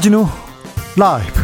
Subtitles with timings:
[0.00, 0.26] 주진우
[0.96, 1.40] 라이브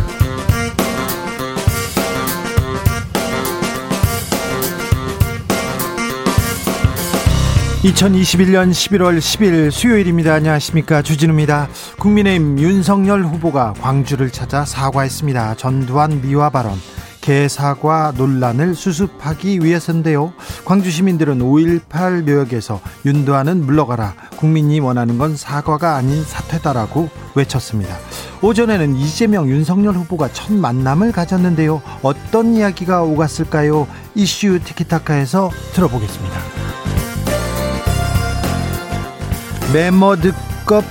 [7.82, 11.68] (2021년 11월 10일) 수요일입니다 안녕하십니까 주진우입니다
[11.98, 16.78] 국민의힘 윤석열 후보가 광주를 찾아 사과했습니다 전두환 미화 발언
[17.20, 20.32] 개사과 논란을 수습하기 위해서인데요.
[20.64, 24.14] 광주 시민들은 5.18 묘역에서 윤도하는 물러가라.
[24.36, 27.98] 국민이 원하는 건 사과가 아닌 사퇴다라고 외쳤습니다.
[28.42, 31.80] 오전에는 이재명 윤석열 후보가 첫 만남을 가졌는데요.
[32.02, 33.86] 어떤 이야기가 오갔을까요?
[34.14, 36.36] 이슈 티키타카에서 들어보겠습니다.
[39.72, 40.84] 메머드급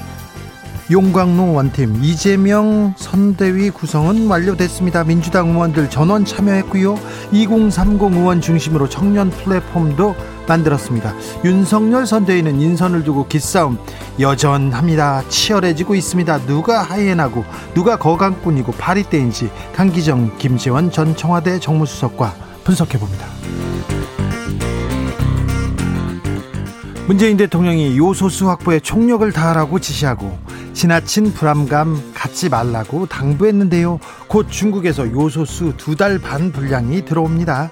[0.91, 5.03] 용광로 원팀 이재명 선대위 구성은 완료됐습니다.
[5.03, 6.99] 민주당 의원들 전원 참여했고요.
[7.31, 10.15] 2030 의원 중심으로 청년 플랫폼도
[10.47, 11.13] 만들었습니다.
[11.43, 13.77] 윤석열 선대위는 인선을 두고 기싸움
[14.19, 15.23] 여전합니다.
[15.29, 16.45] 치열해지고 있습니다.
[16.45, 17.43] 누가 하이에나고
[17.73, 23.25] 누가 거강꾼이고 파리떼인지 강기정 김재원 전 청와대 정무수석과 분석해 봅니다.
[27.07, 30.37] 문재인 대통령이 요소수 확보에 총력을 다하라고 지시하고
[30.73, 33.99] 지나친 불안감 갖지 말라고 당부했는데요.
[34.27, 37.69] 곧 중국에서 요소수 두 달 반 분량이 들어옵니다.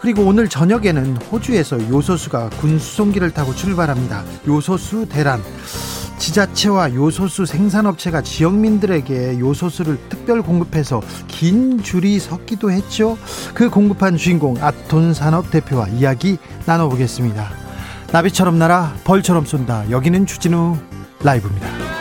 [0.00, 4.22] 그리고 오늘 저녁에는 호주에서 요소수가 군 수송기를 타고 출발합니다.
[4.46, 5.42] 요소수 대란.
[6.18, 13.18] 지자체와 요소수 생산업체가 지역민들에게 요소수를 특별 공급해서 긴 줄이 섰기도 했죠.
[13.54, 17.67] 그 공급한 주인공 아톤 산업 대표와 이야기 나눠보겠습니다.
[18.12, 19.90] 나비처럼 날아 벌처럼 쏜다.
[19.90, 20.76] 여기는 주진우
[21.22, 21.97] 라이브입니다.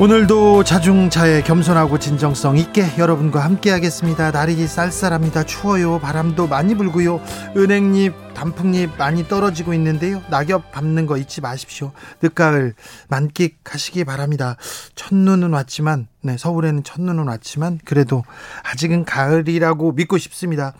[0.00, 4.30] 오늘도 자중차에 겸손하고 진정성 있게 여러분과 함께 하겠습니다.
[4.30, 5.42] 날이 쌀쌀합니다.
[5.42, 6.00] 추워요.
[6.00, 7.20] 바람도 많이 불고요.
[7.54, 10.22] 은행잎, 단풍잎 많이 떨어지고 있는데요.
[10.30, 11.92] 낙엽 밟는 거 잊지 마십시오.
[12.22, 12.72] 늦가을
[13.08, 14.56] 만끽하시기 바랍니다.
[14.94, 18.24] 첫눈은 왔지만, 네, 서울에는 첫눈은 왔지만, 그래도
[18.72, 20.72] 아직은 가을이라고 믿고 싶습니다.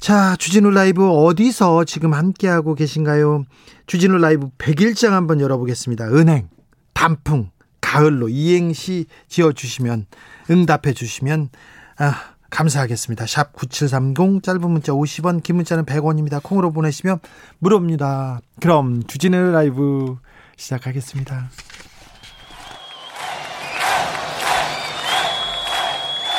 [0.00, 3.44] 자, 주진우 라이브 어디서 지금 함께하고 계신가요?
[3.86, 6.06] 주진우 라이브 100일장 한번 열어보겠습니다.
[6.06, 6.48] 은행,
[6.94, 7.53] 단풍,
[7.94, 10.06] 가을로 이행시 지어 주시면
[10.50, 11.48] 응답해 주시면
[11.98, 13.24] 아, 감사하겠습니다.
[13.26, 16.42] 샵 9730 짧은 문자 50원 긴 문자는 100원입니다.
[16.42, 17.20] 콩으로 보내시면
[17.60, 18.40] 무료입니다.
[18.60, 20.16] 그럼 주진우 라이브
[20.56, 21.50] 시작하겠습니다.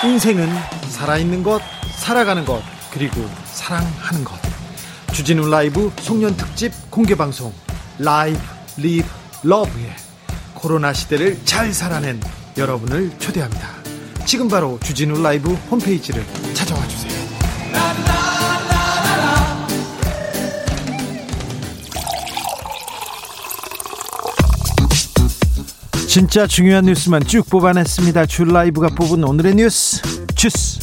[0.04, 0.50] 인생은
[0.90, 1.62] 살아있는 것,
[1.98, 2.62] 살아가는 것,
[2.92, 4.36] 그리고 사랑하는 것.
[5.14, 7.54] 주진우 라이브 송년 특집 공개 방송
[7.98, 8.40] Live
[8.76, 9.08] Live
[9.44, 10.05] Love에
[10.56, 12.20] 코로나 시대를 잘 살아낸
[12.58, 13.70] 여러분을 초대합니다.
[14.26, 17.14] 지금 바로 주진우 라이브 홈페이지를 찾아와 주세요.
[26.08, 28.26] 진짜 중요한 뉴스만 쭉 뽑아냈습니다.
[28.28, 30.02] 줄 라이브가 뽑은 오늘의 뉴스
[30.34, 30.80] 주스.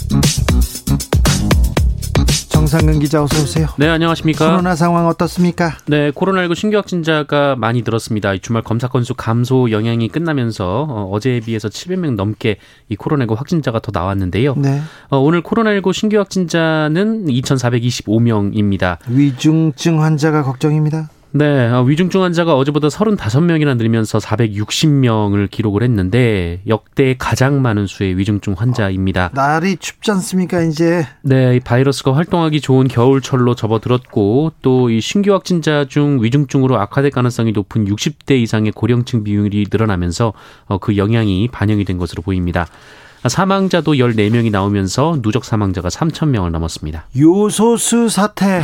[2.72, 3.66] 정상근 기자 어서 오세요.
[3.76, 4.48] 네, 안녕하십니까?
[4.48, 5.76] 코로나 상황 어떻습니까?
[5.86, 8.38] 네, 코로나19 신규 확진자가 많이 늘었습니다.
[8.38, 12.56] 주말 검사 건수 감소 영향이 끝나면서 어, 제에 비해서 700명 넘게
[12.88, 14.54] 이 코로나19 확진자가 더 나왔는데요.
[14.56, 14.80] 네.
[15.10, 18.96] 어, 오늘 코로나19 신규 확진자는 2,425명입니다.
[19.06, 21.10] 위중증 환자가 걱정입니다.
[21.34, 28.52] 네, 어, 위중증 환자가 어제보다 35명이나 늘면서 460명을 기록을 했는데 역대 가장 많은 수의 위중증
[28.52, 29.30] 환자입니다.
[29.32, 31.06] 날이 춥지 않습니까, 이제?
[31.22, 37.52] 네, 이 바이러스가 활동하기 좋은 겨울철로 접어들었고 또 이 신규 확진자 중 위중증으로 악화될 가능성이
[37.52, 40.32] 높은 60대 이상의 고령층 비율이 늘어나면서
[40.66, 42.66] 어, 그 영향이 반영이 된 것으로 보입니다.
[43.26, 47.06] 사망자도 14명이 나오면서 누적 사망자가 3,000명을 넘었습니다.
[47.16, 48.62] 요소수 사태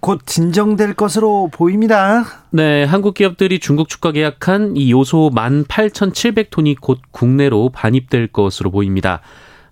[0.00, 2.24] 곧 진정될 것으로 보입니다.
[2.50, 9.20] 네, 한국 기업들이 중국 축과 계약한 이 요소 18,700톤이 곧 국내로 반입될 것으로 보입니다.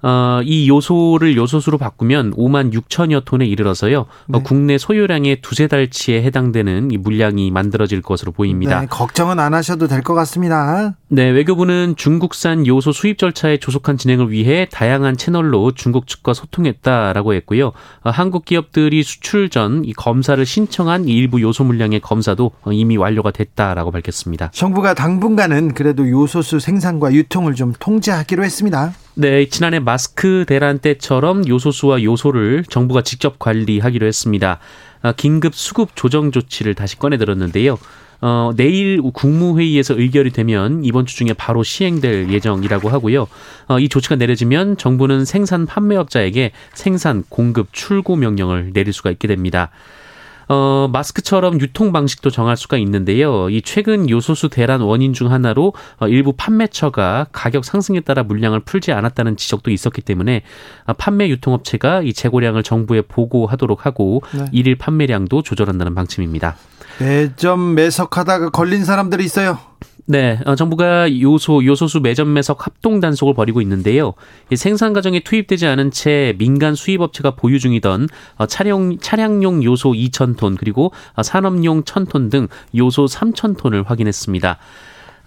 [0.03, 4.01] 어, 이 요소를 요소수로 바꾸면 5만 6천여 톤에 이르러서요.
[4.01, 4.39] 어, 네.
[4.39, 8.81] 어, 국내 소요량의 두세 달치에 해당되는 이 물량이 만들어질 것으로 보입니다.
[8.81, 10.95] 네, 걱정은 안 하셔도 될 것 같습니다.
[11.09, 17.73] 네, 외교부는 중국산 요소 수입 절차의 조속한 진행을 위해 다양한 채널로 중국 측과 소통했다라고 했고요.
[18.03, 23.31] 어, 한국 기업들이 수출 전 이 검사를 신청한 일부 요소 물량의 검사도 어, 이미 완료가
[23.31, 24.51] 됐다라고 밝혔습니다.
[24.53, 28.93] 정부가 당분간은 그래도 요소수 생산과 유통을 좀 통제하기로 했습니다.
[29.19, 34.59] 네, 지난해 마스크 대란 때처럼 요소수와 요소를 정부가 직접 관리하기로 했습니다.
[35.01, 37.79] 아, 긴급 수급 조정 조치를 다시 꺼내 들었는데요.
[38.21, 43.27] 어, 내일 국무회의에서 의결이 되면 이번 주 중에 바로 시행될 예정이라고 하고요.
[43.69, 49.71] 어, 이 조치가 내려지면 정부는 생산 판매업자에게 생산, 공급, 출고 명령을 내릴 수가 있게 됩니다.
[50.49, 53.51] 어, 마스크처럼 유통 방식도 정할 수가 있는데요.
[53.51, 58.93] 이 최근 요소수 대란 원인 중 하나로 어, 일부 판매처가 가격 상승에 따라 물량을 풀지
[58.93, 60.43] 않았다는 지적도 있었기 때문에
[60.87, 64.45] 어, 판매 유통업체가 이 재고량을 정부에 보고하도록 하고 네.
[64.53, 66.57] 일일 판매량도 조절한다는 방침입니다.
[66.99, 69.59] 매점 매석하다가 걸린 사람들이 있어요.
[70.09, 74.15] 네, 어, 정부가 요소, 요소수 매점 매석 합동 단속을 벌이고 있는데요.
[74.55, 80.93] 생산 과정에 투입되지 않은 채 민간 수입업체가 보유 중이던 어, 차량, 차량용 요소 2,000톤 그리고
[81.15, 84.59] 어, 산업용 1,000톤 등 요소 3,000톤을 확인했습니다.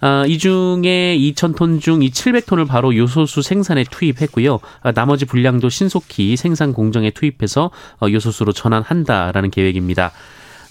[0.02, 4.60] 아, 이 중에 2,000톤 중 이 700톤을 바로 요소수 생산에 투입했고요.
[4.80, 7.70] 아, 나머지 분량도 신속히 생산 공정에 투입해서
[8.02, 10.12] 요소수로 전환한다라는 계획입니다.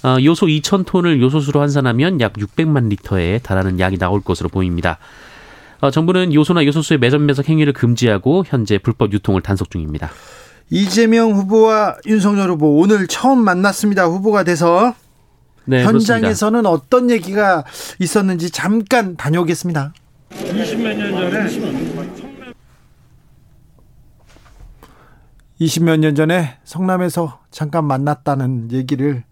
[0.04, 4.98] 어, 요소 2천 톤을 요소수로 환산하면 약 600만 리터에 달하는 양이 나올 것으로 보입니다.
[5.81, 10.10] 어, 정부는 요소나 요소수의 매점 매석 행위를 금지하고 현재 불법 유통을 단속 중입니다.
[10.69, 14.06] 이재명 후보와 윤석열 후보 오늘 처음 만났습니다.
[14.06, 14.94] 후보가 돼서
[15.66, 16.69] 네, 현장에서는 그렇습니다.
[16.69, 17.63] 어떤 얘기가
[18.00, 19.94] 있었는지 잠깐 다녀오겠습니다.
[20.31, 21.48] 20몇 년 전에
[25.60, 29.24] 20몇 년 전에 성남에서 잠깐 만났다는 얘기를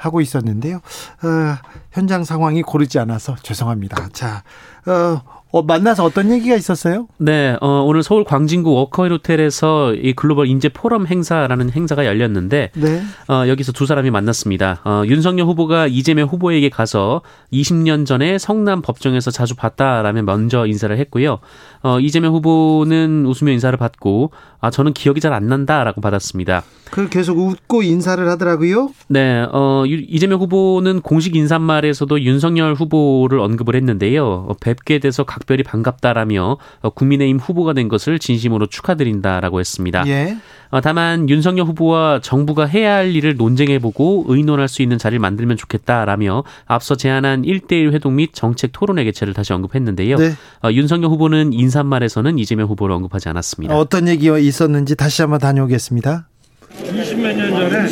[0.00, 0.76] 하고 있었는데요.
[0.76, 1.56] 어,
[1.92, 4.08] 현장 상황이 고르지 않아서 죄송합니다.
[4.12, 4.42] 자,
[4.86, 5.20] 어,
[5.52, 7.08] 어, 만나서 어떤 얘기가 있었어요?
[7.18, 13.02] 네, 어, 오늘 서울 광진구 워커힐 호텔에서 이 글로벌 인재 포럼 행사라는 행사가 열렸는데, 네.
[13.28, 14.80] 어, 여기서 두 사람이 만났습니다.
[14.84, 21.40] 어, 윤석열 후보가 이재명 후보에게 가서 20년 전에 성남 법정에서 자주 봤다라며 먼저 인사를 했고요.
[21.82, 24.30] 어, 이재명 후보는 웃으며 인사를 받고,
[24.60, 26.64] 아, 저는 기억이 잘 안 난다라고 받았습니다.
[26.90, 28.90] 그 계속 웃고 인사를 하더라고요.
[29.08, 34.26] 네, 어, 이재명 후보는 공식 인사말에서도 윤석열 후보를 언급을 했는데요.
[34.48, 40.06] 어, 뵙게 돼서 각 별히 반갑다라며 어, 국민의힘 후보가 된 것을 진심으로 축하드린다라고 했습니다.
[40.06, 40.36] 예.
[40.70, 46.44] 어, 다만 윤석열 후보와 정부가 해야 할 일을 논쟁해보고 의논할 수 있는 자리를 만들면 좋겠다라며
[46.66, 50.16] 앞서 제안한 1대1 회동 및 정책 토론회 개최를 다시 언급했는데요.
[50.16, 50.32] 네.
[50.62, 53.76] 어, 윤석열 후보는 인사말에서는 이재명 후보를 언급하지 않았습니다.
[53.76, 56.26] 어떤 얘기가 있었는지 다시 한번 다녀오겠습니다.
[56.70, 57.88] 20몇 년 전에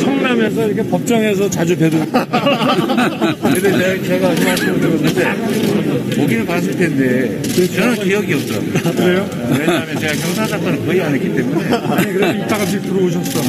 [0.00, 1.98] 성남에서 이렇게 법정에서 자주 뵈도
[3.42, 8.72] 근데 제가 말씀을 드렸는데 보기는 봤을 텐데 저는 기억이 없더라고요.
[8.76, 9.28] 아, 그래요?
[9.50, 13.40] 왜냐하면 제가 경사 사건을 거의 안 했기 때문에 아니 그래도 이따가 들어오셨어.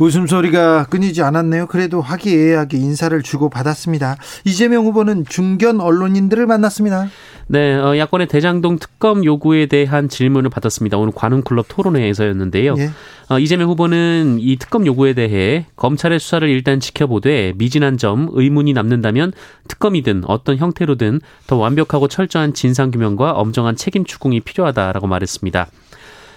[0.00, 1.66] 웃음소리가 끊이지 않았네요.
[1.66, 4.16] 그래도 화기애애하게 인사를 주고 받았습니다.
[4.44, 7.08] 이재명 후보는 중견 언론인들을 만났습니다.
[7.48, 10.98] 네, 어, 야권의 대장동 특검 요구에 대한 질문을 받았습니다.
[10.98, 12.74] 오늘 관훈클럽 토론회에서였는데요.
[12.78, 12.90] 예.
[13.28, 19.32] 어, 이재명 후보는 이 특검 요구에 대해 검찰의 수사를 일단 지켜보되 미진한 점, 의문이 남는다면
[19.68, 25.68] 특검이든 어떤 형태로든 더 완벽하고 철저한 진상규명과 엄정한 책임 추궁이 필요하다라고 말했습니다.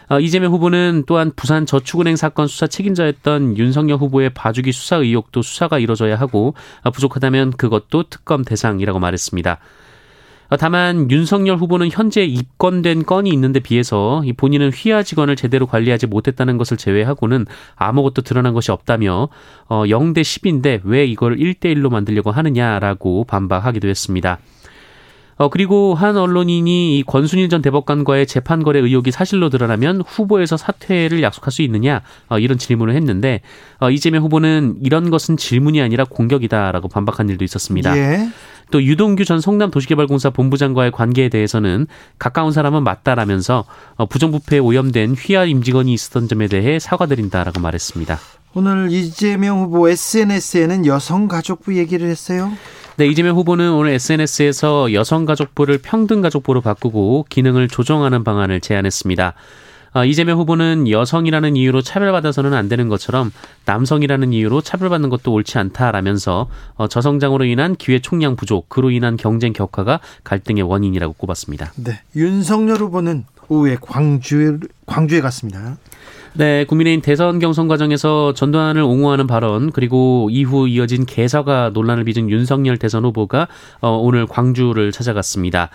[0.09, 5.79] 어, 이재명 후보는 또한 부산 저축은행 사건 수사 책임자였던 윤석열 후보의 봐주기 수사 의혹도 수사가
[5.79, 6.53] 이뤄져야 하고
[6.83, 9.59] 어, 부족하다면 그것도 특검 대상이라고 말했습니다.
[10.50, 16.57] 어, 다만 윤석열 후보는 현재 입건된 건이 있는데 비해서 본인은 휘하 직원을 제대로 관리하지 못했다는
[16.57, 19.30] 것을 제외하고는 아무것도 드러난 것이 없다며
[19.68, 24.40] 어 0대 10인데 왜 이걸 1대 1로 만들려고 하느냐라고 반박하기도 했습니다.
[25.40, 31.24] 어, 그리고 한 언론인이 이 권순일 전 대법관과의 재판 거래 의혹이 사실로 드러나면 후보에서 사퇴를
[31.24, 33.39] 약속할 수 있느냐 어, 이런 질문을 했는데
[33.79, 37.98] 어, 이재명 후보는 이런 것은 질문이 아니라 공격이다라고 반박한 일도 있었습니다.
[37.98, 38.29] 예.
[38.71, 45.93] 또 유동규 전 성남도시개발공사 본부장과의 관계에 대해서는 가까운 사람은 맞다라면서 어, 부정부패에 오염된 휘하 임직원이
[45.93, 48.19] 있었던 점에 대해 사과드린다라고 말했습니다.
[48.55, 52.51] 오늘 이재명 후보 SNS에는 여성가족부 얘기를 했어요.
[52.97, 59.35] 네, 이재명 후보는 오늘 SNS에서 여성가족부를 평등가족부로 바꾸고 기능을 조정하는 방안을 제안했습니다.
[59.93, 63.31] 어, 이재명 후보는 여성이라는 이유로 차별받아서는 안 되는 것처럼
[63.65, 69.53] 남성이라는 이유로 차별받는 것도 옳지 않다라면서 어, 저성장으로 인한 기회 총량 부족, 그로 인한 경쟁
[69.53, 71.74] 격화가 갈등의 원인이라고 꼽았습니다.
[71.77, 75.77] 네, 윤석열 후보는 오후에 광주 광주에 갔습니다.
[76.34, 82.77] 네, 국민의힘 대선 경선 과정에서 전두환을 옹호하는 발언 그리고 이후 이어진 개사가 논란을 빚은 윤석열
[82.77, 83.48] 대선 후보가
[83.81, 85.69] 어, 오늘 광주를 찾아갔습니다.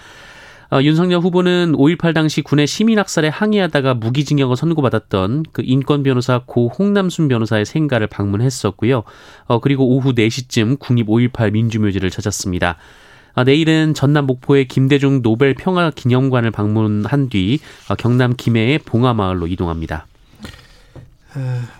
[0.74, 7.28] 어, 윤석열 후보는 5.18 당시 군의 시민학살에 항의하다가 무기징역을 선고받았던 그 인권 변호사 고 홍남순
[7.28, 9.04] 변호사의 생가를 방문했었고요.
[9.46, 12.76] 어, 그리고 오후 4시쯤 국립 5.18 민주묘지를 찾았습니다.
[13.36, 20.08] 아, 내일은 전남 목포의 김대중 노벨 평화 기념관을 방문한 뒤 어, 경남 김해의 봉화마을로 이동합니다.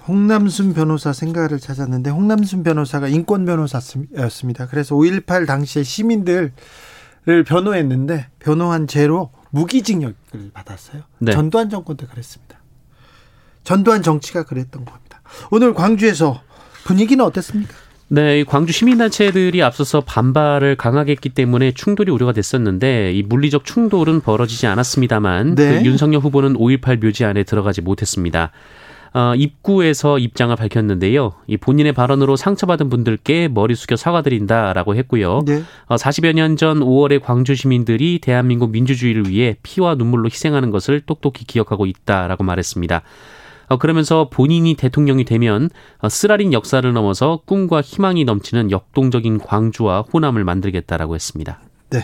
[0.07, 4.67] 홍남순 변호사 생가를 찾았는데 홍남순 변호사가 인권 변호사였습니다.
[4.67, 6.53] 그래서 5.18 당시에 시민들을
[7.45, 11.03] 변호했는데 변호한 죄로 무기징역을 받았어요.
[11.19, 11.33] 네.
[11.33, 12.59] 전두환 정권 때 그랬습니다.
[13.63, 15.23] 전두환 정치가 그랬던 겁니다.
[15.51, 16.43] 오늘 광주에서
[16.85, 17.73] 분위기는 어땠습니까?
[18.09, 24.67] 네, 광주 시민단체들이 앞서서 반발을 강하게 했기 때문에 충돌이 우려가 됐었는데 이 물리적 충돌은 벌어지지
[24.67, 25.79] 않았습니다만 네.
[25.79, 28.51] 그 윤석열 후보는 5.18 묘지 안에 들어가지 못했습니다.
[29.15, 31.35] 어, 입구에서 입장을 밝혔는데요.
[31.47, 35.43] 이 본인의 발언으로 상처받은 분들께 머리 숙여 사과드린다라고 했고요.
[35.47, 35.63] 네.
[35.87, 41.45] 어, 40여 년 전 5월에 광주 시민들이 대한민국 민주주의를 위해 피와 눈물로 희생하는 것을 똑똑히
[41.45, 43.03] 기억하고 있다라고 말했습니다.
[43.69, 50.43] 어, 그러면서 본인이 대통령이 되면 어, 쓰라린 역사를 넘어서 꿈과 희망이 넘치는 역동적인 광주와 호남을
[50.45, 51.61] 만들겠다라고 했습니다.
[51.91, 52.01] 네.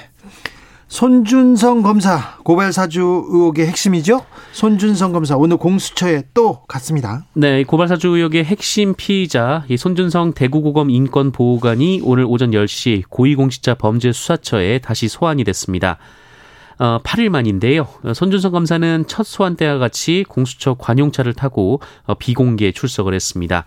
[0.90, 4.26] 손준성 검사 고발 사주 의혹의 핵심이죠.
[4.50, 7.24] 손준성 검사 오늘 공수처에 또 갔습니다.
[7.32, 14.80] 네, 고발 사주 의혹의 핵심 피의자 이 손준성 대구고검 인권보호관이 오늘 오전 10시 고위공직자 범죄수사처에
[14.80, 15.98] 다시 소환이 됐습니다.
[16.80, 17.86] 어, 8일 만인데요.
[18.12, 23.64] 손준성 검사는 첫 소환 때와 같이 공수처 관용차를 타고 어, 비공개 출석을 했습니다.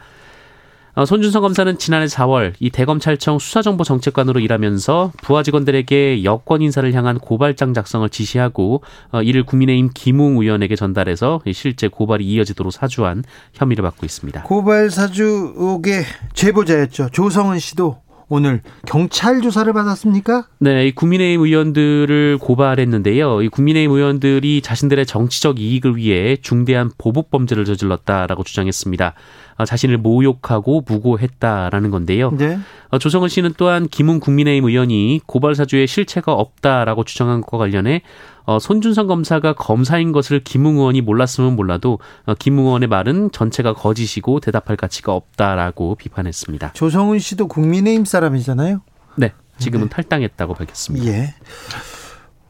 [0.96, 7.74] 어, 손준성 검사는 지난해 4월 이 대검찰청 수사정보정책관으로 일하면서 부하 직원들에게 여권 인사를 향한 고발장
[7.74, 13.24] 작성을 지시하고 어, 이를 국민의힘 김웅 의원에게 전달해서 실제 고발이 이어지도록 사주한
[13.54, 14.44] 혐의를 받고 있습니다.
[14.44, 17.10] 고발 사주 의혹의 제보자였죠.
[17.12, 20.48] 조성은 씨도 오늘 경찰 조사를 받았습니까?
[20.60, 23.42] 네, 이 국민의힘 의원들을 고발했는데요.
[23.42, 29.14] 이 국민의힘 의원들이 자신들의 정치적 이익을 위해 중대한 보복 범죄를 저질렀다라고 주장했습니다.
[29.58, 32.32] 아, 자신을 모욕하고 무고했다라는 건데요.
[32.32, 32.60] 네.
[32.90, 38.02] 어, 조성은 씨는 또한 김웅 국민의힘 의원이 고발 사주에 실체가 없다라고 주장한 것과 관련해
[38.46, 44.40] 어, 손준성 검사가 검사인 것을 김웅 의원이 몰랐으면 몰라도 어, 김웅 의원의 말은 전체가 거짓이고
[44.40, 46.74] 대답할 가치가 없다라고 비판했습니다.
[46.74, 48.82] 조성은 씨도 국민의힘 사람이잖아요.
[49.16, 49.90] 네, 지금은 네.
[49.90, 51.08] 탈당했다고 밝혔습니다.
[51.08, 51.34] 예.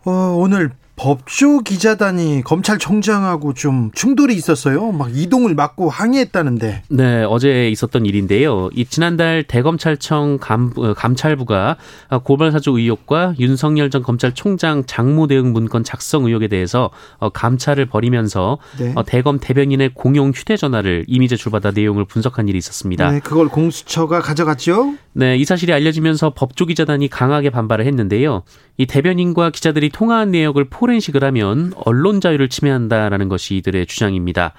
[0.06, 4.92] 어, 오늘 법조 기자단이 검찰총장하고 좀 충돌이 있었어요.
[4.92, 6.84] 막 이동을 막고 항의했다는데.
[6.88, 8.70] 네, 어제 있었던 일인데요.
[8.74, 11.78] 이 지난달 대검찰청 감, 어, 감찰부가
[12.24, 18.94] 고발사주 의혹과 윤석열 전 검찰총장 장모 대응 문건 작성 의혹에 대해서 어, 감찰을 벌이면서 네.
[18.96, 23.12] 어, 대검 대변인의 공용 휴대전화를 이미 제출받아 내용을 분석한 일이 있었습니다.
[23.12, 24.96] 네, 그걸 공수처가 가져갔죠.
[25.14, 28.44] 네, 이 사실이 알려지면서 법조 기자단이 강하게 반발을 했는데요.
[28.78, 34.54] 이 대변인과 기자들이 통화한 내역을 포렌식을 하면 언론 자유를 침해한다라는 것이 이들의 주장입니다.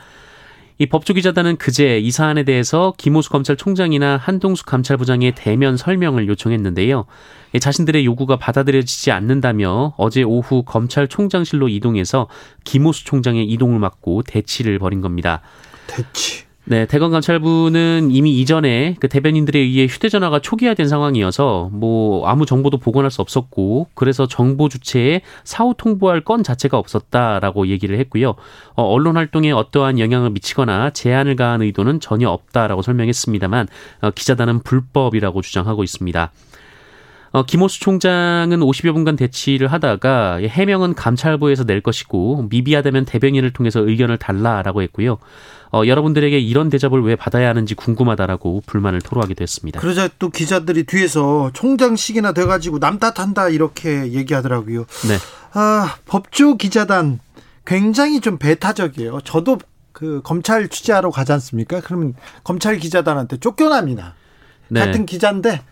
[0.79, 7.07] 이 법조기자단은 그제 이 사안에 대해서 김호수 검찰총장이나 한동숙 감찰부장의 대면 설명을 요청했는데요.
[7.61, 12.29] 자신들의 요구가 받아들여지지 않는다며 어제 오후 검찰총장실로 이동해서
[12.65, 15.43] 김호수 총장의 이동을 막고 대치를 벌인 겁니다.
[15.87, 16.44] 대치.
[16.67, 23.11] 네, 대검 감찰부는 이미 이전에 그 대변인들에 의해 휴대전화가 초기화된 상황이어서 뭐 아무 정보도 보관할
[23.11, 28.35] 수 없었고 그래서 정보 주체에 사후 통보할 건 자체가 없었다라고 얘기를 했고요.
[28.77, 33.69] 어, 언론 활동에 어떠한 영향을 미치거나 제한을 가한 의도는 전혀 없다라고 설명했습니다만
[34.01, 36.33] 어, 기자단은 불법이라고 주장하고 있습니다.
[37.35, 44.19] 어, 김호수 총장은 50여 분간 대치를 하다가 해명은 감찰부에서 낼 것이고 미비하다면 대변인을 통해서 의견을
[44.19, 45.19] 달라라고 했고요.
[45.73, 49.81] 어, 여러분들에게 이런 대접을 왜 받아야 하는지 궁금하다라고 불만을 토로하기도 했습니다.
[49.81, 54.83] 그러자 또 기자들이 뒤에서 총장식이나 돼가지고 남 탓한다 이렇게 얘기하더라고요.
[55.09, 55.17] 네.
[55.55, 57.19] 아 법조 기자단
[57.67, 59.23] 굉장히 좀 배타적이에요.
[59.25, 59.59] 저도
[59.91, 61.81] 그 검찰 취재하러 가지 않습니까?
[61.81, 62.15] 그러면
[62.45, 64.15] 검찰 기자단한테 쫓겨납니다.
[64.69, 64.79] 네.
[64.79, 65.63] 같은 기자인데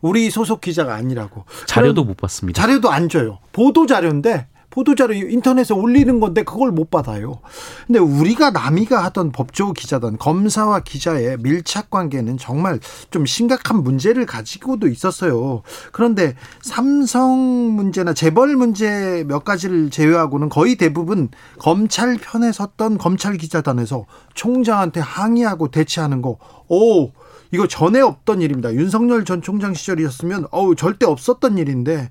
[0.00, 1.44] 우리 소속 기자가 아니라고.
[1.66, 2.60] 자료도 못 받습니다.
[2.60, 3.38] 자료도 안 줘요.
[3.52, 7.40] 보도 자료인데 보도자료 인터넷에 올리는 건데 그걸 못 받아요.
[7.86, 12.78] 근데 우리가 남이가 하던 법조 기자든 검사와 기자의 밀착 관계는 정말
[13.10, 15.62] 좀 심각한 문제를 가지고도 있었어요.
[15.92, 17.30] 그런데 삼성
[17.74, 25.68] 문제나 재벌 문제 몇 가지를 제외하고는 거의 대부분 검찰 편에 섰던 검찰 기자단에서 총장한테 항의하고
[25.68, 26.36] 대치하는 거,
[26.68, 27.12] 오,
[27.56, 28.74] 이거 전에 없던 일입니다.
[28.74, 32.10] 윤석열 전 총장 시절이었으면 어우 절대 없었던 일인데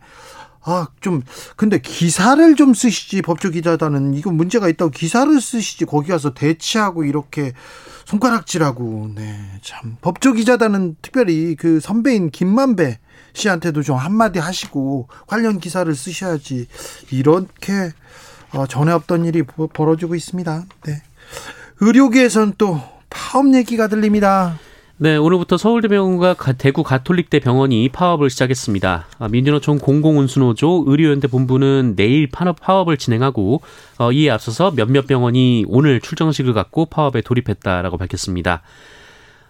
[0.68, 1.22] 아, 좀,
[1.56, 4.16] 근데 기사를 좀 쓰시지, 법조 기자단은.
[4.16, 7.54] 이거 문제가 있다고 기사를 쓰시지, 거기 가서 대치하고 이렇게
[8.06, 9.98] 손가락질하고, 네, 참.
[10.02, 12.98] 법조 기자단은 특별히 그 선배인 김만배
[13.34, 16.66] 씨한테도 좀 한마디 하시고, 관련 기사를 쓰셔야지.
[17.12, 17.92] 이렇게,
[18.56, 20.64] 어, 전에 없던 일이 벌어지고 있습니다.
[20.88, 21.04] 네.
[21.80, 24.58] 의료계에선 또 파업 얘기가 들립니다.
[24.98, 29.08] 네, 오늘부터 서울대병원과 대구 가톨릭대 병원이 파업을 시작했습니다.
[29.20, 33.60] 아, 민주노총 공공운수노조 의료연대 본부는 내일 파업, 파업을 진행하고
[33.98, 38.62] 어, 이에 앞서서 몇몇 병원이 오늘 출정식을 갖고 파업에 돌입했다라고 밝혔습니다.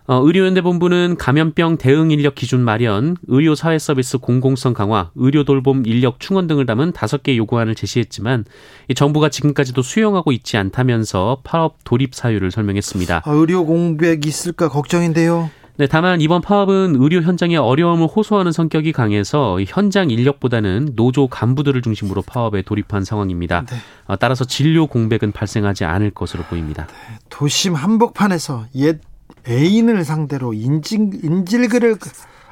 [0.07, 5.83] 어, 의료연대 본부는 감염병 대응 인력 기준 마련, 의료 사회 서비스 공공성 강화, 의료 돌봄
[5.85, 8.45] 인력 충원 등을 담은 다섯 개 요구안을 제시했지만
[8.87, 13.23] 이 정부가 지금까지도 수용하고 있지 않다면서 파업 돌입 사유를 설명했습니다.
[13.25, 15.49] 아, 의료 공백 있을까 걱정인데요.
[15.77, 22.21] 네, 다만 이번 파업은 의료 현장의 어려움을 호소하는 성격이 강해서 현장 인력보다는 노조 간부들을 중심으로
[22.21, 23.65] 파업에 돌입한 상황입니다.
[23.65, 23.75] 네.
[24.05, 26.85] 어, 따라서 진료 공백은 발생하지 않을 것으로 보입니다.
[26.87, 29.01] 네, 도심 한복판에서 옛
[29.47, 31.97] 애인을 상대로 인질, 인질글을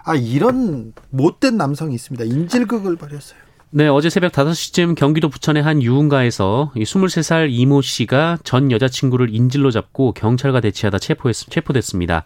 [0.05, 2.25] 아 이런 못된 남성이 있습니다.
[2.25, 3.39] 인질극을 벌였어요.
[3.75, 10.11] 네, 어제 새벽 5시쯤 경기도 부천의 한 유흥가에서 23살 이모 씨가 전 여자친구를 인질로 잡고
[10.11, 12.23] 경찰과 대치하다 체포했, 체포됐습니다.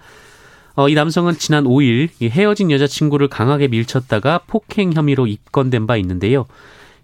[0.75, 6.45] 어, 이 남성은 지난 5일 헤어진 여자친구를 강하게 밀쳤다가 폭행 혐의로 입건된 바 있는데요.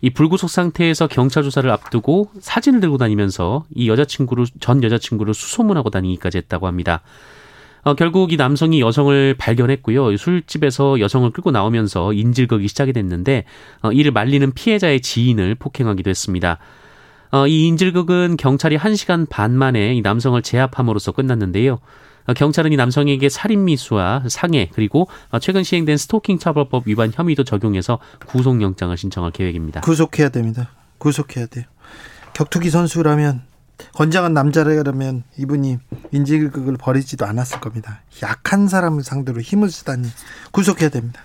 [0.02, 6.40] 이 불구속 상태에서 경찰 조사를 앞두고 사진을 들고 다니면서 이 여자친구를 전 여자친구를 수소문하고 다니기까지
[6.40, 7.02] 했다고 합니다.
[7.84, 10.16] 어, 결국 이 남성이 여성을 발견했고요.
[10.16, 13.44] 술집에서 여성을 끌고 나오면서 인질극이 시작이 됐는데
[13.82, 16.60] 어, 이를 말리는 피해자의 지인을 폭행하기도 했습니다.
[17.32, 21.80] 어, 이 인질극은 경찰이 1시간 반 만에 이 남성을 제압함으로써 끝났는데요.
[22.26, 28.00] 어, 경찰은 이 남성에게 살인미수와 상해 그리고 어, 최근 시행된 스토킹 처벌법 위반 혐의도 적용해서
[28.28, 29.82] 구속영장을 신청할 계획입니다.
[29.82, 30.70] 구속해야 됩니다.
[31.00, 31.66] 구속해야 돼요.
[32.34, 33.42] 격투기 선수라면
[33.94, 35.80] 건장한 남자라면 이분이
[36.12, 38.02] 인질극을 벌이지도 않았을 겁니다.
[38.22, 40.08] 약한 사람을 상대로 힘을 쓰다니
[40.52, 41.22] 구속해야 됩니다.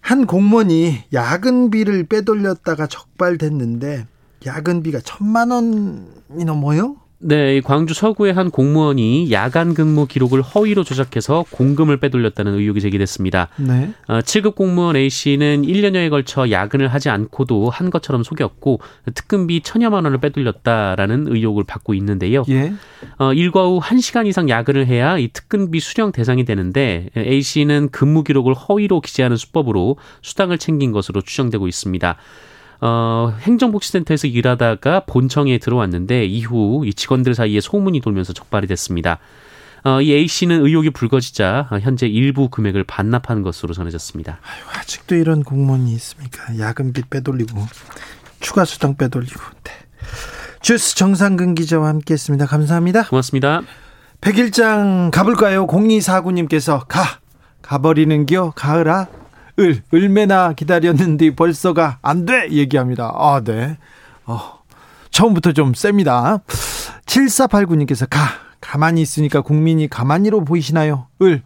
[0.00, 4.06] 한 공무원이 야근비를 빼돌렸다가 적발됐는데
[4.44, 6.96] 야근비가 천만 원이 넘어요?
[7.18, 13.48] 네, 광주 서구의 한 공무원이 야간 근무 기록을 허위로 조작해서 공금을 빼돌렸다는 의혹이 제기됐습니다.
[13.56, 13.92] 네.
[14.08, 18.80] 어, 7급 공무원 A 씨는 1년여에 걸쳐 야근을 하지 않고도 한 것처럼 속였고
[19.14, 22.44] 특근비 천여만 원을 빼돌렸다라는 의혹을 받고 있는데요.
[22.50, 22.74] 예.
[23.18, 28.24] 어, 일과 후 1시간 이상 야근을 해야 이 특근비 수령 대상이 되는데 A 씨는 근무
[28.24, 32.16] 기록을 허위로 기재하는 수법으로 수당을 챙긴 것으로 추정되고 있습니다.
[32.80, 39.18] 어, 행정복지센터에서 일하다가 본청에 들어왔는데 이후 이 직원들 사이에 소문이 돌면서 적발이 됐습니다.
[39.84, 44.38] 어, 이 A 씨는 의혹이 불거지자 현재 일부 금액을 반납한 것으로 전해졌습니다.
[44.42, 46.58] 아유, 아직도 이런 공무원이 있습니까?
[46.58, 47.66] 야근비 빼돌리고
[48.40, 49.40] 추가 수당 빼돌리고.
[49.62, 49.72] 네.
[50.62, 52.46] 주스 정상근 기자와 함께했습니다.
[52.46, 53.04] 감사합니다.
[53.08, 53.60] 고맙습니다.
[54.22, 55.66] 백일장 가볼까요?
[55.66, 57.20] 0249님께서 가
[57.60, 59.08] 가버리는겨 가을아
[59.58, 62.48] 을, 을매나 기다렸는데 벌써가 안 돼!
[62.50, 63.12] 얘기합니다.
[63.14, 63.78] 아, 네.
[64.26, 64.60] 어,
[65.10, 66.38] 처음부터 좀 셉니다.
[67.06, 68.18] 7489님께서 가,
[68.60, 71.06] 가만히 있으니까 국민이 가만히로 보이시나요?
[71.22, 71.42] 을,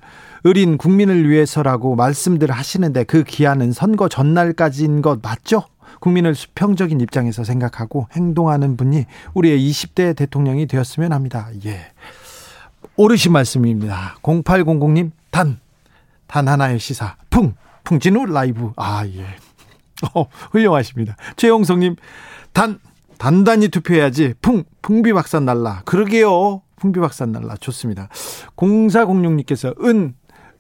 [0.47, 5.65] 을인 국민을 위해서라고 말씀들 하시는데 그 기한은 선거 전날까지인 것 맞죠?
[6.01, 11.49] 국민을 수평적인 입장에서 생각하고 행동하는 분이 우리의 20대 대통령이 되었으면 합니다.
[11.67, 11.91] 예.
[12.97, 14.17] 오르신 말씀입니다.
[14.23, 15.59] 0800님, 단,
[16.27, 17.55] 단 하나의 시사, 풍,
[17.89, 18.73] 풍진우 라이브.
[18.77, 19.25] 아, 예.
[20.15, 21.17] 어, 훌륭하십니다.
[21.37, 21.97] 최영성님,
[22.53, 22.79] 단,
[23.17, 24.35] 단단히 투표해야지.
[24.43, 25.83] 풍, 풍비 박산 날라.
[25.87, 26.61] 그러게요.
[26.77, 27.57] 풍비 박산 날라.
[27.57, 28.09] 좋습니다.
[28.57, 30.15] 0406님께서, 은,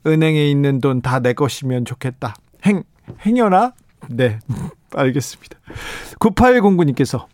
[0.07, 2.35] 은행에 있는 돈 다 내 것이면 좋겠다.
[2.65, 2.83] 행,
[3.27, 3.75] 행여나?
[4.09, 4.39] 네.
[4.97, 5.59] 알겠습니다.
[6.19, 7.27] 9809님께서,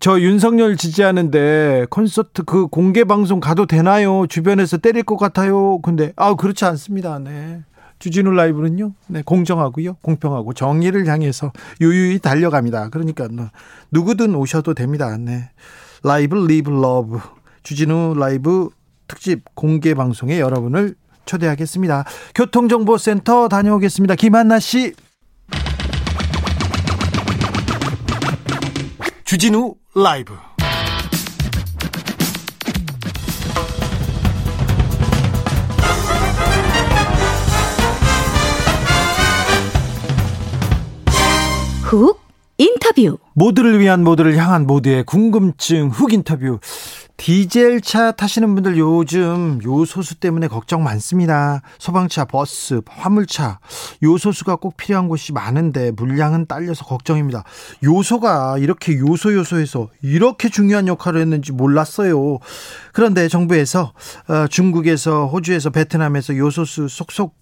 [0.00, 4.26] 저 윤석열 지지하는데 콘서트 그 공개 방송 가도 되나요?
[4.26, 5.78] 주변에서 때릴 것 같아요.
[5.78, 7.18] 근데 아 그렇지 않습니다.
[7.20, 7.62] 네.
[8.04, 12.90] 주진우 라이브는요, 네, 공정하고요, 공평하고 정의를 향해서 유유히 달려갑니다.
[12.90, 13.48] 그러니까 뭐
[13.92, 15.16] 누구든 오셔도 됩니다.
[15.16, 15.48] 네.
[16.02, 17.18] Live Live Love
[17.62, 18.68] 주진우 라이브
[19.08, 22.04] 특집 공개 방송에 여러분을 초대하겠습니다.
[22.34, 24.16] 교통정보센터 다녀오겠습니다.
[24.16, 24.92] 김한나 씨.
[29.24, 30.34] 주진우 라이브.
[41.84, 42.18] 훅
[42.56, 46.58] 인터뷰 모두를 위한 모두를 향한 모두의 궁금증 훅 인터뷰
[47.18, 51.60] 디젤 차 타시는 분들 요즘 요소수 때문에 걱정 많습니다.
[51.78, 53.60] 소방차, 버스, 화물차
[54.02, 57.44] 요소수가 꼭 필요한 곳이 많은데 물량은 딸려서 걱정입니다.
[57.84, 62.38] 요소가 이렇게 요소 요소해서 이렇게 중요한 역할을 했는지 몰랐어요.
[62.92, 63.92] 그런데 정부에서
[64.28, 67.36] 어, 중국에서 호주에서 베트남에서 요소수 속속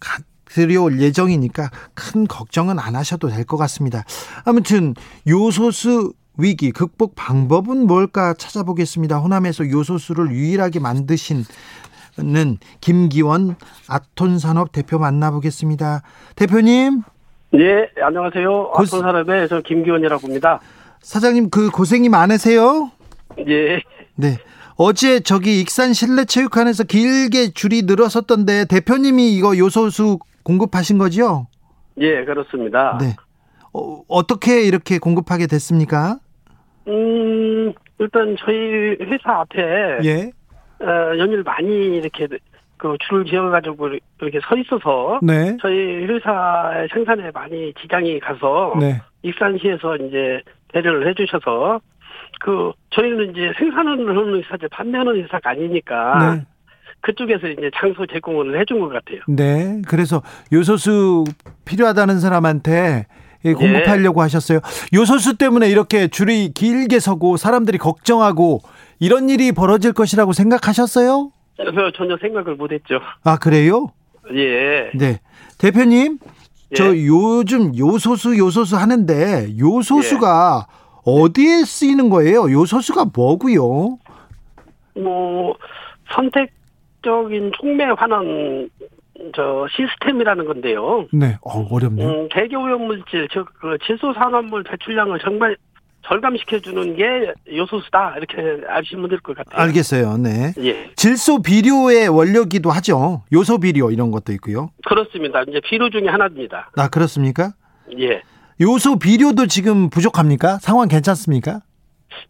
[0.55, 4.05] 들여올 예정이니까 큰 걱정은 안 하셔도 될 것 같습니다.
[4.45, 4.95] 아무튼
[5.29, 9.19] 요소수 위기 극복 방법은 뭘까 찾아보겠습니다.
[9.19, 11.45] 호남에서 요소수를 유일하게 만드신
[12.19, 13.57] 는 김기원
[13.89, 16.03] 아톤산업 대표 만나보겠습니다.
[16.37, 17.01] 대표님.
[17.53, 18.47] 네, 안녕하세요.
[18.47, 18.73] 고...
[18.75, 20.61] 아톤산업의 저 김기원이라고 합니다.
[21.01, 22.91] 사장님 그 고생이 많으세요?
[23.49, 23.81] 예.
[24.15, 24.37] 네.
[24.77, 31.47] 어제 저기 익산 실내체육관에서 길게 줄이 늘어섰던데 대표님이 이거 요소수 공급하신 거죠?
[31.99, 32.99] 예, 그렇습니다.
[33.01, 33.17] 네.
[33.73, 36.19] 어, 어떻게 이렇게 공급하게 됐습니까?
[36.89, 40.31] 음, 일단 저희 회사 앞에 예.
[40.85, 42.27] 어, 연일 많이 이렇게
[42.77, 45.57] 그 줄을 지어가지고 이렇게 서 있어서 네.
[45.61, 49.01] 저희 회사의 생산에 많이 지장이 가서 네.
[49.23, 51.81] 익산시에서 이제 배려를 해주셔서
[52.41, 56.47] 그 저희는 이제 생산을 하는 회사지 판매하는 회사가 아니니까 네.
[57.03, 59.21] 그쪽에서 이제 장소 제공을 해준 것 같아요.
[59.29, 59.83] 네.
[59.87, 61.25] 그래서 요소수
[61.65, 63.07] 필요하다는 사람한테
[63.45, 64.61] 예, 공급하려고 하셨어요.
[64.95, 68.61] 요소수 때문에 이렇게 줄이 길게 서고 사람들이 걱정하고
[69.01, 71.33] 이런 일이 벌어질 것이라고 생각하셨어요?
[71.97, 73.01] 전혀 생각을 못했죠.
[73.25, 73.89] 아, 그래요?
[74.33, 74.91] 예.
[74.95, 75.21] 네.
[75.59, 76.19] 대표님,
[76.71, 76.75] 예.
[76.75, 80.83] 저 요즘 요소수 요소수 하는데 요소수가 예.
[81.05, 82.51] 어디에 쓰이는 거예요?
[82.51, 83.99] 요소수가 뭐고요?
[84.95, 85.57] 뭐
[86.15, 86.53] 선택
[87.03, 88.71] 적인 촉매 환원
[89.35, 91.07] 저 시스템이라는 건데요.
[91.13, 91.37] 네.
[91.43, 92.09] 어, 어렵네요.
[92.09, 95.57] 음, 대기 오염 물질 즉 그 질소 산화물 배출량을 정말
[96.09, 99.63] 절감시켜 주는 게 요소수다 이렇게 아시면 될 것 같아요.
[99.63, 100.17] 알겠어요.
[100.17, 100.53] 네.
[100.59, 103.23] 예, 질소 비료의 원료기도 하죠.
[103.33, 104.71] 요소 비료 이런 것도 있고요.
[104.89, 105.43] 그렇습니다.
[105.49, 106.71] 이제 비료 중에 하나입니다.
[106.77, 107.53] 아, 그렇습니까?
[108.01, 108.23] 예,
[108.61, 110.59] 요소 비료도 지금 부족합니까?
[110.61, 111.61] 상황 괜찮습니까?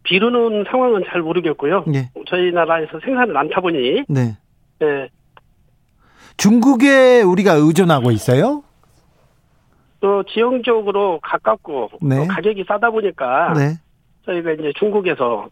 [0.03, 1.85] 비료는 상황은 잘 모르겠고요.
[1.95, 2.09] 예.
[2.27, 4.37] 저희 나라에서 생산을 안 타 보니 네.
[4.83, 5.09] 예,
[6.37, 8.63] 중국에 우리가 의존하고 있어요?
[9.99, 12.17] 또 지형적으로 가깝고 네.
[12.17, 13.77] 또 가격이 싸다 보니까 네.
[14.25, 15.47] 저희가 이제 중국에서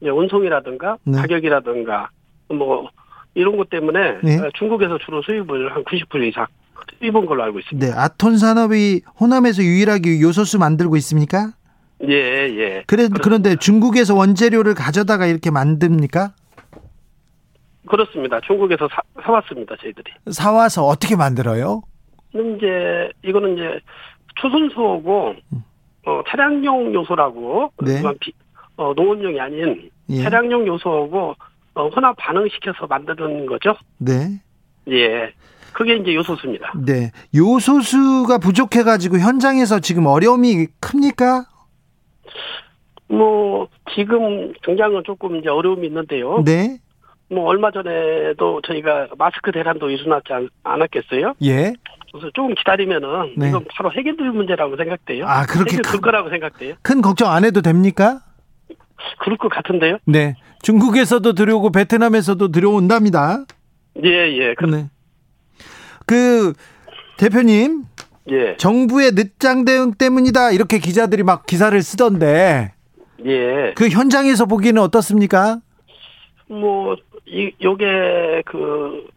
[0.00, 1.18] 이제 운송이라든가 네.
[1.18, 2.10] 가격이라든가
[2.48, 2.88] 뭐
[3.34, 4.38] 이런 것 때문에 네.
[4.38, 6.46] 어, 중국에서 주로 수입을 한 90% 이상
[6.98, 7.86] 수입한 걸로 알고 있습니다.
[7.86, 7.92] 네.
[7.96, 11.52] 아톤 산업이 호남에서 유일하게 요소수 만들고 있습니까?
[12.08, 12.82] 예, 예.
[12.86, 13.20] 그래, 그렇습니다.
[13.22, 16.32] 그런데 중국에서 원재료를 가져다가 이렇게 만듭니까?
[17.96, 18.40] 그렇습니다.
[18.40, 20.10] 중국에서 사, 사왔습니다, 저희들이.
[20.30, 21.82] 사와서 어떻게 만들어요?
[22.32, 23.80] 근데 이제 이거는 이제
[24.36, 25.34] 초순수하고
[26.06, 28.00] 어, 차량용 요소라고 네.
[28.18, 28.32] 비-
[28.76, 30.22] 어, 농업용이 아닌 예.
[30.22, 31.34] 차량용 요소하고
[31.74, 33.74] 어, 혼합 반응시켜서 만드는 거죠.
[33.98, 34.40] 네.
[34.88, 35.32] 예.
[35.74, 36.72] 그게 이제 요소수입니다.
[36.86, 37.10] 네.
[37.36, 41.44] 요소수가 부족해가지고 현장에서 지금 어려움이 큽니까?
[43.08, 46.42] 뭐 지금 당장은 조금 이제 어려움이 있는데요.
[46.44, 46.78] 네.
[47.32, 51.34] 뭐 얼마 전에도 저희가 마스크 대란도 일어나지 않, 않았겠어요?
[51.44, 51.72] 예.
[52.12, 53.48] 그래서 조금 기다리면은 네.
[53.48, 55.26] 이건 바로 해결될 문제라고 생각돼요.
[55.26, 56.74] 아, 그렇게 큰- 거라고 생각돼요.
[56.82, 58.20] 큰 걱정 안 해도 됩니까?
[59.20, 59.96] 그럴 것 같은데요.
[60.04, 60.34] 네.
[60.62, 63.44] 중국에서도 들여오고 베트남에서도 들여온답니다.
[64.04, 64.88] 예, 예, 그, 네.
[66.06, 66.52] 그
[67.18, 67.84] 대표님
[68.30, 72.72] 예, 정부의 늦장 대응 때문이다 이렇게 기자들이 막 기사를 쓰던데
[73.24, 73.72] 예.
[73.74, 75.58] 그 현장에서 보기에는 어떻습니까?
[76.48, 76.96] 뭐,
[77.32, 79.08] 이, 요게, 그,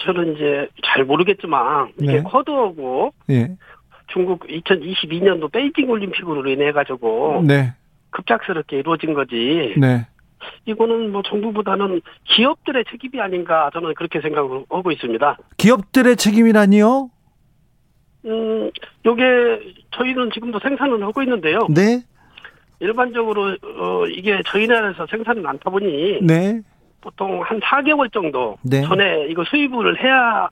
[0.00, 2.22] 저는 이제 잘 모르겠지만, 이게 네.
[2.22, 3.50] 쿼드하고 예.
[4.12, 7.74] 중국 2022년도 베이징 올림픽으로 인해 가지고 네.
[8.10, 9.74] 급작스럽게 이루어진 거지.
[9.78, 10.06] 네.
[10.64, 15.36] 이거는 뭐 정부보다는 기업들의 책임이 아닌가 저는 그렇게 생각을 하고 있습니다.
[15.58, 17.10] 기업들의 책임이라니요?
[18.26, 18.70] 음,
[19.04, 21.66] 요게 저희는 지금도 생산을 하고 있는데요.
[21.70, 22.02] 네.
[22.80, 26.62] 일반적으로 어 이게 저희 나라에서 생산을 안 타보니 네.
[27.00, 28.82] 보통 한 4개월 정도 네.
[28.82, 30.48] 전에 이거 수입을 해야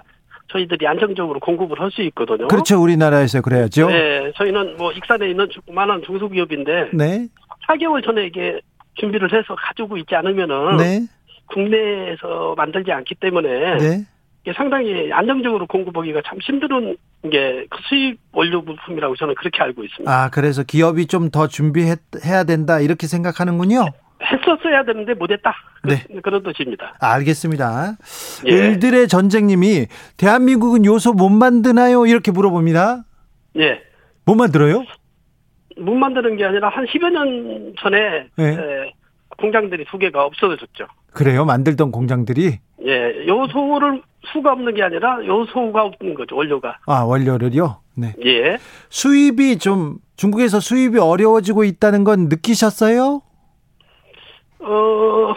[0.50, 2.48] 저희들이 안정적으로 공급을 할 수 있거든요.
[2.48, 2.80] 그렇죠.
[2.80, 3.88] 우리나라에서 그래야죠.
[3.88, 7.26] 네, 저희는 뭐 익산에 있는 많은 중소기업인데 네.
[7.68, 8.60] 4개월 전에 이게
[8.94, 11.00] 준비를 해서 가지고 있지 않으면은 네.
[11.46, 14.04] 국내에서 만들지 않기 때문에 네.
[14.42, 20.10] 이게 상당히 안정적으로 공급하기가 참 힘든 게그 수입 원료 부품이라고 저는 그렇게 알고 있습니다.
[20.10, 23.84] 아, 그래서 기업이 좀 더 준비해야 된다 이렇게 생각하는군요.
[24.22, 25.54] 했었어야 되는데 못했다.
[25.82, 26.04] 그, 네.
[26.22, 26.94] 그 런 뜻입니다.
[27.00, 27.96] 알겠습니다.
[28.46, 28.52] 예.
[28.52, 32.06] 을들의 전쟁님이 대한민국은 요소 못 만드나요?
[32.06, 33.04] 이렇게 물어봅니다.
[33.58, 33.80] 예.
[34.24, 34.84] 못 만들어요?
[35.78, 38.44] 못 만드는 게 아니라 한 10여 년 전에 네.
[38.54, 38.92] 에,
[39.38, 40.86] 공장들이 두 개가 없어졌죠.
[41.12, 41.44] 그래요.
[41.44, 44.02] 만들던 공장들이 예, 요소를
[44.32, 46.78] 수가 없는 게 아니라 요소가 없는 거죠, 원료가.
[46.86, 47.80] 아 원료를요.
[47.94, 48.14] 네.
[48.24, 48.58] 예.
[48.90, 53.22] 수입이 좀 중국에서 수입이 어려워지고 있다는 건 느끼셨어요?
[54.68, 55.34] 어,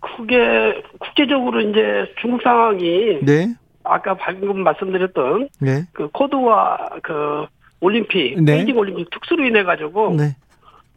[0.00, 3.54] 그게 국제적으로 이제 중국 상황이 네.
[3.82, 5.84] 아까 방금 말씀드렸던 네.
[5.92, 7.46] 그 코드와 그
[7.80, 8.56] 올림픽, 네.
[8.56, 10.36] 베이징 올림픽 특수로 인해 가지고 네.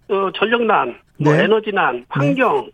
[0.10, 1.44] 어, 전력난, 뭐 네.
[1.44, 2.70] 에너지난, 환경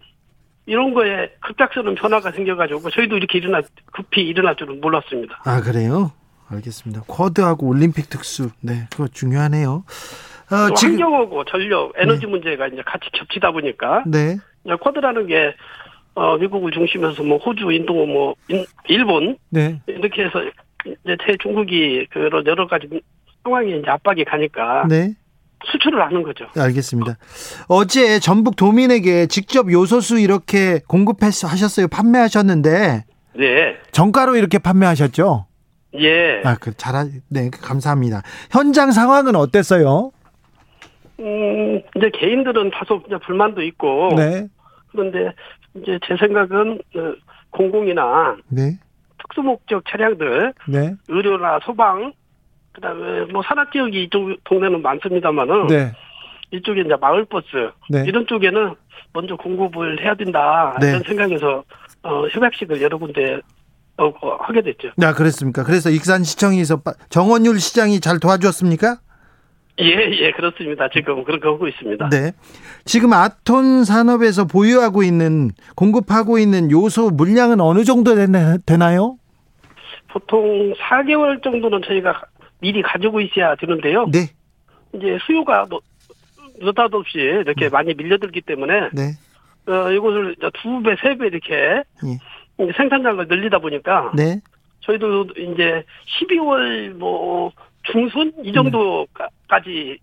[0.65, 5.41] 이런 거에 급작스러운 변화가 생겨가지고 저희도 이렇게 일어나 급히 일어날 줄은 몰랐습니다.
[5.43, 6.11] 아 그래요?
[6.49, 7.03] 알겠습니다.
[7.07, 8.49] 쿼드하고 올림픽 특수.
[8.61, 8.87] 네.
[8.91, 9.83] 그거 중요하네요.
[10.53, 14.37] 어, 또 지금 환경하고 전력, 에너지 문제가 이제 같이 겹치다 보니까 네.
[14.81, 15.53] 쿼드라는 게
[16.15, 19.81] 어, 미국을 중심으로 해서 뭐 호주, 인도, 뭐 인- 일본 네.
[19.87, 20.39] 이렇게 해서
[20.85, 22.87] 이제 대중국이 그런 여러 가지
[23.43, 25.13] 상황이 이제 압박이 가니까 네.
[25.65, 26.45] 수출을 하는 거죠.
[26.57, 27.17] 알겠습니다.
[27.69, 31.87] 어제 전북 도민에게 직접 요소수 이렇게 공급하셨어요.
[31.87, 33.77] 판매하셨는데 네.
[33.91, 35.47] 정가로 이렇게 판매하셨죠?
[35.99, 36.41] 예.
[36.43, 38.23] 아, 그 잘 하 네, 감사합니다.
[38.51, 40.11] 현장 상황은 어땠어요?
[41.23, 44.09] 음, 이제 개인들은 다소 이제 불만도 있고.
[44.15, 44.47] 네.
[44.91, 45.31] 그런데
[45.75, 47.13] 이제 제 생각은 어,
[47.51, 48.77] 공공이나 네.
[49.19, 50.95] 특수목적 차량들, 네.
[51.07, 52.11] 의료나 소방,
[52.73, 55.91] 그다음에 뭐 산악 지역이 이쪽 동네는 많습니다만은 네.
[56.51, 57.47] 이쪽에 이제 마을 버스
[57.89, 58.03] 네.
[58.05, 58.75] 이런 쪽에는
[59.13, 60.89] 먼저 공급을 해야 된다 네.
[60.89, 61.63] 이런 생각에서
[62.03, 63.39] 어, 협약식을 여러 군데
[64.39, 64.89] 하게 됐죠.
[65.01, 65.63] 아, 그랬습니까?
[65.63, 68.97] 그래서 익산시청에서 빠- 정원율 시장이 잘 도와주었습니까?
[69.79, 70.87] 예, 예, 그렇습니다.
[70.89, 72.09] 지금 그렇게 하고 있습니다.
[72.09, 72.31] 네.
[72.85, 79.17] 지금 아톤 산업에서 보유하고 있는 공급하고 있는 요소 물량은 어느 정도 되나- 되나요?
[80.09, 82.21] 보통 4개월 정도는 저희가
[82.61, 84.05] 미리 가지고 있어야 되는데요.
[84.11, 84.29] 네.
[84.93, 85.79] 이제 수요가 뭐
[86.59, 89.13] 느닷없이 이렇게 많이 밀려들기 때문에 네.
[89.65, 92.71] 어, 이것을 두 배, 세 배 이렇게 예.
[92.77, 94.39] 생산량을 늘리다 보니까 네.
[94.81, 95.83] 저희도 이제
[96.21, 97.51] 12월 뭐
[97.91, 99.97] 중순 이 정도까지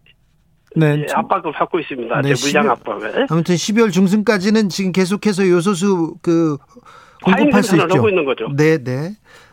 [0.77, 1.01] 네.
[1.01, 2.21] 예, 압박을 받고 있습니다.
[2.23, 3.27] 네, 제 물량 12월 압박을.
[3.29, 6.59] 아무튼 12월 중순까지는 지금 계속해서 요소수 그
[7.25, 7.89] 공급할 수 있죠.
[7.97, 8.49] 하고 있는 거죠.
[8.57, 9.11] 네, 네.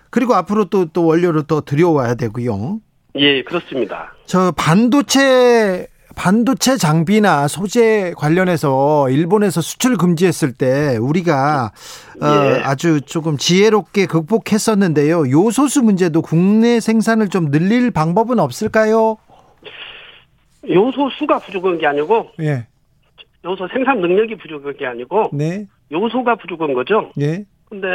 [0.10, 2.80] 그리고 앞으로 또또 원료를 또 들여와야 되고요.
[3.16, 4.14] 예, 그렇습니다.
[4.26, 5.88] 저 반도체
[6.18, 11.72] 반도체 장비나 소재 관련해서 일본에서 수출 금지했을 때 우리가
[12.20, 12.62] 어, 예.
[12.64, 15.30] 아주 조금 지혜롭게 극복했었는데요.
[15.30, 19.18] 요소수 문제도 국내 생산을 좀 늘릴 방법은 없을까요?
[20.68, 22.66] 요소 수가 부족한 게 아니고 예.
[23.46, 25.68] 요소 생산 능력이 부족한 게 아니고 네.
[25.92, 27.12] 요소가 부족한 거죠.
[27.22, 27.46] 예.
[27.70, 27.88] 근데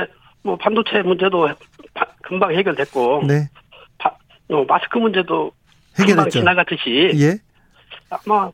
[0.44, 1.48] 뭐 반도체 문제도
[1.92, 3.48] 바- 금방 해결됐고 네.
[3.98, 4.16] 바-
[4.50, 5.50] 어, 마스크 문제도
[5.98, 6.30] 해결했죠.
[6.38, 7.38] 지나갔듯이 예.
[8.26, 8.50] 아마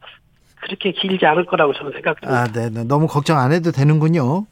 [0.61, 2.42] 그렇게 길지 않을 거라고 저는 생각합니다.
[2.42, 2.71] 아, 네.
[2.71, 2.85] 네.
[2.85, 4.47] 너무 걱정 안 해도 되는군요.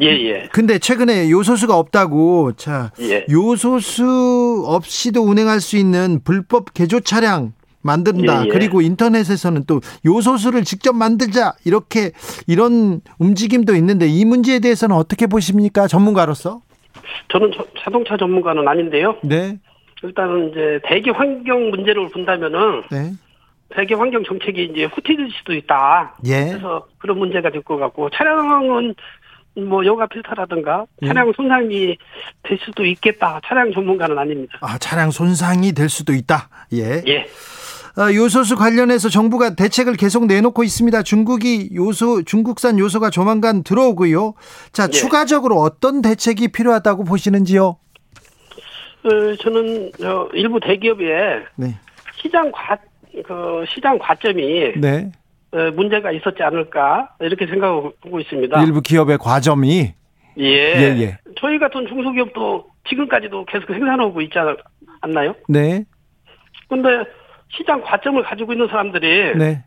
[0.00, 3.26] 예, 예, 근데 최근에 요소수가 없다고 자 예.
[3.28, 8.42] 요소수 없이도 운행할 수 있는 불법 개조 차량 만든다.
[8.42, 8.48] 예, 예.
[8.48, 12.12] 그리고 인터넷에서는 또 요소수를 직접 만들자 이렇게
[12.46, 16.60] 이런 움직임도 있는데 이 문제에 대해서는 어떻게 보십니까 전문가로서?
[17.32, 19.16] 저는 저- 자동차 전문가는 아닌데요.
[19.22, 19.58] 네,
[20.02, 23.12] 일단은 이제 대기 환경 문제를 본다면은 네,
[23.74, 26.16] 대기 환경 정책이 이제 후퇴될 수도 있다.
[26.26, 28.94] 예, 그래서 그런 문제가 될 것 같고 차량은
[29.56, 31.06] 뭐 여가 필터라든가 예.
[31.08, 31.96] 차량 손상이
[32.44, 33.40] 될 수도 있겠다.
[33.44, 34.58] 차량 전문가는 아닙니다.
[34.62, 36.48] 아 차량 손상이 될 수도 있다.
[36.72, 37.02] 예.
[37.06, 37.26] 예.
[37.96, 41.02] 아, 요소수 관련해서 정부가 대책을 계속 내놓고 있습니다.
[41.02, 44.34] 중국이 요소 중국산 요소가 조만간 들어오고요.
[44.72, 44.88] 자 예.
[44.90, 47.76] 추가적으로 어떤 대책이 필요하다고 보시는지요?
[49.04, 51.74] 어, 저는 저 일부 대기업의 네,
[52.22, 52.76] 시장 과,
[53.24, 55.10] 그 시장 과점이 네.
[55.52, 58.62] 어, 문제가 있었지 않을까 이렇게 생각하고 있습니다.
[58.64, 59.92] 일부 기업의 과점이
[60.38, 60.44] 예.
[60.44, 61.18] 예, 예.
[61.40, 64.56] 저희 같은 중소기업도 지금까지도 계속 생산하고 있지 않-
[65.00, 65.34] 않나요?
[65.48, 65.84] 네,
[66.68, 66.88] 근데
[67.50, 69.64] 시장 과점을 가지고 있는 사람들이 네,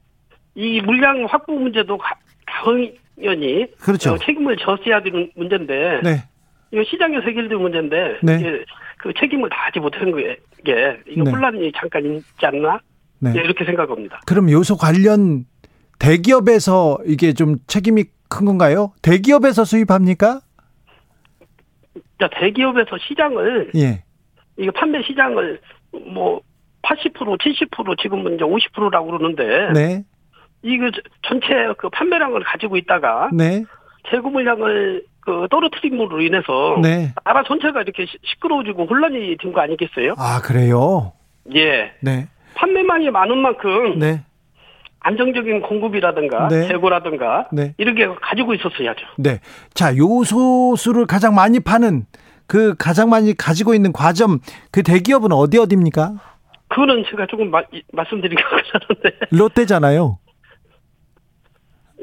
[0.55, 4.13] 이 물량 확보 문제도 가- 당연히 그렇죠.
[4.13, 6.23] 어, 책임을 졌어야 되는 문제인데 네,
[6.71, 8.63] 이거 시장에서 해결된 문제인데 네.
[8.97, 11.31] 그 책임을 다하지 못한 게 이게 이거 네.
[11.31, 12.79] 혼란이 잠깐 있지 않나
[13.21, 13.31] 네.
[13.35, 14.19] 예, 이렇게 생각합니다.
[14.25, 15.45] 그럼 요소 관련
[15.99, 18.91] 대기업에서 이게 좀 책임이 큰 건가요?
[19.01, 20.41] 대기업에서 수입합니까?
[22.19, 24.03] 자, 대기업에서 시장을 예,
[24.57, 25.59] 이거 판매 시장을
[26.13, 26.41] 뭐
[26.83, 30.03] 80% 70% 지금은 이제 50%라고 그러는데 네,
[30.63, 33.63] 이거 저- 전체 그 판매량을 가지고 있다가 네,
[34.09, 37.13] 재고 물량을 그 떨어뜨림으로 인해서 네.
[37.23, 40.15] 나라 전체가 이렇게 시- 시끄러워지고 혼란이 된 거 아니겠어요?
[40.17, 41.13] 아 그래요?
[41.55, 41.91] 예.
[42.01, 44.21] 네, 판매량이 많은 만큼 네,
[44.99, 46.67] 안정적인 공급이라든가 네.
[46.67, 47.73] 재고라든가 네.
[47.77, 49.05] 이렇게 가지고 있었어야죠.
[49.17, 49.39] 네.
[49.73, 52.05] 자, 요소수를 가장 많이 파는
[52.47, 54.39] 그 가장 많이 가지고 있는 과점
[54.71, 56.13] 그 대기업은 어디 어디입니까?
[56.67, 60.19] 그거는 제가 조금 마- 이- 말씀드리기가 그러는데 롯데잖아요.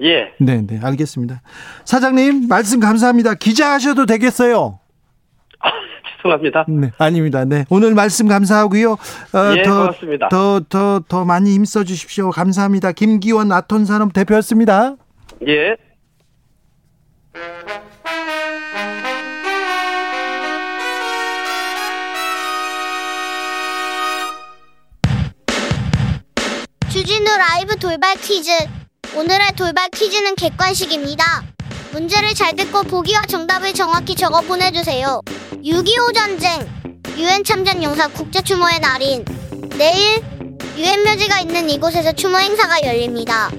[0.02, 0.32] 예.
[0.38, 1.42] 네, 네, 알겠습니다.
[1.84, 3.34] 사장님 말씀 감사합니다.
[3.34, 4.78] 기자 하셔도 되겠어요.
[6.18, 6.64] 아, 죄송합니다.
[6.68, 7.44] 네, 아닙니다.
[7.44, 8.92] 네, 오늘 말씀 감사하고요.
[8.92, 10.28] 어, 예, 고맙습니다.
[10.28, 12.30] 더, 더, 더 많이 힘써 주십시오.
[12.30, 12.92] 감사합니다.
[12.92, 14.96] 김기원 아톤 산업 대표였습니다.
[15.46, 15.76] 예.
[26.90, 28.50] 주진우 라이브 돌발 퀴즈.
[29.16, 31.42] 오늘의 돌발 퀴즈는 객관식입니다.
[31.92, 35.22] 문제를 잘 듣고 보기와 정답을 정확히 적어 보내주세요.
[35.64, 36.66] 6.25 전쟁,
[37.16, 39.24] 유엔 참전 용사 국제 추모의 날인
[39.76, 40.22] 내일
[40.76, 43.50] 유엔 묘지가 있는 이곳에서 추모 행사가 열립니다.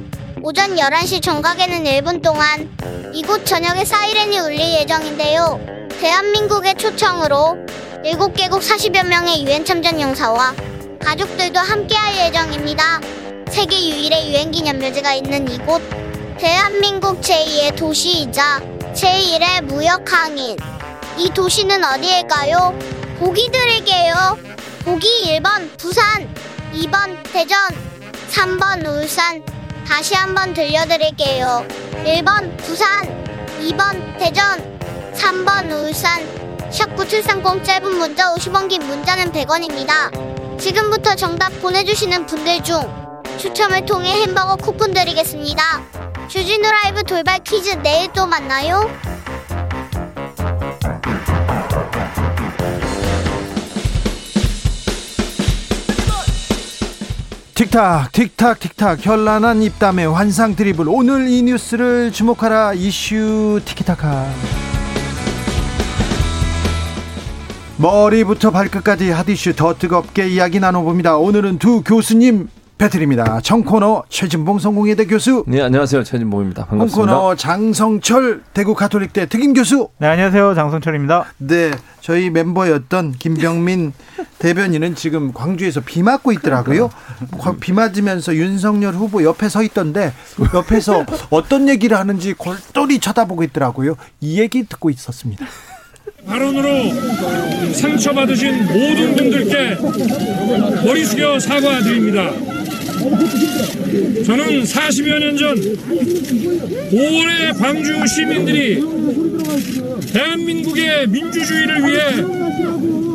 [0.41, 2.73] 오전 11시 정각에는 1분 동안
[3.13, 5.59] 이곳 저녁에 사이렌이 울릴 예정인데요.
[5.99, 7.57] 대한민국의 초청으로
[8.05, 10.55] 7개국 40여 명의 유엔 참전 용사와
[11.01, 13.01] 가족들도 함께할 예정입니다.
[13.49, 15.81] 세계 유일의 유엔 기념 묘지가 있는 이곳
[16.37, 18.61] 대한민국 제2의 도시이자
[18.93, 20.55] 제1의 무역 항인
[21.19, 22.73] 이 도시는 어디일까요?
[23.19, 24.13] 보기 드릴게요.
[24.85, 26.33] 보기 1번 부산
[26.73, 27.59] 2번 대전
[28.31, 29.43] 3번 울산
[29.85, 31.67] 다시 한번 들려드릴게요.
[32.05, 32.87] 1번 부산
[33.59, 34.79] 2번 대전
[35.13, 36.21] 3번 울산
[36.71, 40.57] 샵9730 짧은 문자 50원 긴 문자는 100원입니다.
[40.57, 42.81] 지금부터 정답 보내주시는 분들 중
[43.37, 45.83] 추첨을 통해 햄버거 쿠폰 드리겠습니다.
[46.29, 48.89] 주진우 라이브 돌발 퀴즈 내일 또 만나요.
[57.59, 59.05] 틱탁 틱탁 틱탁.
[59.05, 60.87] 현란한 입담의 환상 드리블.
[60.87, 62.73] 오늘 이 뉴스를 주목하라.
[62.75, 64.27] 이슈 티키타카.
[67.75, 71.17] 머리부터 발끝까지 핫이슈 더 뜨겁게 이야기 나눠봅니다.
[71.17, 72.47] 오늘은 두 교수님
[72.79, 77.11] 배틀입니다 청코너 최진봉 성공회대 교수 네 안녕하세요 최진봉입니다 반갑습니다.
[77.13, 80.55] 홍코너 장성철 대구 가톨릭대 특임 교수 네, 안녕하세요.
[80.55, 81.25] 장성철입니다.
[81.39, 83.91] 네, 저희 멤버였던 김병민
[84.39, 86.89] 대변인은 지금 광주에서 비 맞고 있더라고요.
[87.37, 90.13] 과- 비 맞으면서 윤석열 후보 옆에 서 있던데
[90.53, 93.95] 옆에서 어떤 얘기를 하는지 골똘히 쳐다보고 있더라고요.
[94.21, 95.45] 이 얘기 듣고 있었습니다.
[96.25, 99.77] 발언으로 상처받으신 모든 분들께
[100.85, 102.31] 머리 숙여 사과드립니다.
[104.25, 105.55] 저는 40여 년 전
[106.91, 108.83] 5월에 광주 시민들이
[110.11, 111.99] 대한민국의 민주주의를 위해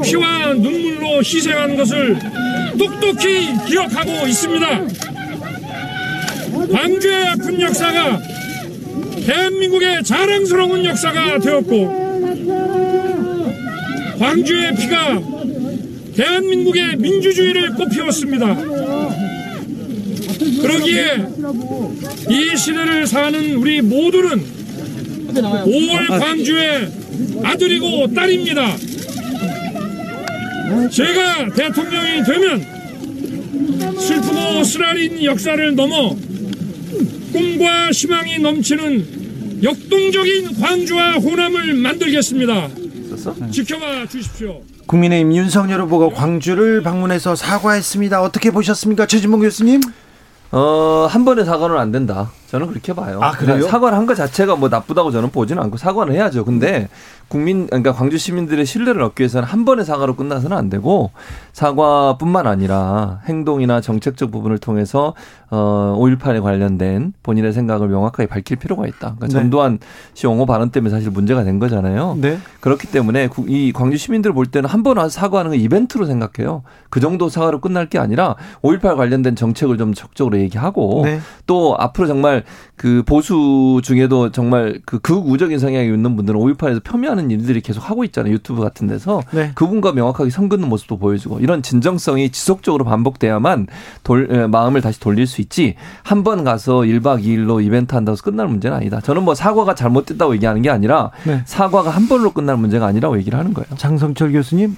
[0.03, 2.17] 피와 눈물로 희생한 것을
[2.79, 4.87] 똑똑히 기억하고 있습니다.
[6.73, 8.21] 광주의 아픈 역사가
[9.27, 12.04] 대한민국의 자랑스러운 역사가 되었고
[14.19, 15.23] 광주의 피가
[16.17, 18.55] 대한민국의 민주주의를 꽃피웠습니다.
[20.63, 21.27] 그러기에
[22.31, 24.45] 이 시대를 사는 우리 모두는
[25.35, 26.89] 5월 광주의
[27.43, 28.77] 아들이고 딸입니다.
[30.91, 32.67] 제가 대통령이 되면
[33.99, 36.17] 슬프고 쓰라린 역사를 넘어
[37.33, 42.84] 꿈과 희망이 넘치는 역동적인 광주와 호남을 만들겠습니다.
[43.51, 44.61] 지켜봐 주십시오.
[44.87, 48.21] 국민의힘 윤석열 후보가 광주를 방문해서 사과했습니다.
[48.23, 49.81] 어떻게 보셨습니까, 최진봉 교수님?
[50.53, 52.31] 어, 한 번에 사과는 안 된다.
[52.55, 53.19] 저는 그렇게 봐요.
[53.21, 53.47] 아, 그래요?
[53.57, 56.45] 그러니까 사과를 한 것 자체가 뭐 나쁘다고 저는 보지는 않고 사과는 해야죠.
[56.45, 56.89] 근데
[57.27, 61.11] 국민, 그러니까 광주 시민들의 신뢰를 얻기 위해서는 한 번의 사과로 끝나서는 안 되고
[61.53, 65.15] 사과뿐만 아니라 행동이나 정책적 부분을 통해서
[65.51, 69.15] 어, 5.18에 관련된 본인의 생각을 명확하게 밝힐 필요가 있다.
[69.17, 69.33] 그러니까 네.
[69.33, 69.79] 전두환
[70.13, 72.19] 씨 옹호 발언 때문에 사실 문제가 된 거잖아요.
[72.21, 72.39] 네.
[72.61, 76.63] 그렇기 때문에 구- 이 광주 시민들 볼 때는 한번 와서 사과하는 거 이벤트로 생각해요.
[76.91, 81.21] 그 정도 사과로 끝날 게 아니라 5.18 관련된 정책을 좀 적극적으로 얘기하고 네.
[81.47, 82.44] 또 앞으로 정말
[82.77, 88.33] 그 보수 중에도 정말 그 극우적인 성향이 있는 분들은 5.18에서 폄훼하는 일들이 계속 하고 있잖아요.
[88.33, 89.23] 유튜브 같은 데서.
[89.31, 89.53] 네.
[89.55, 93.69] 그분과 명확하게 선 긋는 모습도 보여주고 이런 진정성이 지속적으로 반복돼야만
[94.03, 98.23] 돌, 에, 마음을 다시 돌릴 수 있지 한 번 가서 1박 2일로 이벤트 한다고 해서
[98.23, 99.01] 끝날 문제는 아니다.
[99.03, 101.43] 저는 뭐 사과가 잘못됐다고 얘기하는 게 아니라 네.
[101.45, 103.67] 사과가 한 번로 끝날 문제가 아니라고 얘기를 하는 거예요.
[103.77, 104.75] 장성철 교수님?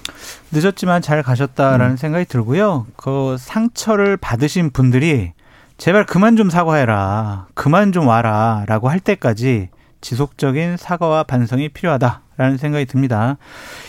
[0.51, 1.97] 늦었지만 잘 가셨다라는 음.
[1.97, 2.85] 생각이 들고요.
[2.97, 5.31] 그 상처를 받으신 분들이
[5.77, 7.47] 제발 그만 좀 사과해라.
[7.53, 8.63] 그만 좀 와라.
[8.67, 9.69] 라고 할 때까지
[10.01, 13.37] 지속적인 사과와 반성이 필요하다라는 생각이 듭니다.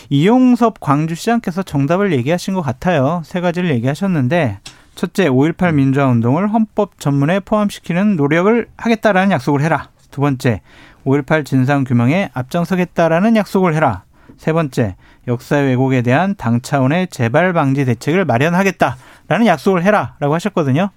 [0.09, 3.21] 이용섭 광주시장께서 정답을 얘기하신 것 같아요.
[3.25, 4.59] 세 가지를 얘기하셨는데
[4.95, 9.89] 첫째, 5.18 민주화 운동을 헌법 전문에 포함시키는 노력을 하겠다라는 약속을 해라.
[10.11, 10.61] 두 번째,
[11.05, 14.03] 5.18 진상 규명에 앞장서겠다라는 약속을 해라.
[14.37, 14.95] 세 번째,
[15.27, 20.89] 역사 왜곡에 대한 당 차원의 재발 방지 대책을 마련하겠다라는 약속을 해라라고 하셨거든요.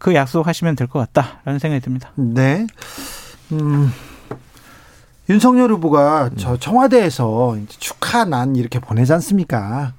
[0.00, 2.10] 그 약속하시면 될 것 같다라는 생각이 듭니다.
[2.16, 2.66] 네.
[3.52, 3.92] 음,
[5.28, 9.92] 윤석열 후보가 저 청와대에서 이제 축하 난 이렇게 보내지 않습니까?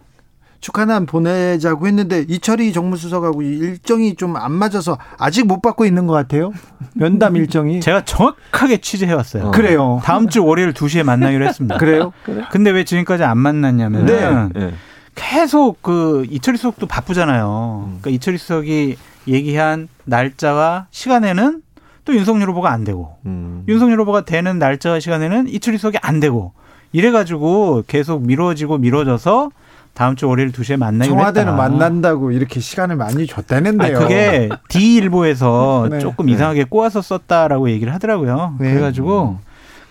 [0.60, 6.14] 축하 난 보내자고 했는데 이철희 정무수석하고 일정이 좀 안 맞아서 아직 못 받고 있는 것
[6.14, 6.52] 같아요.
[6.94, 7.80] 면담 일정이.
[7.80, 9.46] 제가 정확하게 취재해 왔어요.
[9.48, 9.52] 어.
[9.52, 10.02] 그래요.
[10.04, 11.78] 다음 주 월요일 2시에 만나기로 했습니다.
[11.80, 12.12] 그래요?
[12.52, 14.24] 근데 왜 지금까지 안 만났냐면 네.
[14.24, 14.74] 은 예.
[15.16, 17.84] 계속 그 이철희 수석도 바쁘잖아요.
[18.02, 18.98] 그러니까 이철희 수석이
[19.28, 21.62] 얘기한 날짜와 시간에는
[22.06, 23.64] 또 윤석열 후보가 안 되고 음.
[23.68, 26.54] 윤석열 후보가 되는 날짜와 시간에는 이철희 수석이 안 되고
[26.94, 29.52] 이래가지고 계속 미뤄지고 미뤄져서
[29.94, 31.70] 다음 주 월요일 2시에 만나기로 청와대는 했다.
[31.70, 34.00] 만난다고 이렇게 시간을 많이 줬다는데요.
[34.00, 36.00] 그게 D일보에서 네.
[36.00, 36.32] 조금 네.
[36.34, 38.56] 이상하게 꼬아서 썼다라고 얘기를 하더라고요.
[38.60, 38.72] 네.
[38.72, 39.40] 그래가지고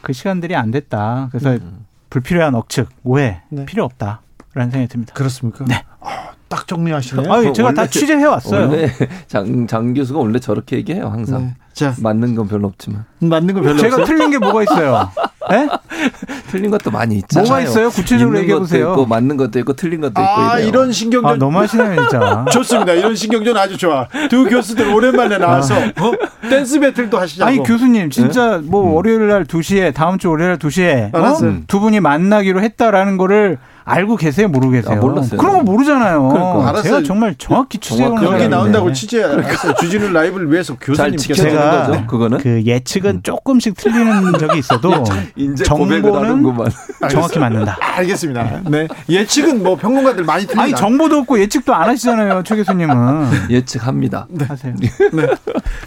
[0.01, 1.29] 그 시간들이 안 됐다.
[1.31, 1.59] 그래서
[2.09, 3.67] 불필요한 억측, 오해 네.
[3.67, 5.13] 필요 없다라는 생각이 듭니다.
[5.15, 5.65] 그렇습니다.
[5.67, 5.85] 네.
[6.51, 7.33] 아, 딱 정리하시네요.
[7.33, 8.69] 아, 제가 다 원래- 취재해 왔어요.
[8.69, 8.91] 원래
[9.29, 11.43] 장, 장 교수가 원래 저렇게 얘기해요 항상.
[11.43, 11.55] 네.
[11.73, 14.05] 자, 맞는 건 별로 없지만 맞는 거 별로 제가 없어요.
[14.05, 15.09] 틀린 게 뭐가 있어요?
[15.53, 15.69] 예?
[16.51, 17.47] 틀린 것도 많이 있잖아요.
[17.49, 17.89] 뭐가 있어요?
[17.91, 18.91] 구체적으로 얘기해 보세요.
[18.91, 20.69] 있고 맞는 것도 있고 틀린 것도 있고 아, 이래요.
[20.69, 22.45] 이런 신경전 아, 너무 하시네요, 진짜.
[22.53, 22.93] 좋습니다.
[22.95, 24.09] 이런 신경전 아주 좋아.
[24.29, 26.13] 두 교수들 오랜만에 나와서 어?
[26.49, 27.49] 댄스 배틀도 하시자고.
[27.49, 31.51] 아니 교수님 진짜 뭐 월요일 날 2시에 다음 주 월요일 날 2시에 알았어요.
[31.51, 31.61] 어?
[31.69, 34.97] 두 분이 만나기로 했다라는 거를 알고 계세요, 모르고 계세요?
[34.99, 35.39] 아, 몰랐어요.
[35.39, 36.29] 그런 거 모르잖아요.
[36.29, 36.83] 그러니까, 알았어요.
[36.83, 38.49] 제가 정말 정확히 취재해 오는 여기 사람인데.
[38.57, 39.75] 나온다고 취재했어요.
[39.81, 42.07] 주진우 라이브를 위해서 잘 교수님께서 제가 거죠.
[42.07, 44.93] 그거는 그 예측은 조금씩 틀리는 적이 있어도
[45.37, 46.43] 이제 정보는.
[47.11, 47.79] 정확히 맞는다.
[47.81, 48.61] 알겠습니다.
[48.69, 48.87] 네.
[49.09, 50.63] 예측은 뭐 평론가들 많이 틀린다.
[50.63, 53.29] 아니 정보도 없고 예측도 안 하시잖아요, 최 교수님은.
[53.51, 54.27] 예측합니다.
[54.47, 54.75] 하세요.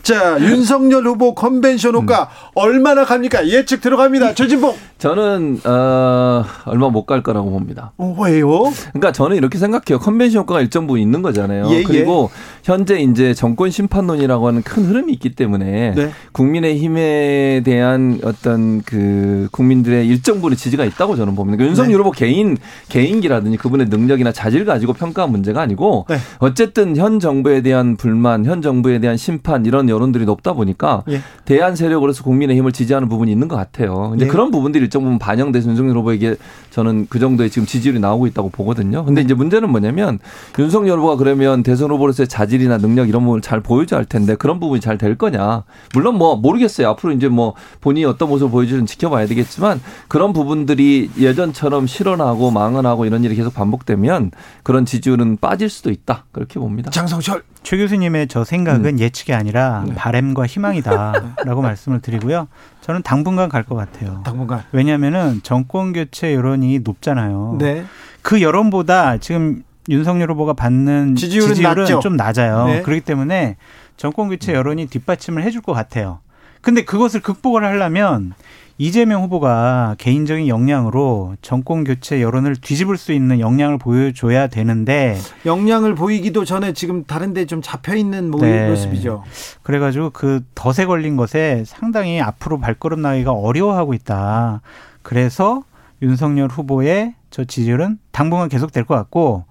[0.02, 3.48] 자, 윤석열 후보 컨벤션 효과 얼마나 갑니까?
[3.48, 4.34] 예측 들어갑니다.
[4.34, 4.76] 최진봉.
[4.98, 7.83] 저는 어, 얼마 못 갈 거라고 봅니다.
[7.98, 8.72] 어, 왜요?
[8.94, 10.00] 그러니까 저는 이렇게 생각해요.
[10.00, 11.70] 컨벤션 효과가 일정 부분 있는 거잖아요.
[11.70, 11.84] 예, 예.
[11.84, 12.30] 그리고
[12.64, 16.12] 현재 이제 정권 심판론이라고 하는 큰 흐름이 있기 때문에 네.
[16.32, 21.58] 국민의 힘에 대한 어떤 그 국민들의 일정 부분의 지지가 있다고 저는 봅니다.
[21.58, 21.98] 그러니까 윤석열 네.
[21.98, 22.58] 후보 개인
[22.90, 26.18] 개인기라든지 그분의 능력이나 자질 가지고 평가한 문제가 아니고 네.
[26.40, 31.22] 어쨌든 현 정부에 대한 불만, 현 정부에 대한 심판 이런 여론들이 높다 보니까 예.
[31.46, 34.14] 대한 세력으로서 국민의 힘을 지지하는 부분이 있는 것 같아요.
[34.16, 34.32] 이제 네.
[34.32, 36.36] 그런 부분들이 일정 부분 반영돼서 윤석열 후보에게
[36.72, 39.04] 저는 그 정도의 지금 지지율이 나오고 있다고 보거든요.
[39.04, 40.20] 근데 이제 문제는 뭐냐면
[40.60, 44.80] 윤석열 후보가 그러면 대선 후보로서의 자질이나 능력 이런 부분을 잘 보여줘야 할 텐데 그런 부분이
[44.80, 45.64] 잘 될 거냐.
[45.96, 46.88] 물론 뭐 모르겠어요.
[46.90, 53.24] 앞으로 이제 뭐 본인이 어떤 모습을 보여주는지 지켜봐야 되겠지만 그런 부분들이 예전처럼 실현하고 망언하고 이런
[53.24, 54.30] 일이 계속 반복되면
[54.62, 56.26] 그런 지지율은 빠질 수도 있다.
[56.32, 56.92] 그렇게 봅니다.
[56.92, 57.42] 장성철.
[57.64, 59.96] 최 교수님의 저 생각은 예측이 아니라 네.
[59.96, 62.48] 바램과 희망이다라고 말씀을 드리고요.
[62.84, 64.22] 저는 당분간 갈 것 같아요.
[64.26, 64.64] 당분간.
[64.74, 67.56] 왜냐하면은 정권 교체 여론이 높잖아요.
[67.58, 67.86] 네.
[68.22, 72.02] 그 여론보다 지금 윤석열 후보가 받는 지지율은 지지율은.
[72.02, 72.66] 좀 낮아요.
[72.68, 72.82] 네.
[72.82, 73.56] 그렇기 때문에
[73.96, 76.20] 정권 교체 여론이 뒷받침을 해줄 것 같아요.
[76.62, 78.34] 근데 그것을 극복을 하려면
[78.80, 86.44] 이재명 후보가 개인적인 역량으로 정권 교체 여론을 뒤집을 수 있는 역량을 보여줘야 되는데 역량을 보이기도
[86.44, 88.68] 전에 지금 다른데 좀 잡혀 있는 모- 네.
[88.68, 89.24] 모습이죠.
[89.62, 94.62] 그래가지고 그 덫에 걸린 것에 상당히 앞으로 발걸음 나기가 어려워하고 있다.
[95.04, 95.64] 그래서
[96.02, 99.46] 윤석열 후보의 저 지지율은 당분간 계속될 것 같고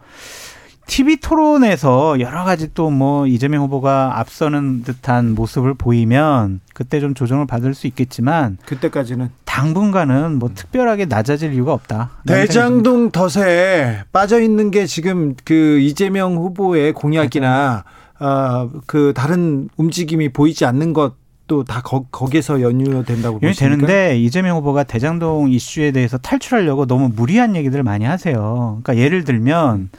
[0.86, 7.46] TV 토론에서 여러 가지 또 뭐 이재명 후보가 앞서는 듯한 모습을 보이면 그때 좀 조정을
[7.46, 12.10] 받을 수 있겠지만 그때까지는 당분간은 뭐 특별하게 낮아질 이유가 없다.
[12.26, 17.84] 대장동 덫에 빠져 있는 게 지금 그 이재명 후보의 공약이나
[18.20, 23.54] 어, 그 다른 움직임이 보이지 않는 것도 다 거, 거기서 연유된다고 이게 보십니까?
[23.86, 28.80] 되는데 이재명 후보가 대장동 이슈에 대해서 탈출하려고 너무 무리한 얘기들을 많이 하세요.
[28.82, 29.90] 그러니까 예를 들면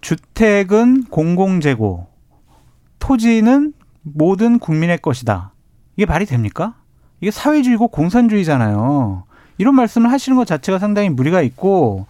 [0.00, 2.06] 주택은 공공재고,
[2.98, 3.72] 토지는
[4.02, 5.52] 모든 국민의 것이다.
[5.96, 6.74] 이게 말이 됩니까?
[7.20, 9.24] 이게 사회주의고 공산주의잖아요.
[9.58, 12.06] 이런 말씀을 하시는 것 자체가 상당히 무리가 있고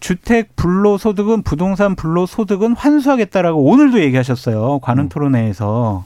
[0.00, 4.80] 주택 불로소득은 부동산 불로소득은 환수하겠다라고 오늘도 얘기하셨어요.
[4.80, 6.04] 관훈 토론회에서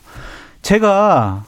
[0.63, 1.45] 제가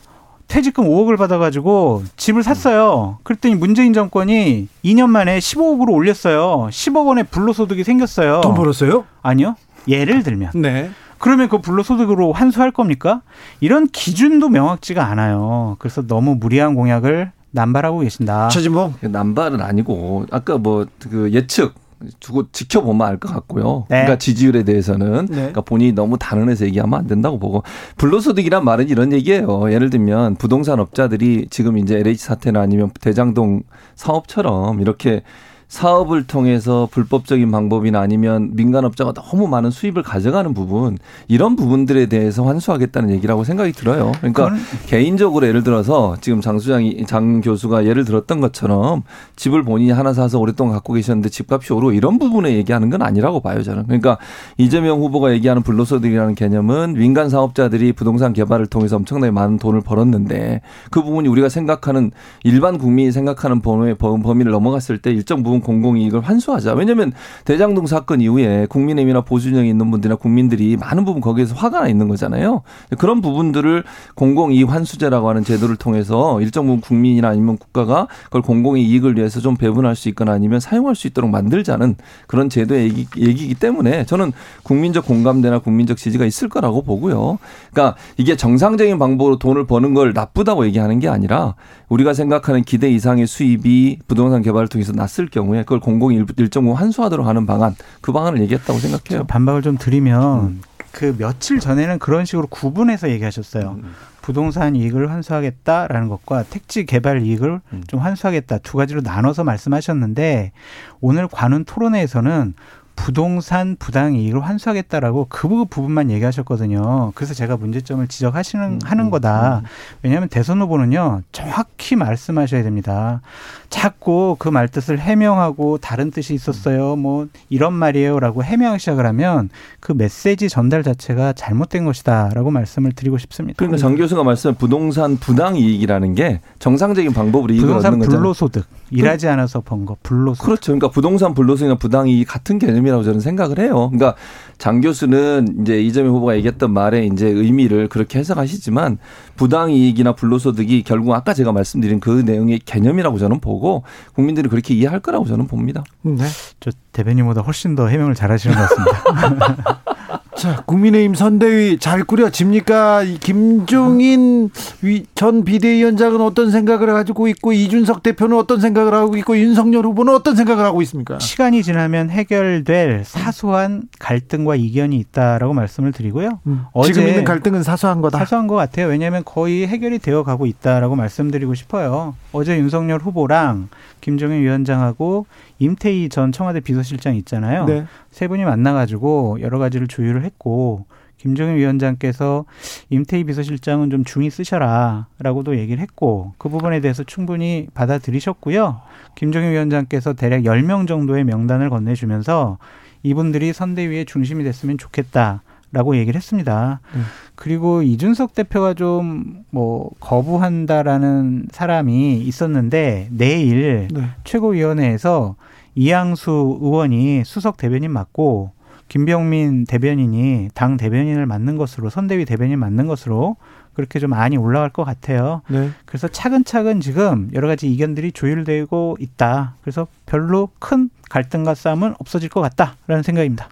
[0.51, 3.19] 퇴직금 5억을 받아가지고 집을 샀어요.
[3.23, 6.67] 그랬더니 문재인 정권이 2년 만에 15억으로 올렸어요.
[6.71, 8.41] 10억 원의 불로소득이 생겼어요.
[8.41, 9.05] 돈 벌었어요?
[9.23, 9.55] 아니요.
[9.87, 10.51] 예를 들면.
[10.57, 10.91] 네.
[11.19, 13.23] 그러면 그 불로소득으로 환수할 겁니까?
[13.61, 15.77] 이런 기준도 명확지가 않아요.
[15.79, 18.49] 그래서 너무 무리한 공약을 남발하고 계신다.
[18.49, 18.95] 최진봉.
[19.03, 21.75] 남발은 아니고 아까 뭐 그 예측
[22.21, 23.85] 두고 지켜보면 알 것 같고요.
[23.91, 24.03] 네.
[24.03, 25.37] 그러니까 지지율에 대해서는 네.
[25.37, 27.63] 그러니까 본인이 너무 단언해서 얘기하면 안 된다고 보고
[27.99, 29.71] 불로소득이란 말은 이런 얘기예요.
[29.73, 33.63] 예를 들면 부동산 업자들이 지금 이제 LH 사태나 아니면 대장동
[33.97, 35.23] 사업처럼 이렇게
[35.71, 40.99] 사업을 통해서 불법적인 방법이나 아니면 민간업자가 너무 많은 수입을 가져가는 부분
[41.29, 44.11] 이런 부분들에 대해서 환수하겠다는 얘기라고 생각이 들어요.
[44.19, 44.51] 그러니까
[44.87, 49.05] 개인적으로 예를 들어서 지금 장 수장이 장 교수가 예를 들었던 것처럼
[49.37, 53.63] 집을 본인이 하나 사서 오랫동안 갖고 계셨는데 집값이 오르고 이런 부분에 얘기하는 건 아니라고 봐요
[53.63, 53.85] 저는.
[53.85, 54.19] 그러니까
[54.59, 61.05] 이재명 후보가 얘기하는 불로소득이라는 개념은 민간 사업자들이 부동산 개발을 통해서 엄청나게 많은 돈을 벌었는데 그
[61.05, 62.11] 부분이 우리가 생각하는
[62.43, 66.75] 일반 국민이 생각하는 범위, 범위를 넘어갔을 때 일정 부분 공공이익을 환수하자.
[66.75, 67.13] 왜냐하면
[67.45, 72.63] 대장동 사건 이후에 국민의힘이나 보수진영에 있는 분들이나 국민들이 많은 부분 거기에서 화가 나 있는 거잖아요.
[72.99, 73.85] 그런 부분들을
[74.15, 79.97] 공공이익 환수제라고 하는 제도를 통해서 일정 부분 국민이나 아니면 국가가 그걸 공공이익을 위해서 좀 배분할
[79.97, 81.97] 수 있거나 아니면 사용할 수 있도록 만들자는
[82.27, 84.33] 그런 제도의 얘기, 얘기이기 때문에 저는
[84.63, 87.39] 국민적 공감대나 국민적 지지가 있을 거라고 보고요.
[87.73, 91.55] 그러니까 이게 정상적인 방법으로 돈을 버는 걸 나쁘다고 얘기하는 게 아니라
[91.89, 96.65] 우리가 생각하는 기대 이상의 수입이 부동산 개발을 통해서 났을 경우 경우에 그걸 공공 일- 일정
[96.65, 99.25] 부분 환수하도록 하는 방안 그 방안을 얘기했다고 생각해요.
[99.27, 100.63] 반박을 좀 드리면 음.
[100.93, 103.77] 그 며칠 전에는 그런 식으로 구분해서 얘기하셨어요.
[103.83, 103.93] 음.
[104.23, 107.83] 부동산 이익을 환수하겠다라는 것과 택지 개발 이익을 음.
[107.87, 110.53] 좀 환수하겠다 두 가지로 나눠서 말씀하셨는데
[111.01, 112.55] 오늘 관훈 토론회에서는
[112.97, 117.13] 부동산 부당 이익을 환수하겠다라고 그 부- 부분만 얘기하셨거든요.
[117.15, 119.63] 그래서 제가 문제점을 지적하시는 음, 하는 거다.
[120.03, 123.23] 왜냐하면 대선 후보는요 정확히 말씀하셔야 됩니다.
[123.71, 126.97] 자꾸 그 말뜻을 해명하고 다른 뜻이 있었어요.
[126.97, 129.49] 뭐 이런 말이에요라고 해명하기 시작을 하면
[129.79, 133.57] 그 메시지 전달 자체가 잘못된 것이다라고 말씀을 드리고 싶습니다.
[133.57, 138.21] 그러니까 장 교수가 말씀한 부동산 부당 이익이라는 게 정상적인 방법으로 이익을 부동산 얻는 거잖아요.
[138.21, 140.45] 불로소득 일하지 않아서 번 거 불로소득.
[140.45, 140.73] 그렇죠.
[140.73, 143.89] 그러니까 부동산 불로소득이나 부당 이익 같은 개념이라고 저는 생각을 해요.
[143.93, 144.17] 그러니까
[144.59, 148.99] 장 교수는 이제 이재명 후보가 얘기했던 말에 이제 의미를 그렇게 해석하시지만
[149.41, 155.25] 부당이익이나 불로소득이 결국 아까 제가 말씀드린 그 내용의 개념이라고 저는 보고 국민들이 그렇게 이해할 거라고
[155.25, 155.83] 저는 봅니다.
[156.03, 156.27] 네.
[156.61, 159.81] 저 대변인보다 훨씬 더 해명을 잘하시는 것 같습니다.
[160.41, 163.03] 자, 국민의힘 선대위 잘 꾸려집니까?
[163.03, 164.49] 이 김종인
[164.81, 170.15] 위- 전 비대위원장은 어떤 생각을 가지고 있고 이준석 대표는 어떤 생각을 하고 있고 윤석열 후보는
[170.15, 171.19] 어떤 생각을 하고 있습니까?
[171.19, 176.41] 시간이 지나면 해결될 사소한 갈등과 이견이 있다라고 말씀을 드리고요.
[176.47, 178.17] 음, 지금 있는 갈등은 사소한 거다.
[178.21, 178.87] 사소한 것 같아요.
[178.87, 182.15] 왜냐하면 거의 해결이 되어 가고 있다라고 말씀드리고 싶어요.
[182.33, 183.69] 어제 윤석열 후보랑
[184.01, 185.27] 김종인 위원장하고
[185.61, 187.67] 임태희 전 청와대 비서실장 있잖아요.
[187.67, 187.85] 네.
[188.11, 190.87] 세 분이 만나가지고 여러 가지를 조율을 했고
[191.19, 192.47] 김종인 위원장께서
[192.89, 198.81] 임태희 비서실장은 좀 중히 쓰셔라라고도 얘기를 했고 그 부분에 대해서 충분히 받아들이셨고요.
[199.15, 202.57] 김종인 위원장께서 대략 10명 정도의 명단을 건네주면서
[203.03, 205.43] 이분들이 선대위의 중심이 됐으면 좋겠다
[205.73, 206.81] 라고 얘기를 했습니다.
[206.95, 207.05] 음.
[207.37, 214.11] 그리고 이준석 대표가 좀 뭐 거부한다라는 사람이 있었는데 내일 네.
[214.25, 215.37] 최고위원회에서
[215.75, 218.53] 이양수 의원이 수석 대변인 맡고
[218.89, 223.37] 김병민 대변인이 당 대변인을 맡는 것으로 선대위 대변인 맡는 것으로
[223.73, 225.43] 그렇게 좀 안이 올라갈 것 같아요.
[225.49, 225.71] 네.
[225.87, 229.55] 그래서 차근차근 지금 여러 가지 이견들이 조율되고 있다.
[229.63, 233.49] 그래서 별로 큰 갈등과 싸움은 없어질 것 같다라는 생각입니다.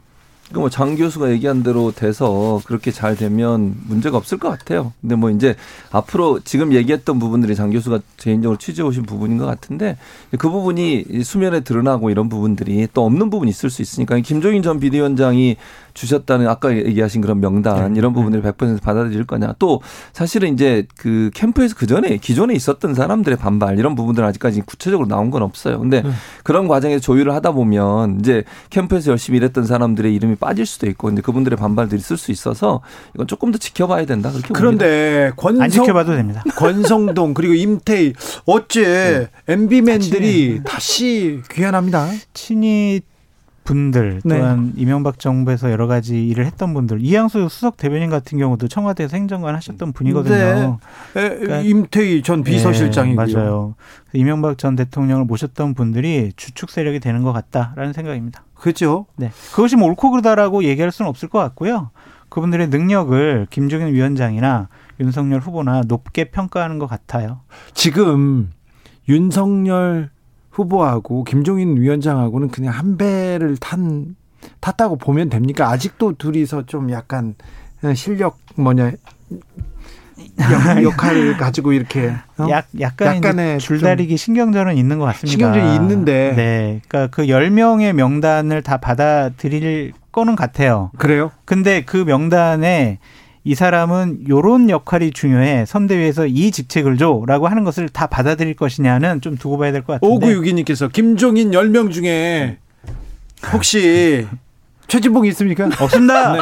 [0.48, 4.92] 그러니까 뭐장 교수가 얘기한 대로 돼서 그렇게 잘 되면 문제가 없을 것 같아요.
[5.00, 5.56] 근데 뭐 이제
[5.90, 9.98] 앞으로 지금 얘기했던 부분들이 장 교수가 개인적으로 취재해 오신 부분인 것 같은데
[10.38, 14.80] 그 부분이 이 수면에 드러나고 이런 부분들이 또 없는 부분이 있을 수 있으니까 김종인 전
[14.80, 15.56] 비대위원장이
[15.98, 17.98] 주셨다는 아까 얘기하신 그런 명단 네.
[17.98, 19.54] 이런 부분들을 100% 받아들일 거냐.
[19.58, 19.80] 또
[20.12, 25.30] 사실은 이제 그 캠프에서 그 전에 기존에 있었던 사람들의 반발 이런 부분들은 아직까지 구체적으로 나온
[25.30, 25.80] 건 없어요.
[25.80, 26.10] 근데 네.
[26.44, 31.20] 그런 과정에서 조율을 하다 보면 이제 캠프에서 열심히 일했던 사람들의 이름이 빠질 수도 있고 근데
[31.20, 32.80] 그분들의 반발들이 있을 수 있어서
[33.14, 34.48] 이건 조금 더 지켜봐야 된다 그렇게.
[34.54, 36.44] 그런데 안 권성 지켜봐도 됩니다.
[36.56, 38.12] 권성동 그리고 임태희
[38.46, 42.08] 어째 MB맨들이 다시 귀환합니다.
[42.34, 43.00] 친이
[43.68, 44.38] 분들 네.
[44.38, 49.54] 또한 이명박 정부에서 여러 가지 일을 했던 분들 이양수 수석 대변인 같은 경우도 청와대에서 행정관
[49.56, 50.78] 하셨던 분이거든요.
[51.16, 53.26] 에, 그러니까- 임태희 전 비서실장이고요.
[53.26, 53.74] 네, 맞아요.
[54.14, 58.42] 이명박 전 대통령을 모셨던 분들이 주축 세력이 되는 것 같다라는 생각입니다.
[58.54, 59.04] 그렇죠.
[59.16, 59.30] 네.
[59.54, 61.90] 그것이 뭐 옳고 그르다라고 얘기할 수는 없을 것 같고요.
[62.30, 64.68] 그분들의 능력을 김종인 위원장이나
[65.00, 67.40] 윤석열 후보나 높게 평가하는 것 같아요.
[67.74, 68.50] 지금
[69.10, 70.10] 윤석열
[70.58, 74.16] 후보하고 김종인 위원장하고는 그냥 한 배를 탄
[74.60, 75.70] 탔다고 보면 됩니까?
[75.70, 77.34] 아직도 둘이서 좀 약간
[77.94, 78.96] 실력 뭐냐 역,
[80.82, 82.48] 역할을 가지고 이렇게 어?
[82.50, 85.30] 약, 약간 약간의 줄다리기 신경전은 있는 것 같습니다.
[85.30, 86.34] 신경전이 있는데.
[86.36, 86.80] 네.
[86.88, 90.90] 그러니까 그 10명의 명단을 다 받아들일 거는 같아요.
[90.98, 91.30] 그래요?
[91.44, 92.98] 근데 그 명단에
[93.48, 95.64] 이 사람은 요런 역할이 중요해.
[95.66, 100.26] 선대위에서 이 직책을 줘라고 하는 것을 다 받아들일 것이냐는 좀 두고 봐야 될 것 같은데.
[100.26, 102.58] 5962님께서 김종인 10명 중에
[103.54, 104.26] 혹시
[104.86, 105.64] 최진봉이 있습니까?
[105.80, 106.32] 없습니다.
[106.36, 106.40] 네.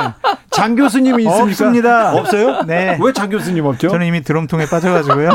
[0.50, 1.42] 장 교수님이 있습니까?
[1.44, 2.12] 없습니다.
[2.16, 2.62] 없어요?
[2.62, 2.98] 네.
[3.00, 3.88] 왜 장 교수님 없죠?
[3.88, 5.30] 저는 이미 드럼통에 빠져가지고요.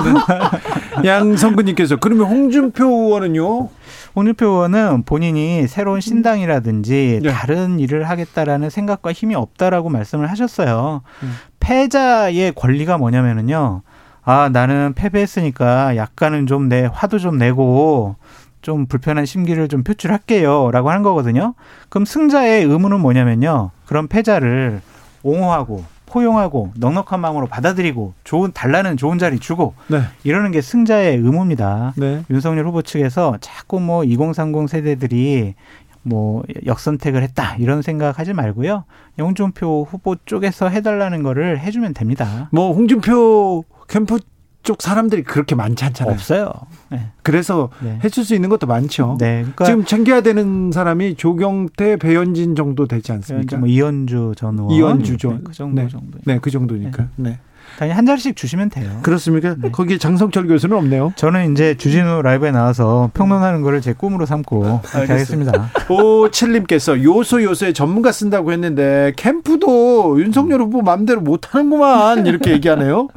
[1.05, 3.69] 양성근님께서 그러면 홍준표 의원은요?
[4.15, 7.31] 홍준표 의원은 본인이 새로운 신당이라든지 네.
[7.31, 11.01] 다른 일을 하겠다라는 생각과 힘이 없다라고 말씀을 하셨어요.
[11.23, 11.33] 음.
[11.59, 13.81] 패자의 권리가 뭐냐면은요.
[14.23, 18.15] 아, 나는 패배했으니까 약간은 좀 내 화도 좀 내고
[18.61, 20.69] 좀 불편한 심기를 좀 표출할게요.
[20.71, 21.55] 라고 하는 거거든요.
[21.89, 23.71] 그럼 승자의 의무는 뭐냐면요.
[23.85, 24.81] 그런 패자를
[25.23, 30.01] 옹호하고 포용하고 넉넉한 마음으로 받아들이고 좋은 달라는 좋은 자리 주고 네.
[30.23, 31.93] 이러는 게 승자의 의무입니다.
[31.95, 32.23] 네.
[32.29, 35.55] 윤석열 후보 측에서 자꾸 뭐 2030 세대들이
[36.03, 38.83] 뭐 역선택을 했다 이런 생각하지 말고요.
[39.19, 42.49] 홍준표 후보 쪽에서 해달라는 거를 해주면 됩니다.
[42.51, 44.19] 뭐 홍준표 캠프
[44.63, 46.13] 쪽 사람들이 그렇게 많지 않잖아요.
[46.13, 46.53] 없어요.
[46.89, 47.07] 네.
[47.23, 47.99] 그래서 네.
[48.03, 49.17] 해줄 수 있는 것도 많죠.
[49.19, 49.41] 네.
[49.41, 53.57] 그러니까 지금 챙겨야 되는 사람이 조경태, 배현진 정도 되지 않습니까?
[53.57, 55.31] 뭐 이현주 전 의원 이현주죠.
[55.31, 55.87] 네, 그 정도 네.
[55.87, 56.17] 정도.
[56.25, 57.07] 네, 그 정도니까.
[57.15, 57.39] 네.
[57.77, 58.99] 당연히 한 자리씩 주시면 돼요.
[59.01, 59.55] 그렇습니까?
[59.57, 59.69] 네.
[59.71, 61.13] 거기 장성철 교수는 없네요.
[61.15, 65.71] 저는 이제 주진우 라이브에 나와서 평론하는 거를 제 꿈으로 삼고 이렇게 하겠습니다.
[65.89, 73.07] 오칠님께서 요소 요소에 전문가 쓴다고 했는데 캠프도 윤석열 후보 마음대로 못하는구만 이렇게 얘기하네요.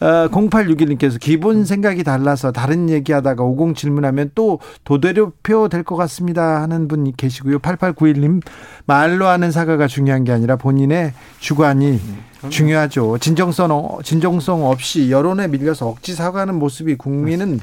[0.00, 6.86] 어, 0861님께서 기본 생각이 달라서 다른 얘기하다가 50 질문하면 또 도대료표 될 것 같습니다 하는
[6.86, 7.58] 분이 계시고요.
[7.58, 8.40] 8891님
[8.86, 12.00] 말로 하는 사과가 중요한 게 아니라 본인의 주관이
[12.50, 13.18] 중요하죠.
[13.18, 17.60] 진정성 어- 진정성 없이 여론에 밀려서 억지 사과하는 모습이 국민은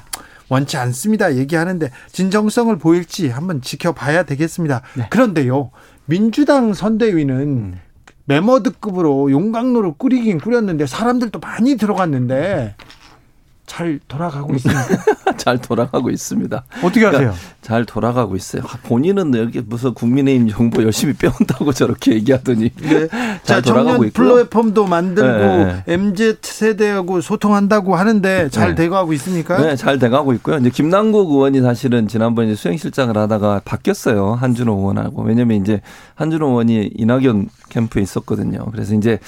[0.50, 1.36] 원치 않습니다.
[1.36, 4.82] 얘기하는데 진정성을 보일지 한번 지켜봐야 되겠습니다.
[5.10, 5.72] 그런데요,
[6.06, 7.78] 민주당 선대위는
[8.26, 12.76] 메머드급으로 용광로를 꾸리긴 꾸렸는데 사람들도 많이 들어갔는데
[13.70, 14.82] 잘 돌아가고 있습니다.
[15.38, 16.64] 잘 돌아가고 있습니다.
[16.84, 17.34] 어떻게 하세요?
[17.62, 18.64] 잘 돌아가고 있어요.
[18.66, 23.08] 아, 본인은 여기 무슨 국민의힘 정보 열심히 빼온다고 저렇게 얘기하더니 네.
[23.08, 24.28] 자, 잘 돌아가고 청년 있고요.
[24.28, 25.84] 플랫폼도 만들고 네.
[25.86, 28.76] MZ 세대하고 소통한다고 하는데 잘 네.
[28.84, 29.62] 돼가고 있습니까?
[29.62, 30.58] 네, 잘 돼가고 있고요.
[30.58, 34.34] 이제 김남국 의원이 사실은 지난번에 수행실장을 하다가 바뀌었어요.
[34.34, 35.22] 한준호 의원하고.
[35.22, 35.80] 왜냐면 이제
[36.16, 38.66] 한준호 의원이 이낙연 캠프에 있었거든요.
[38.72, 39.20] 그래서 이제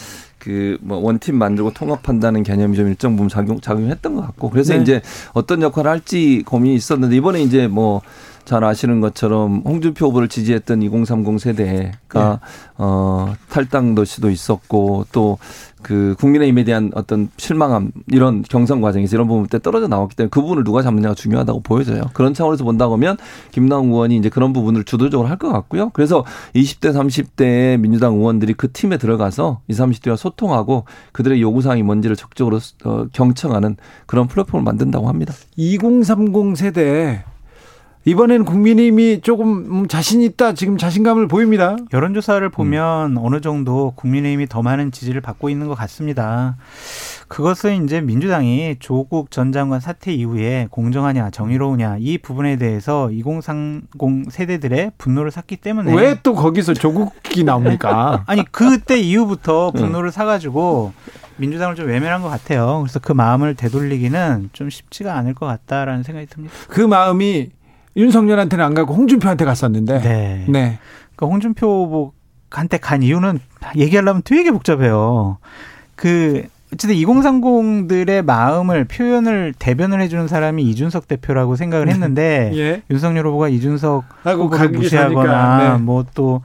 [0.41, 4.81] 그 뭐 원팀 만들고 통합한다는 개념이 좀 일정 부분 작용 작용했던 것 같고 그래서 네.
[4.81, 5.01] 이제
[5.33, 8.01] 어떤 역할을 할지 고민이 있었는데 이번에 이제 뭐
[8.45, 12.39] 잘 아시는 것처럼 홍준표 후보를 지지했던 2030 세대가
[12.77, 15.37] 어 탈당 도 시도 있었고 또
[15.81, 20.41] 그 국민의힘에 대한 어떤 실망함 이런 경선 과정에서 이런 부분 때 떨어져 나왔기 때문에 그
[20.41, 22.03] 부분을 누가 잡느냐가 중요하다고 보여져요.
[22.13, 23.17] 그런 차원에서 본다고 하면
[23.51, 25.89] 김남국 의원이 이제 그런 부분을 주도적으로 할 것 같고요.
[25.93, 26.23] 그래서
[26.53, 32.59] 20대 30대의 민주당 의원들이 그 팀에 들어가서 20, 30대와 소통하고 그들의 요구 사항이 뭔지를 적극적으로
[32.83, 35.33] 어, 경청하는 그런 플랫폼을 만든다고 합니다.
[35.55, 37.23] 2030 세대
[38.03, 41.75] 이번에는 국민의힘이 조금 음, 자신 있다 지금 자신감을 보입니다.
[41.93, 46.57] 여론조사를 보면 어느 정도 국민의힘이 더 많은 지지를 받고 있는 것 같습니다.
[47.27, 54.93] 그것은 이제 민주당이 조국 전 장관 사태 이후에 공정하냐 정의로우냐 이 부분에 대해서 2030 세대들의
[54.97, 58.23] 분노를 샀기 때문에 왜 또 거기서 조국이 나옵니까?
[58.27, 60.91] 아니 그때 이후부터 분노를 사가지고
[61.37, 62.79] 민주당을 좀 외면한 것 같아요.
[62.83, 66.53] 그래서 그 마음을 되돌리기는 좀 쉽지가 않을 것 같다라는 생각이 듭니다.
[66.67, 67.49] 그 마음이
[67.95, 69.99] 윤석열한테는 안 가고 홍준표한테 갔었는데.
[70.01, 70.45] 네.
[70.47, 70.79] 네.
[71.15, 72.13] 그러니까 홍준표
[72.49, 73.39] 후보한테 간 이유는
[73.75, 75.37] 얘기하려면 되게 복잡해요.
[75.95, 82.81] 그 어쨌든 2030들의 마음을 표현을 대변을 해주는 사람이 이준석 대표라고 생각을 했는데 예.
[82.89, 85.83] 윤석열 후보가 이준석 후보를 무시하거나 네.
[85.83, 86.41] 뭐또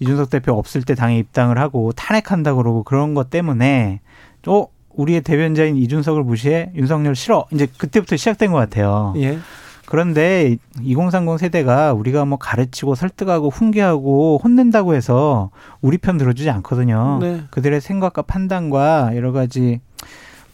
[0.00, 4.00] 이준석 대표 없을 때 당에 입당을 하고 탄핵한다 그러고 그런 것 때문에
[4.42, 9.14] 또 우리의 대변자인 이준석을 무시해 윤석열 싫어 이제 그때부터 시작된 것 같아요.
[9.18, 9.38] 예.
[9.90, 15.50] 그런데 2030 세대가 우리가 뭐 가르치고 설득하고 훈계하고 혼낸다고 해서
[15.82, 17.18] 우리 편 들어주지 않거든요.
[17.20, 17.42] 네.
[17.50, 19.80] 그들의 생각과 판단과 여러 가지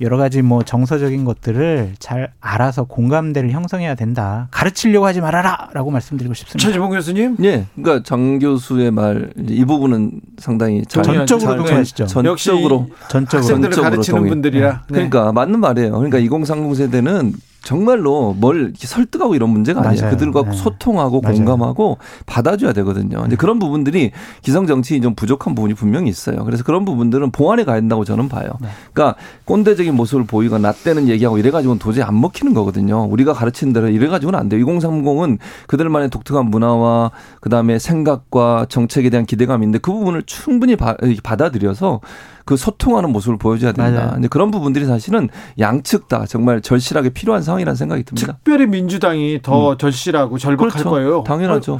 [0.01, 4.49] 여러 가지 뭐 정서적인 것들을 잘 알아서 공감대를 형성해야 된다.
[4.51, 6.67] 가르치려고 하지 말아라라고 말씀드리고 싶습니다.
[6.67, 7.37] 최지봉 교수님.
[7.45, 12.07] 예, 그러니까 장 교수의 말 이 부분은 상당히 잘 전적으로 잘- 동의하시죠.
[12.07, 14.31] 전적으로 역시 전적으로 학생들을 전적으로 가르치는 동의.
[14.31, 14.73] 분들이라.
[14.73, 14.81] 네.
[14.89, 15.93] 그러니까 맞는 말이에요.
[15.93, 17.33] 그러니까 2030 세대는
[17.63, 20.03] 정말로 뭘 설득하고 이런 문제가 아니에요.
[20.03, 20.17] 맞아요.
[20.17, 20.53] 그들과 네.
[20.57, 21.37] 소통하고 맞아요.
[21.37, 23.23] 공감하고 받아줘야 되거든요.
[23.23, 26.45] 근데 그런 부분들이 기성 정치인이 좀 부족한 부분이 분명히 있어요.
[26.45, 28.51] 그래서 그런 부분들은 보완해 가야 된다고 저는 봐요.
[28.61, 28.69] 네.
[28.93, 33.05] 그러니까 꼰대적인 모습을 보이거나 나대는 얘기하고 이래가지고는 도저히 안 먹히는 거거든요.
[33.05, 34.65] 우리가 가르치는 대로 이래가지고는 안 돼요.
[34.65, 42.01] 2030은 그들만의 독특한 문화와 그다음에 생각과 정책에 대한 기대감인데 그 부분을 충분히 바, 받아들여서
[42.47, 44.13] 그 소통하는 모습을 보여줘야 된다.
[44.15, 45.29] 근데 그런 부분들이 사실은
[45.59, 48.35] 양측 다 정말 절실하게 필요한 상황이라는 생각이 듭니다.
[48.35, 50.91] 특별히 민주당이 더 절실하고 절박할 그렇죠.
[50.91, 51.25] 거예요.
[51.25, 51.75] 당연하죠.
[51.75, 51.79] 어,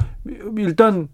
[0.57, 1.07] 일단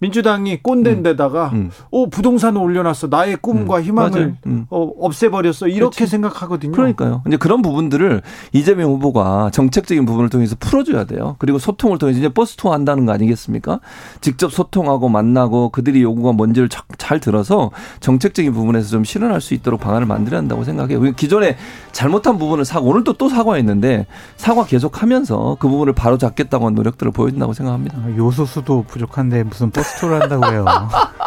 [0.00, 1.70] 민주당이 꼰대인데다가 음.
[1.90, 4.34] 어 부동산을 올려놨어 나의 꿈과 음, 희망을.
[4.46, 4.66] 음.
[4.70, 6.06] 어, 없애버렸어 이렇게 그렇지.
[6.06, 6.72] 생각하거든요.
[6.72, 7.22] 그러니까요.
[7.26, 8.22] 이제 그런 부분들을
[8.52, 11.36] 이재명 후보가 정책적인 부분을 통해서 풀어줘야 돼요.
[11.38, 13.80] 그리고 소통을 통해서 이제 버스 투어 한다는 거 아니겠습니까?
[14.20, 17.70] 직접 소통하고 만나고 그들이 요구가 뭔지를 자- 잘 들어서
[18.00, 21.00] 정책적인 부분에서 좀 실현할 수 있도록 방안을 만들어야 한다고 생각해요.
[21.12, 21.56] 기존에
[21.92, 27.52] 잘못한 부분을 사고 오늘도 또 사과했는데 사과 계속하면서 그 부분을 바로 잡겠다고 한 노력들을 보여준다고
[27.52, 27.98] 생각합니다.
[27.98, 30.64] 아, 요소수도 부족한데 무슨 버스 투어를 한다고 해요.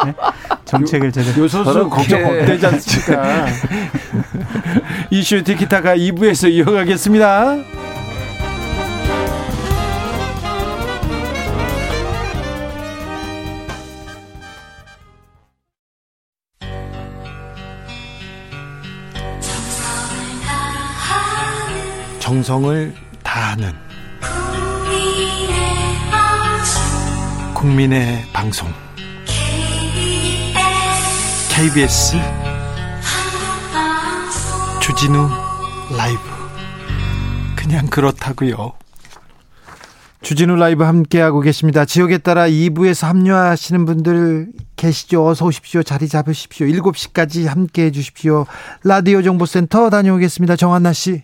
[0.04, 0.14] 네?
[0.64, 3.46] 정책을 제대로 요소수 걱정 안 되지 않습니까?
[5.10, 7.56] 이슈 티키타가 2부에서 이어가겠습니다.
[22.24, 23.72] 정성을 다하는
[27.64, 28.68] 국민의 방송
[31.48, 32.18] KBS
[34.82, 35.30] 주진우
[35.96, 36.20] 라이브
[37.56, 38.74] 그냥 그렇다고요.
[40.20, 41.86] 주진우 라이브 함께하고 계십니다.
[41.86, 45.26] 지역에 따라 2부에서 합류하시는 분들 계시죠?
[45.26, 45.82] 어서 오십시오.
[45.82, 46.66] 자리 잡으십시오.
[46.66, 48.44] 7시까지 함께해 주십시오.
[48.82, 50.56] 라디오 정보센터 다녀오겠습니다.
[50.56, 51.22] 정한나 씨.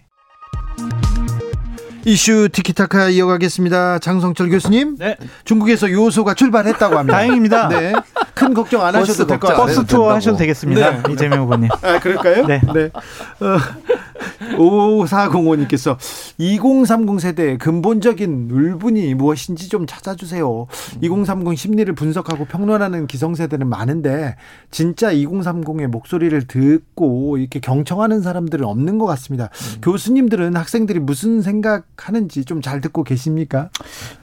[2.05, 3.99] 이슈 티키타카 이어가겠습니다.
[3.99, 4.97] 장성철 교수님.
[4.99, 5.17] 네.
[5.45, 7.17] 중국에서 요소가 출발했다고 합니다.
[7.19, 7.69] 다행입니다.
[7.69, 7.93] 네.
[8.35, 9.67] 큰 걱정 안 하셔도 될 것 같아요.
[9.67, 10.11] 버스 투어 된다고.
[10.13, 10.91] 하셔도 되겠습니다.
[11.03, 11.13] 네.
[11.13, 11.69] 이재명 후보님.
[11.83, 12.47] 아, 그럴까요?
[12.47, 12.61] 네.
[13.41, 13.59] 어,
[14.57, 15.97] 5405님께서
[16.39, 20.67] 2030 세대의 근본적인 울분이 무엇인지 좀 찾아주세요.
[21.01, 24.37] 2030 심리를 분석하고 평론하는 기성세대는 많은데,
[24.71, 29.49] 진짜 2030의 목소리를 듣고 이렇게 경청하는 사람들은 없는 것 같습니다.
[29.83, 33.71] 교수님들은 학생들이 무슨 생각하는지 좀 잘 듣고 계십니까?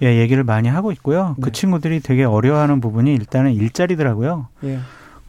[0.02, 1.36] 예, 얘기를 많이 하고 있고요.
[1.42, 1.52] 그 네.
[1.52, 4.48] 친구들이 되게 어려워하는 부분이 일단은 일자리더라고요.
[4.64, 4.80] 예.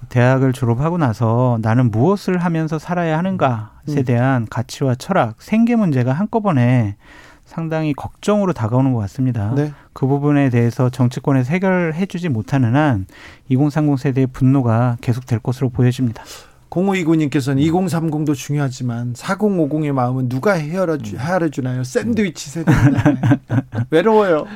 [0.09, 4.05] 대학을 졸업하고 나서 나는 무엇을 하면서 살아야 하는가에 음.
[4.05, 6.97] 대한 가치와 철학, 생계 문제가 한꺼번에
[7.45, 9.55] 상당히 걱정으로 다가오는 것 같습니다.
[9.55, 9.73] 네.
[9.95, 13.07] 그 부분에 대해서 정치권에서 해결해주지 못하는 한
[13.49, 16.23] 2030 세대의 분노가 계속될 것으로 보여집니다.
[16.71, 21.85] 0529님께서는 2030도 중요하지만 4050의 마음은 누가 헤아려주, 헤아려주나요?
[21.85, 23.01] 샌드위치 세대인데
[23.91, 24.47] 외로워요.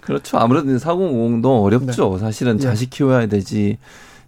[0.00, 0.38] 그렇죠.
[0.38, 2.18] 아무래도 4050도 어렵죠.
[2.18, 2.58] 사실은 예.
[2.58, 3.78] 자식 키워야 되지.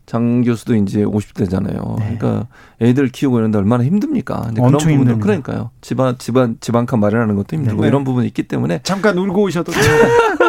[0.06, 1.98] 장 교수도 이제 50대잖아요.
[1.98, 2.16] 네.
[2.18, 2.46] 그러니까
[2.80, 4.42] 애들 키우고 이런데 얼마나 힘듭니까?
[4.46, 5.18] 근데 그런 힘듭니다.
[5.18, 5.70] 그러니까요.
[5.80, 7.88] 집안 집안 집안칸 마련하는 것도 힘들고 네.
[7.88, 9.72] 이런 부분이 있기 때문에 잠깐 울고 오셔도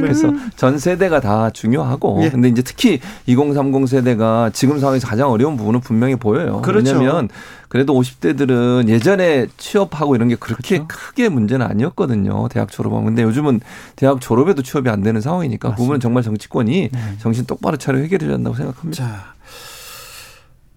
[0.00, 2.30] 그래서 전 세대가 다 중요하고 예.
[2.30, 6.62] 근데 이제 특히 2030 세대가 지금 상황에서 가장 어려운 부분은 분명히 보여요.
[6.62, 6.96] 그렇죠.
[6.96, 7.28] 왜냐하면
[7.68, 10.86] 그래도 50대들은 예전에 취업하고 이런 게 그렇게 그렇죠.
[10.86, 12.48] 크게 문제는 아니었거든요.
[12.48, 13.06] 대학 졸업하면.
[13.06, 13.60] 근데 요즘은
[13.96, 17.00] 대학 졸업에도 취업이 안 되는 상황이니까 그 부분은 정말 정치권이 네.
[17.18, 19.04] 정신 똑바로 차려 해결해야 한다고 생각합니다.
[19.04, 19.34] 자,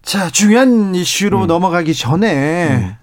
[0.02, 1.48] 자 중요한 이슈로 음.
[1.48, 2.98] 넘어가기 전에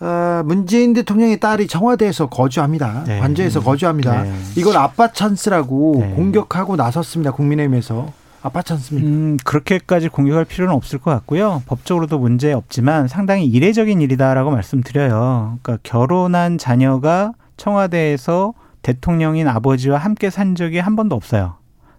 [0.00, 3.04] 어, 문재인 대통령의 딸이 청와대에서 거주합니다.
[3.06, 3.18] 네.
[3.18, 4.24] 관저에서 거주합니다.
[4.24, 4.32] 네.
[4.56, 6.10] 이걸 아빠 찬스라고 네.
[6.14, 7.32] 공격하고 나섰습니다.
[7.32, 9.08] 국민의힘에서 아빠 찬스입니다.
[9.08, 11.62] 음, 그렇게까지 공격할 필요는 없을 것 같고요.
[11.66, 15.58] 법적으로도 문제 없지만 상당히 이례적인 일이다라고 말씀드려요.
[15.62, 21.54] 그러니까 결혼한 자녀가 청와대에서 대통령인 아버지와 함께 산 적이 한 번도 없어요.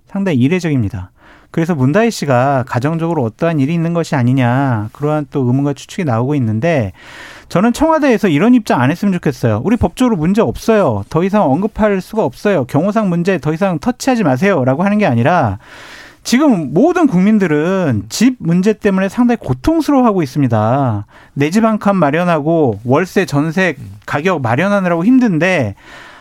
[0.06, 1.12] 상당히 이례적입니다.
[1.52, 6.91] 그래서 문다희 씨가 가정적으로 어떠한 일이 있는 것이 아니냐 그러한 또 의문과 추측이 나오고 있는데
[7.50, 9.62] 저는 청와대에서 이런 입장 안 했으면 좋겠어요.
[9.64, 11.04] 우리 법적으로 문제 없어요.
[11.10, 12.66] 더 이상 언급할 수가 없어요.
[12.66, 15.58] 경호상 문제 더 이상 터치하지 마세요라고 하는 게 아니라
[16.24, 21.06] 지금 모든 국민들은 집 문제 때문에 상당히 고통스러워하고 있습니다.
[21.36, 23.76] 내 집 한 칸 마련하고 월세 전세
[24.06, 25.76] 가격 마련하느라고 힘든데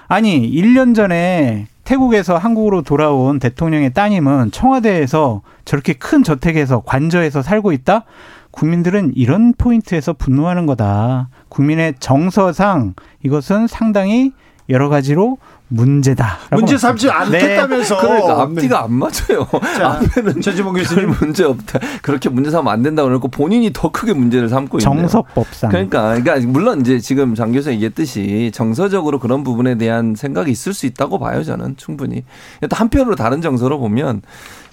[0.06, 8.04] 아니 1년 전에 태국에서 한국으로 돌아온 대통령의 따님은 청와대에서 저렇게 큰 저택에서 관저에서 살고 있다?
[8.50, 11.28] 국민들은 이런 포인트에서 분노하는 거다.
[11.48, 14.32] 국민의 정서상 이것은 상당히
[14.68, 16.38] 여러 가지로 문제다.
[16.52, 17.98] 문제 삼지 않겠다면서.
[17.98, 19.48] 그러니까 앞뒤가 안 맞아요.
[19.76, 21.14] 자, 앞에는 최지봉 별 교수님.
[21.18, 21.80] 문제 없다.
[22.02, 25.00] 그렇게 문제 삼으면 안 된다고 그러고 본인이 더 크게 문제를 삼고 있네요.
[25.08, 25.70] 정서법상.
[25.70, 30.86] 그러니까, 그러니까 물론 이제 지금 장 교수 얘기했듯이 정서적으로 그런 부분에 대한 생각이 있을 수
[30.86, 32.24] 있다고 봐요 저는 충분히.
[32.68, 34.22] 또 한편으로 다른 정서로 보면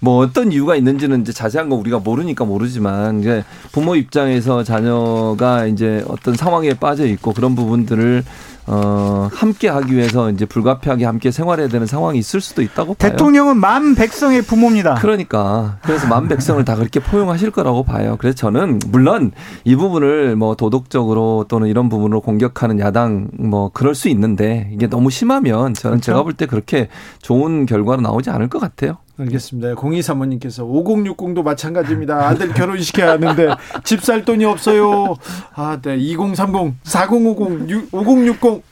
[0.04, 6.04] 뭐 어떤 이유가 있는지는 이제 자세한 거 우리가 모르니까 모르지만 이제 부모 입장에서 자녀가 이제
[6.10, 8.22] 어떤 상황에 빠져 있고 그런 부분들을
[8.66, 13.12] 어 함께 하기 위해서 이제 불가피하게 함께 생활해야 되는 상황이 있을 수도 있다고 봐요.
[13.12, 14.96] 대통령은 만 백성의 부모입니다.
[14.96, 18.18] 그러니까 그래서 만 백성을 다 그렇게 포용하실 거라고 봐요.
[18.20, 19.32] 그래서 저는 물론
[19.64, 25.10] 이 부분을 뭐 도덕적으로 또는 이런 부분으로 공격하는 야당 뭐 그럴 수 있는데 이게 너무
[25.10, 26.02] 심하면 저는 그렇죠.
[26.02, 26.90] 제가 볼 때 그렇게
[27.22, 28.98] 좋은 결과로 나오지 않을 것 같아요.
[29.18, 29.76] 알겠습니다.
[29.76, 32.28] 02사모님께서 5060도 마찬가지입니다.
[32.30, 35.16] 아들 결혼시켜야 하는데 집 살 돈이 없어요.
[35.54, 35.96] 아, 네.
[35.98, 38.64] 2030, 4050, 5060,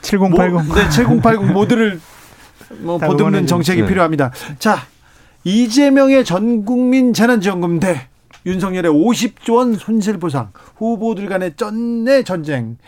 [0.00, 0.52] 7080.
[0.66, 2.00] 모, 네, 7080 모두를
[2.78, 3.88] 뭐다 보듬는 정책이 주십시오.
[3.88, 4.32] 필요합니다.
[4.58, 4.78] 자,
[5.44, 8.08] 이재명의 전국민 재난지원금 대
[8.46, 12.78] 윤석열의 50조 원 손실 보상 후보들 간의 쩐의 전쟁.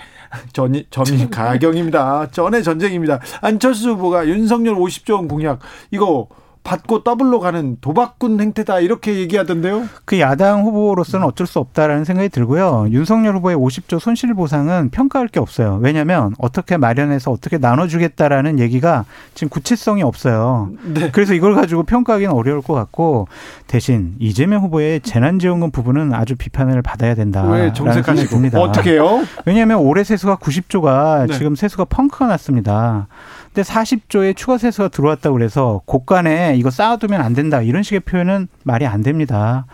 [0.55, 2.29] 점입 점입가경입니다.
[2.31, 3.21] 쩐의 전쟁입니다.
[3.43, 5.59] 안철수 후보가 윤석열 50조 원 공약
[5.91, 6.27] 이거
[6.65, 9.89] 받고 더블로 가는 도박꾼 행태다 이렇게 얘기하던데요.
[10.05, 12.87] 그 야당 후보로서는 어쩔 수 없다라는 생각이 들고요.
[12.91, 15.79] 윤석열 후보의 50조 손실 보상은 평가할 게 없어요.
[15.83, 19.05] 왜냐하면 어떻게 마련해서 어떻게 나눠주겠다라는 얘기가
[19.35, 20.71] 지금 구체성이 없어요.
[20.85, 21.11] 네.
[21.11, 23.27] 그래서 이걸 가지고 평가하기는 어려울 것 같고
[23.67, 27.43] 대신 이재명 후보의 재난지원금 부분은 아주 비판을 받아야 된다.
[27.51, 29.23] 왜 정색하시고 어떻게요?
[29.47, 31.37] 왜냐하면 올해 세수가 90조가 네.
[31.37, 33.09] 지금 세수가 펑크가 났습니다.
[33.55, 38.87] 근데 40조의 추가 세수가 들어왔다고 그래서 곳간에 이거 쌓아두면 안 된다 이런 식의 표현은 말이
[38.87, 39.67] 안 됩니다.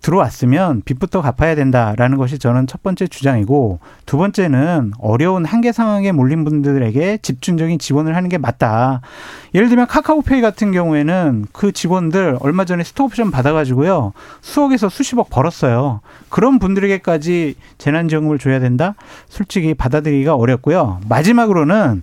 [0.00, 6.44] 들어왔으면 빚부터 갚아야 된다라는 것이 저는 첫 번째 주장이고 두 번째는 어려운 한계 상황에 몰린
[6.44, 9.02] 분들에게 집중적인 지원을 하는 게 맞다.
[9.54, 16.00] 예를 들면 카카오페이 같은 경우에는 그 직원들 얼마 전에 스톡옵션 받아가지고요 수억에서 수십억 벌었어요.
[16.30, 18.94] 그런 분들에게까지 재난지원금을 줘야 된다?
[19.28, 21.00] 솔직히 받아들이기가 어렵고요.
[21.06, 22.02] 마지막으로는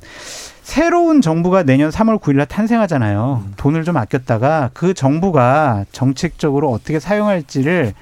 [0.64, 3.44] 새로운 정부가 내년 3월 9일 날 탄생하잖아요.
[3.58, 7.94] 돈을 좀 아꼈다가 그 정부가 정책적으로 어떻게 사용할지를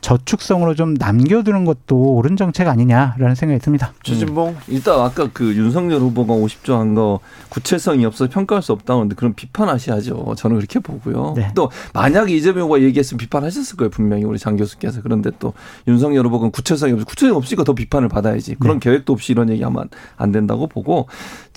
[0.00, 3.92] 저축성으로 좀 남겨두는 것도 옳은 정책 아니냐라는 생각이 듭니다.
[4.02, 7.20] 주진봉 일단 아까 그 윤석열 후보가 50조 한 거
[7.50, 10.34] 구체성이 없어서 평가할 수 없다고 하는데 그럼 비판하셔야죠.
[10.36, 11.34] 저는 그렇게 보고요.
[11.36, 11.52] 네.
[11.54, 13.90] 또 만약에 이재명 후보가 얘기했으면 비판하셨을 거예요.
[13.90, 15.02] 분명히 우리 장 교수께서.
[15.02, 15.52] 그런데 또
[15.86, 18.56] 윤석열 후보가 구체성이 없어 구체성 없으니까 더 비판을 받아야지.
[18.56, 21.06] 그런 계획도 없이 이런 얘기하면 안 된다고 보고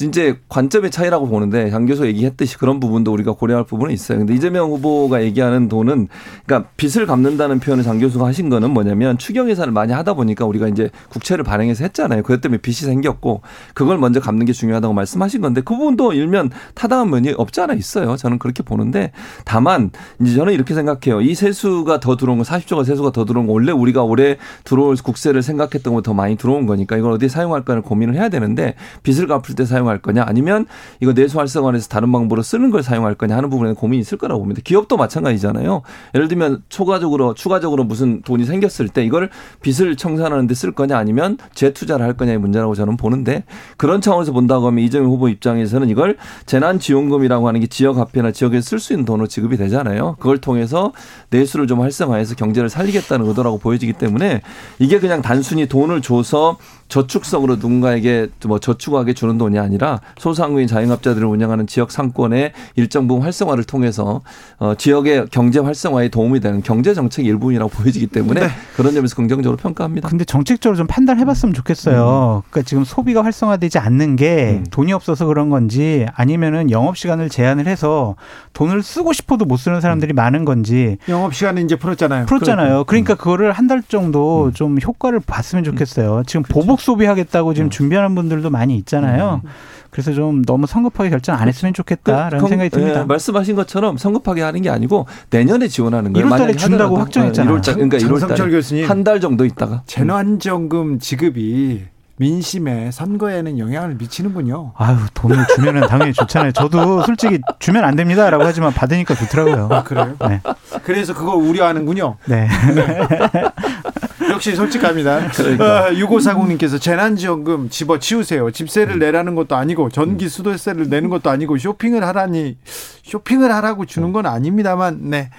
[0.02, 4.20] 이제 관점의 차이라고 보는데 장 교수 얘기했듯이 그런 부분도 우리가 고려할 부분은 있어요.
[4.20, 6.08] 근데 이재명 후보가 얘기하는 돈은
[6.46, 10.68] 그러니까 빚을 갚는다는 표현을 장 교수가 하신 거는 뭐냐면 추경 예산을 많이 하다 보니까 우리가
[10.68, 12.24] 이제 국채를 발행해서 했잖아요.
[12.24, 13.42] 그것 때문에 빚이 생겼고
[13.74, 18.18] 그걸 먼저 갚는 게 중요하다고 말씀하신 건데 그 부분도 일면 타당한 면이 없지 않아 있어요.
[18.18, 19.12] 저는 그렇게 보는데
[19.46, 21.22] 다만 이제 저는 이렇게 생각해요.
[21.22, 25.44] 이 세수가 더 들어온 거 40조가 세수가 더 들어온 거 원래 우리가 올해 들어올 국세를
[25.44, 29.66] 생각했던 것보다 더 많이 들어온 거니까 이걸 어디에 사용할까를 고민을 해야 되는데 빚을 갚을 때
[29.66, 30.66] 사용할 거냐 아니면
[31.00, 34.62] 이거 내수 활성화해서 다른 방법으로 쓰는 걸 사용할 거냐 하는 부분에 고민이 있을 거라고 봅니다.
[34.64, 35.84] 기업도 마찬가지잖아요.
[36.16, 39.30] 예를 들면 초과적으로 추가적으로 무슨 돈이 생겼을 때 이걸
[39.61, 43.43] 빚을 청산하는 데 쓸 거냐 아니면 재투자를 할 거냐의 문제라고 저는 보는데
[43.76, 46.15] 그런 차원에서 본다고 하면 이재명 후보 입장에서는 이걸
[46.45, 50.15] 재난지원금이라고 하는 게 지역 화폐나 지역에서 쓸수 있는 돈으로 지급이 되잖아요.
[50.19, 50.93] 그걸 통해서
[51.32, 54.41] 내수를 좀 활성화해서 경제를 살리겠다는 의도라고 보여지기 때문에
[54.80, 56.57] 이게 그냥 단순히 돈을 줘서
[56.94, 63.64] 저축성으로 누군가에게 뭐 저축하게 주는 돈이 아니라 소상공인 자영업자들을 운영하는 지역 상권의 일정 부분 활성화를
[63.64, 64.22] 통해서
[64.60, 68.48] 어 지역의 경제 활성화에 도움이 되는 경제 정책 일부분이라고 보여지기 때문에 네.
[68.76, 70.08] 그런 점에서 긍정적으로 평가합니다.
[70.08, 72.44] 근데 정책적으로 좀 판단해봤으면 좋겠어요.
[72.52, 74.66] 그러니까 지금 소비가 활성화되지 않는 게 음.
[74.70, 78.16] 돈이 없어서 그런 건지 아니면은 영업 시간을 제한을 해서
[78.54, 82.28] 돈을 쓰고 싶어도 못 쓰는 사람들이 많은 건지 영업 시간은 이제 풀었잖아요.
[82.28, 82.84] 풀었잖아요.
[82.84, 86.24] 그러니까 그거를 한 달 정도 좀 효과를 봤으면 좋겠어요.
[86.28, 89.42] 지금 보복 소비하겠다고 지금 준비하는 분들도 많이 있잖아요.
[89.90, 93.02] 그래서 좀 너무 성급하게 결정 안 했으면 좋겠다라는 그, 생각이 듭니다.
[93.02, 96.26] 예, 말씀하신 것처럼 성급하게 하는 게 아니고 내년에 지원하는 거예요.
[96.26, 97.02] 1월 달에 만약에 준다고 하더라도.
[97.02, 97.54] 확정했잖아요.
[97.54, 98.90] 예, 1월 달, 그러니까 1월 장성철 달에 교수님.
[98.90, 101.84] 한달 정도 있다가 재난지원금 지급이
[102.18, 104.74] 민심에 선거에는 영향을 미치는군요.
[104.78, 106.51] 아유 돈을 주면은 당연히 좋잖아요.
[106.51, 109.70] 저도 솔직히 주면 안 됩니다라고 하지만 받으니까 좋더라고요.
[109.72, 110.16] 아, 그래요?
[110.28, 110.41] 네,
[110.84, 112.18] 그래서 그걸 우려하는군요.
[112.26, 112.47] 네.
[114.30, 115.28] 역시 솔직합니다.
[115.32, 115.88] 그러니까.
[115.88, 118.51] 어, 6540님께서 재난지원금 집어치우세요.
[118.51, 122.57] 집세를 내라는 것도 아니고 전기 수도세를 내는 것도 아니고 쇼핑을 하라니
[123.03, 125.30] 쇼핑을 하라고 주는 건 아닙니다만 네.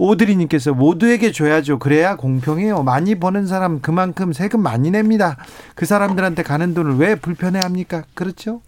[0.00, 1.78] 오드리님께서 모두에게 줘야죠.
[1.78, 2.82] 그래야 공평해요.
[2.82, 5.36] 많이 버는 사람 그만큼 세금 많이 냅니다.
[5.74, 8.04] 그 사람들한테 가는 돈을 왜 불편해합니까?
[8.14, 8.62] 그렇죠?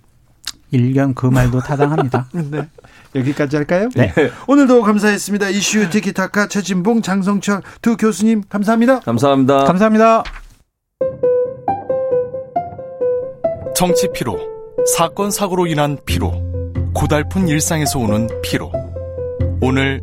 [0.70, 2.28] 일견 그 말도 타당합니다.
[2.50, 2.68] 네.
[3.14, 3.88] 여기까지 할까요?
[3.94, 4.12] 네.
[4.46, 5.48] 오늘도 감사했습니다.
[5.50, 9.00] 이슈 티키타카 최진봉 장성철 두 교수님 감사합니다.
[9.00, 9.64] 감사합니다.
[9.64, 10.24] 감사합니다.
[13.74, 14.38] 정치 피로,
[14.96, 16.32] 사건 사고로 인한 피로,
[16.94, 18.70] 고달픈 일상에서 오는 피로.
[19.60, 20.02] 오늘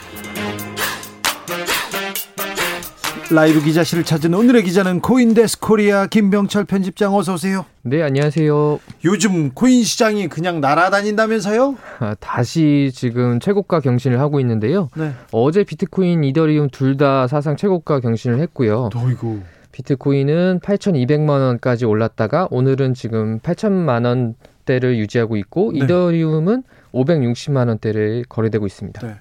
[3.33, 7.65] 라이브 기자실을 찾은 오늘의 기자는 코인데스크 코리아 김병철 편집장 어서 오세요.
[7.81, 8.79] 네, 안녕하세요.
[9.05, 11.77] 요즘 코인 시장이 그냥 날아다닌다면서요?
[11.99, 14.89] 아, 다시 지금 최고가 경신을 하고 있는데요.
[14.97, 15.11] 네.
[15.31, 18.89] 어제 비트코인, 이더리움 둘 다 사상 최고가 경신을 했고요.
[18.93, 19.39] 어이구.
[19.71, 25.79] 비트코인은 8,200만 원까지 올랐다가 오늘은 지금 8천만 원대를 유지하고 있고 네.
[25.85, 26.63] 이더리움은
[26.93, 29.07] 560만 원대를 거래되고 있습니다.
[29.07, 29.15] 네.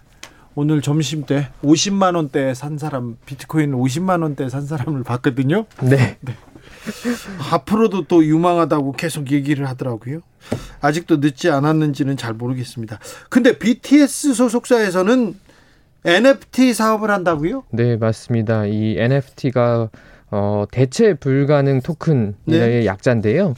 [0.54, 5.66] 오늘 점심 때 50만 원대 산 사람 비트코인 50만 원대 산 사람을 봤거든요.
[5.82, 6.18] 네.
[7.52, 10.20] 앞으로도 또 유망하다고 계속 얘기를 하더라고요.
[10.80, 12.98] 아직도 늦지 않았는지는 잘 모르겠습니다.
[13.28, 15.38] 근데 BTS 소속사에서는
[16.04, 17.64] NFT 사업을 한다고요?
[17.70, 18.64] 네, 맞습니다.
[18.64, 19.90] 이 NFT가
[20.32, 22.86] 어, 대체 불가능 토큰의 네.
[22.86, 23.54] 약자인데요.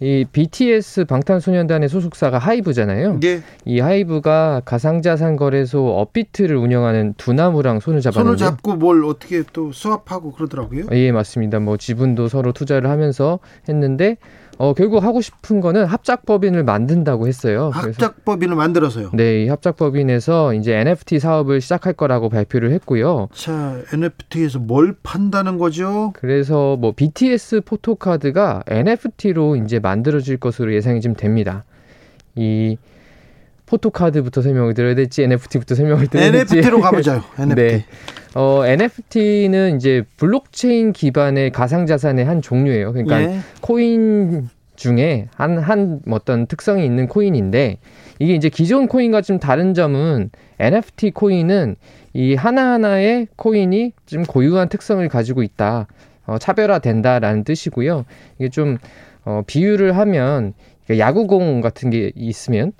[0.00, 3.20] 이 BTS 방탄소년단의 소속사가 하이브잖아요.
[3.24, 3.42] 예.
[3.64, 10.32] 이 하이브가 가상자산 거래소 업비트를 운영하는 두나무랑 손을 손을 잡았는데 잡고 뭘 어떻게 또 수합하고
[10.32, 10.86] 그러더라고요.
[10.92, 11.60] 예, 맞습니다.
[11.60, 14.16] 뭐 지분도 서로 투자를 하면서 했는데
[14.58, 17.70] 어, 결국 하고 싶은 거는 합작법인을 만든다고 했어요.
[17.72, 19.10] 합작법인을 만들어서요.
[19.12, 23.28] 네, 이 합작법인에서 이제 NFT 사업을 시작할 거라고 발표를 했고요.
[23.34, 26.12] 자, NFT에서 뭘 판다는 거죠?
[26.14, 31.64] 그래서 뭐 BTS 포토카드가 NFT로 이제 만들어질 것으로 예상이 좀 됩니다.
[32.34, 32.76] 이
[33.66, 37.22] 포토카드부터 설명을 드려야 될지 NFT부터 설명을 드려야 될지 NFT로 가보죠.
[37.38, 37.54] NFT.
[37.66, 37.84] 네.
[38.34, 42.92] 어, NFT는 이제 블록체인 기반의 가상자산의 한 종류예요.
[42.92, 43.38] 그러니까 예.
[43.60, 47.78] 코인 중에 한, 한 어떤 특성이 있는 코인인데
[48.18, 51.76] 이게 이제 기존 코인과 좀 다른 점은 NFT 코인은
[52.12, 55.86] 이 하나하나의 코인이 좀 고유한 특성을 가지고 있다.
[56.26, 58.04] 어, 차별화된다라는 뜻이고요.
[58.38, 58.78] 이게 좀,
[59.24, 60.54] 어, 비유를 하면
[60.86, 62.72] 그러니까 야구공 같은 게 있으면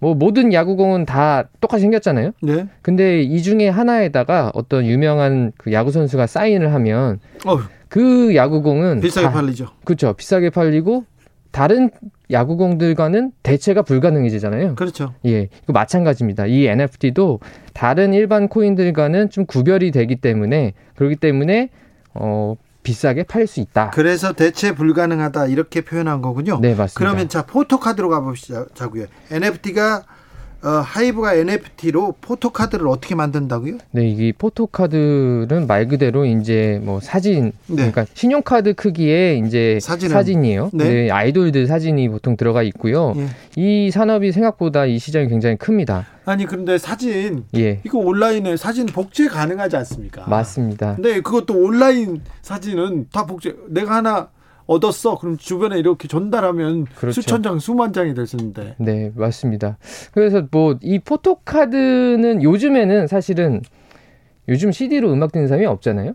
[0.00, 2.32] 뭐 모든 야구공은 다 똑같이 생겼잖아요.
[2.42, 2.66] 네.
[2.82, 9.26] 근데 이 중에 하나에다가 어떤 유명한 그 야구 선수가 사인을 하면 어, 그 야구공은 비싸게
[9.26, 9.68] 다- 팔리죠.
[9.84, 10.14] 그렇죠.
[10.14, 11.04] 비싸게 팔리고
[11.52, 11.90] 다른
[12.30, 14.74] 야구공들과는 대체가 불가능해지잖아요.
[14.76, 15.14] 그렇죠.
[15.26, 16.46] 예, 이거 마찬가지입니다.
[16.46, 17.40] 이 NFT도
[17.74, 21.70] 다른 일반 코인들과는 좀 구별이 되기 때문에 그렇기 때문에
[22.14, 23.90] 어 비싸게 팔 수 있다.
[23.90, 26.58] 그래서 대체 불가능하다 이렇게 표현한 거군요.
[26.60, 26.98] 네, 맞습니다.
[26.98, 29.06] 그러면 자 포토카드로 가보시자고요.
[29.30, 30.04] NFT가
[30.62, 33.78] 어, 하이브가 NFT로 포토카드를 어떻게 만든다고요?
[33.92, 37.76] 네, 이 포토카드는 말 그대로 이제 뭐 사진, 네.
[37.76, 40.70] 그러니까 신용카드 크기의 이제 사진을- 사진이에요.
[40.74, 40.84] 네.
[40.84, 41.10] 네.
[41.10, 43.14] 아이돌들 사진이 보통 들어가 있고요.
[43.16, 43.26] 예.
[43.56, 46.06] 이 산업이 생각보다 이 시장이 굉장히 큽니다.
[46.26, 50.26] 아니 그런데 사진 예, 이거 온라인에 사진 복제 가능하지 않습니까?
[50.28, 50.94] 맞습니다.
[50.96, 53.56] 근데 그것도 온라인 사진은 다 복제.
[53.70, 54.28] 내가 하나
[54.70, 55.18] 얻었어.
[55.18, 57.20] 그럼 주변에 이렇게 전달하면 그렇죠.
[57.20, 58.76] 수천 장, 수만 장이 있는데.
[58.78, 59.78] 네, 맞습니다.
[60.12, 63.62] 그래서 뭐 이 포토카드는 요즘에는 사실은
[64.48, 66.12] 요즘 CD로 음악 듣는 사람이 없잖아요.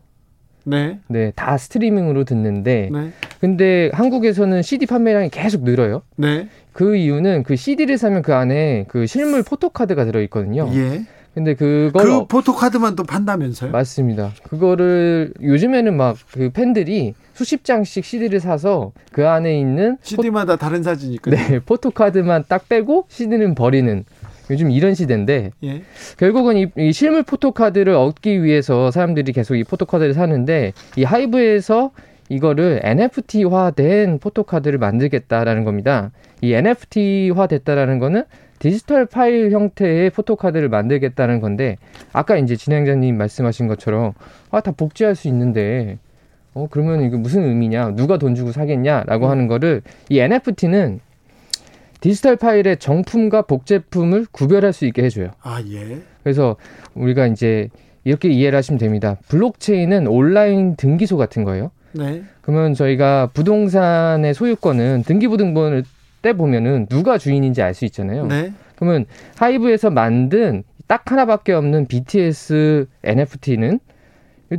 [0.63, 0.99] 네.
[1.07, 3.11] 네, 다 스트리밍으로 듣는데 네.
[3.39, 6.01] 근데 한국에서는 CD 판매량이 계속 늘어요.
[6.15, 6.47] 네.
[6.71, 10.69] 그 이유는 그 CD를 사면 그 안에 그 실물 포토카드가 들어 있거든요.
[10.73, 11.05] 예.
[11.35, 13.71] 근데 그걸 그 포토카드만 또 판다면서요?
[13.71, 14.31] 맞습니다.
[14.49, 21.15] 그거를 요즘에는 막 그 팬들이 수십 장씩 CD를 사서 그 안에 있는 CD마다 다른 사진이
[21.15, 21.41] 있거든요.
[21.41, 24.03] 네, 포토카드만 딱 빼고 CD는 버리는
[24.49, 25.81] 요즘 이런 시대인데 예.
[26.17, 31.91] 결국은 이, 이 실물 포토카드를 얻기 위해서 사람들이 계속 이 포토카드를 사는데 이 하이브에서
[32.29, 36.11] 이거를 NFT화된 포토카드를 만들겠다라는 겁니다.
[36.41, 38.23] 이 NFT화 됐다라는 거는
[38.59, 41.77] 디지털 파일 형태의 포토카드를 만들겠다는 건데
[42.13, 44.13] 아까 이제 진행자님 말씀하신 것처럼
[44.51, 45.97] 아 다 복제할 수 있는데
[46.53, 50.99] 어 그러면 이거 무슨 의미냐 누가 돈 주고 사겠냐라고 하는 거를 이 NFT는
[51.99, 55.31] 디지털 파일의 정품과 복제품을 구별할 수 있게 해줘요.
[55.41, 56.01] 아, 예.
[56.23, 56.55] 그래서
[56.93, 57.69] 우리가 이제
[58.03, 59.17] 이렇게 이해를 하시면 됩니다.
[59.27, 61.71] 블록체인은 온라인 등기소 같은 거예요.
[61.93, 62.23] 네.
[62.41, 65.83] 그러면 저희가 부동산의 소유권은 등기부등본을
[66.25, 68.25] 떼 보면은 누가 주인인지 알 수 있잖아요.
[68.25, 68.51] 네.
[68.77, 69.05] 그러면
[69.37, 73.79] 하이브에서 만든 딱 하나밖에 없는 BTS NFT는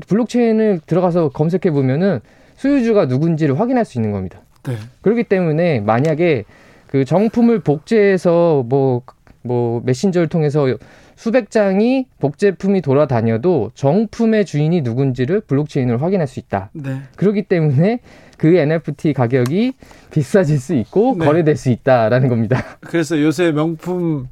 [0.07, 2.21] 블록체인을 들어가서 검색해 보면은
[2.55, 4.41] 소유주가 누군지를 확인할 수 있는 겁니다.
[4.62, 4.77] 네.
[5.03, 6.45] 그렇기 때문에 만약에
[6.87, 9.03] 그 정품을 복제해서 뭐,
[9.47, 10.66] 뭐 메신저를 통해서
[11.14, 16.70] 수백 장이 복제품이 돌아다녀도 정품의 주인이 누군지를 블록체인으로 확인할 수 있다.
[16.74, 17.01] 네.
[17.16, 18.01] 그렇기 때문에
[18.36, 19.72] 그 NFT 가격이
[20.11, 21.24] 비싸질 수 있고 네.
[21.24, 22.62] 거래될 수 있다라는 겁니다.
[22.80, 24.28] 그래서 요새 명품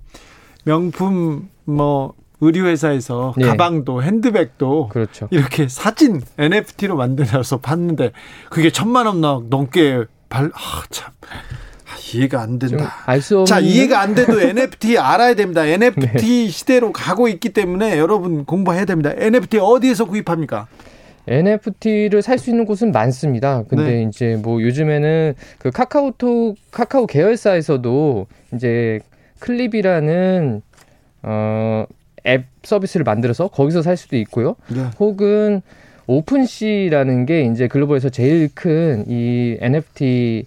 [0.65, 3.47] 명품 뭐 의류 회사에서 네.
[3.47, 5.29] 가방도 핸드백도 그렇죠.
[5.31, 8.13] 이렇게 사진 NFT로 만들어서 봤는데
[8.51, 11.13] 그게 천만 원 넘- 넘게 발 아, 참.
[12.05, 12.93] 아, 이해가 안좀 된다.
[13.07, 15.63] 알수 없는 자, 이해가 안 돼도 NFT 알아야 됩니다.
[15.65, 15.75] 네.
[15.75, 19.13] NFT 시대로 가고 있기 때문에 여러분 공부해야 됩니다.
[19.17, 20.67] NFT 어디에서 구입합니까?
[21.27, 23.65] NFT를 살 수 있는 곳은 많습니다.
[23.69, 24.03] 근데 네.
[24.03, 29.01] 이제 뭐 요즘에는 그 카카오톡 카카오 계열사에서도 이제
[29.39, 30.61] 클립이라는
[31.23, 34.57] 어앱 서비스를 만들어서 거기서 살 수도 있고요.
[34.69, 34.85] 네.
[34.99, 35.63] 혹은
[36.07, 40.45] 오픈시라는 게 이제 글로벌에서 제일 큰 이 NFT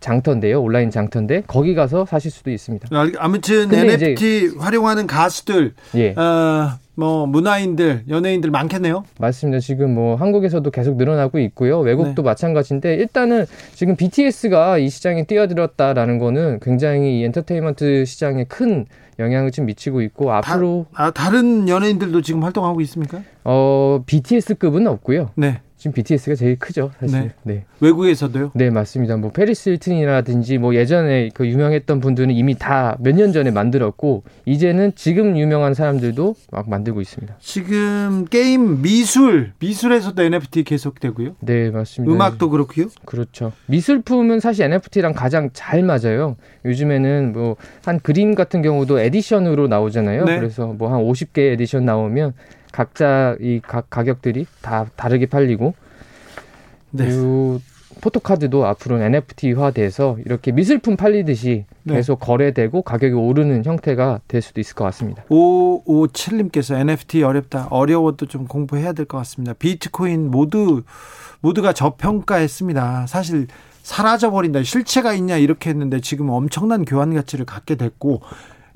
[0.00, 0.62] 장터인데요.
[0.62, 2.88] 온라인 장터인데 거기 가서 사실 수도 있습니다.
[3.18, 6.12] 아무튼 근데 NFT 활용하는 가수들 예.
[6.12, 9.04] 어, 뭐 문화인들, 연예인들 많겠네요.
[9.20, 9.60] 맞습니다.
[9.60, 11.78] 지금 뭐 한국에서도 계속 늘어나고 있고요.
[11.78, 18.86] 외국도 마찬가지인데 일단은 지금 BTS가 이 시장에 뛰어들었다라는 거는 굉장히 이 엔터테인먼트 시장에 큰
[19.20, 23.22] 영향을 좀 미치고 있고 앞으로 아, 다른 연예인들도 지금 활동하고 있습니까?
[23.44, 25.30] 어 BTS급은 없고요.
[25.34, 25.60] 네.
[25.78, 27.22] 지금 BTS가 제일 크죠, 사실.
[27.22, 27.30] 네.
[27.44, 27.64] 네.
[27.80, 28.50] 외국에서도요?
[28.54, 29.16] 네, 맞습니다.
[29.16, 34.92] 뭐 패리스 힐튼이라든지 뭐 예전에 그 유명했던 분들은 이미 다 몇 년 전에 만들었고 이제는
[34.96, 37.36] 지금 유명한 사람들도 막 만들고 있습니다.
[37.40, 41.36] 지금 게임 미술, 미술에서도 NFT 계속되고요.
[41.40, 42.12] 네, 맞습니다.
[42.12, 42.86] 음악도 그렇고요.
[43.04, 43.52] 그렇죠.
[43.66, 46.36] 미술품은 사실 NFT랑 가장 잘 맞아요.
[46.64, 50.24] 요즘에는 뭐 한 그림 같은 경우도 에디션으로 나오잖아요.
[50.24, 50.38] 네.
[50.38, 52.32] 그래서 뭐 한 50개 에디션 나오면
[52.72, 55.74] 각자 이각 가격들이 다 다르게 팔리고
[56.90, 57.06] 네.
[57.06, 57.60] 그리고
[58.00, 61.94] 포토카드도 앞으로는 NFT화돼서 이렇게 미술품 팔리듯이 네.
[61.94, 65.24] 계속 거래되고 가격이 오르는 형태가 될 수도 있을 것 같습니다.
[65.28, 67.66] 557님께서 NFT 어렵다.
[67.70, 69.52] 어려워도 좀 공부해야 될 것 같습니다.
[69.54, 70.82] 비트코인 모두
[71.40, 73.06] 모두가 저평가했습니다.
[73.08, 73.48] 사실
[73.82, 74.62] 사라져 버린다.
[74.62, 78.20] 실체가 있냐 이렇게 했는데 지금 엄청난 교환 가치를 갖게 됐고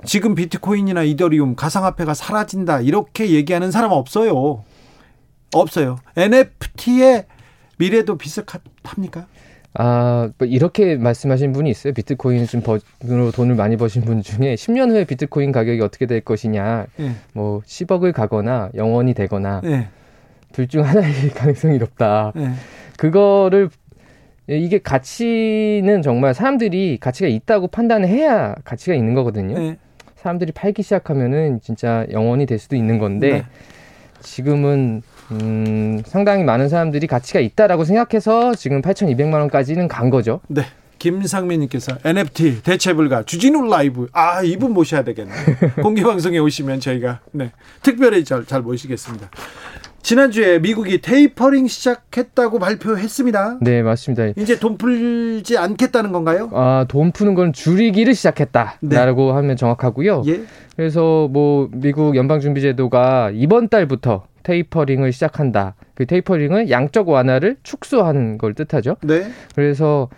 [0.05, 2.81] 지금 비트코인이나 이더리움 가상화폐가 사라진다.
[2.81, 4.63] 이렇게 얘기하는 사람 없어요.
[5.53, 5.97] 없어요.
[6.17, 7.25] NFT의
[7.77, 9.27] 미래도 비슷합니까?
[9.75, 11.93] 아, 뭐 이렇게 말씀하신 분이 있어요.
[11.93, 16.85] 비트코인 좀 버으로 돈을 많이 버신 분 중에 10년 후에 비트코인 가격이 어떻게 될 것이냐,
[16.99, 17.11] 예.
[17.33, 19.87] 뭐 10억을 가거나 영원이 되거나 예.
[20.51, 22.33] 둘중 하나일 가능성이 높다.
[22.37, 22.51] 예.
[22.97, 23.69] 그거를
[24.47, 29.75] 이게 가치는 정말 사람들이 가치가 있다고 판단을 해야 가치가 있는 거거든요.
[30.23, 30.23] 예.
[30.23, 33.45] 사람들이 팔기 시작하면은 진짜 영원이 될 수도 있는 건데 네.
[34.21, 35.01] 지금은
[35.31, 40.39] 음, 상당히 많은 사람들이 가치가 있다라고 생각해서 지금 8,200만 원까지는 간 거죠.
[40.47, 40.63] 네.
[40.99, 45.33] 김상민님께서 NFT 대체 불가 주진우 라이브 아 이분 모셔야 되겠네
[45.81, 47.51] 공개 방송에 오시면 저희가 네
[47.81, 49.29] 특별히 잘, 잘 모시겠습니다.
[50.03, 53.59] 지난주에 미국이 테이퍼링 시작했다고 발표했습니다.
[53.61, 54.33] 네, 맞습니다.
[54.37, 56.49] 이제 돈 풀지 않겠다는 건가요?
[56.53, 60.23] 아, 돈 푸는 건 줄이기를 시작했다라고 하면 정확하고요.
[60.27, 60.41] 예.
[60.75, 65.75] 그래서 뭐 미국 연방준비제도가 이번 달부터 테이퍼링을 시작한다.
[65.95, 68.97] 그 테이퍼링은 양적 완화를 축소하는 걸 뜻하죠.
[69.03, 69.31] 네.
[69.55, 70.09] 그래서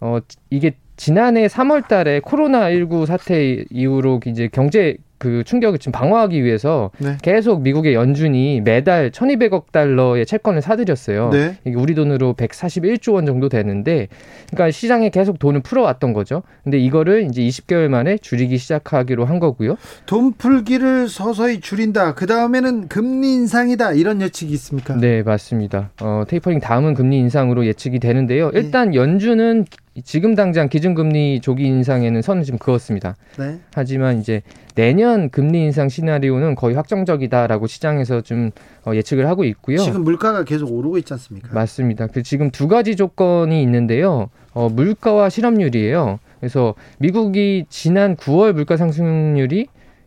[0.00, 0.18] 어
[0.48, 6.90] 이게 지난해 3월 달에 코로나 19 사태 이후로 이제 경제 그 충격을 지금 방어하기 위해서
[6.98, 7.16] 네.
[7.22, 11.30] 계속 미국의 연준이 매달 1,200억 달러의 채권을 사들였어요.
[11.30, 11.56] 네.
[11.64, 14.08] 이게 우리 돈으로 141조 원 정도 되는데,
[14.50, 16.42] 그러니까 시장에 계속 돈을 풀어왔던 거죠.
[16.62, 19.78] 근데 이거를 이제 20개월 만에 줄이기 시작하기로 한 거고요.
[20.04, 22.12] 돈 풀기를 서서히 줄인다.
[22.12, 23.92] 그 다음에는 금리 인상이다.
[23.92, 24.94] 이런 예측이 있습니까?
[24.96, 25.90] 네, 맞습니다.
[26.02, 28.50] 어, 테이퍼링 다음은 금리 인상으로 예측이 되는데요.
[28.50, 28.60] 네.
[28.60, 29.64] 일단 연준은
[30.02, 33.16] 지금 당장 기준금리 조기 인상에는 선을 좀 그었습니다.
[33.38, 33.60] 네.
[33.72, 34.42] 하지만 이제
[34.74, 38.50] 내년 금리 인상 시나리오는 거의 확정적이다라고 시장에서 좀
[38.84, 39.78] 어, 예측을 하고 있고요.
[39.78, 41.48] 지금 물가가 계속 오르고 있지 않습니까?
[41.52, 42.08] 맞습니다.
[42.08, 44.30] 그 지금 두 가지 조건이 있는데요.
[44.52, 46.18] 어, 물가와 실업률이에요.
[46.40, 49.66] 그래서 미국이 지난 9월 물가 상승률이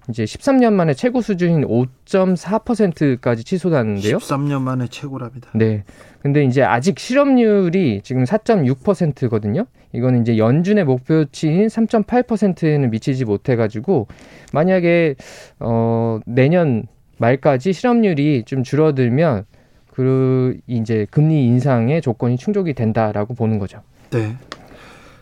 [0.10, 4.18] 이제 13년 만에 최고 수준인 5.4%까지 치솟았는데요.
[4.18, 5.50] 13년 만에 최고랍니다.
[5.54, 5.84] 네.
[6.22, 9.66] 근데 이제 아직 실업률이 지금 4.6%거든요.
[9.94, 14.08] 이거는 이제 연준의 목표치인 3.8%에는 미치지 못해 가지고
[14.54, 15.16] 만약에
[15.60, 16.88] 어 내년
[17.18, 19.46] 말까지 실업률이 좀 줄어들면
[19.92, 23.82] 그 이제 금리 인상의 조건이 충족이 된다라고 보는 거죠.
[24.12, 24.38] 네.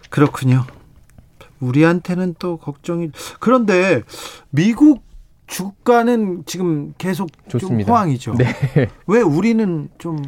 [0.10, 0.66] 그렇군요.
[1.60, 4.02] 우리한테는 또 걱정이 그런데
[4.50, 5.04] 미국
[5.48, 7.86] 주가는 지금 계속 좋습니다.
[7.88, 8.36] 좀 호황이죠.
[8.36, 8.46] 네.
[9.08, 10.22] 왜 우리는 좀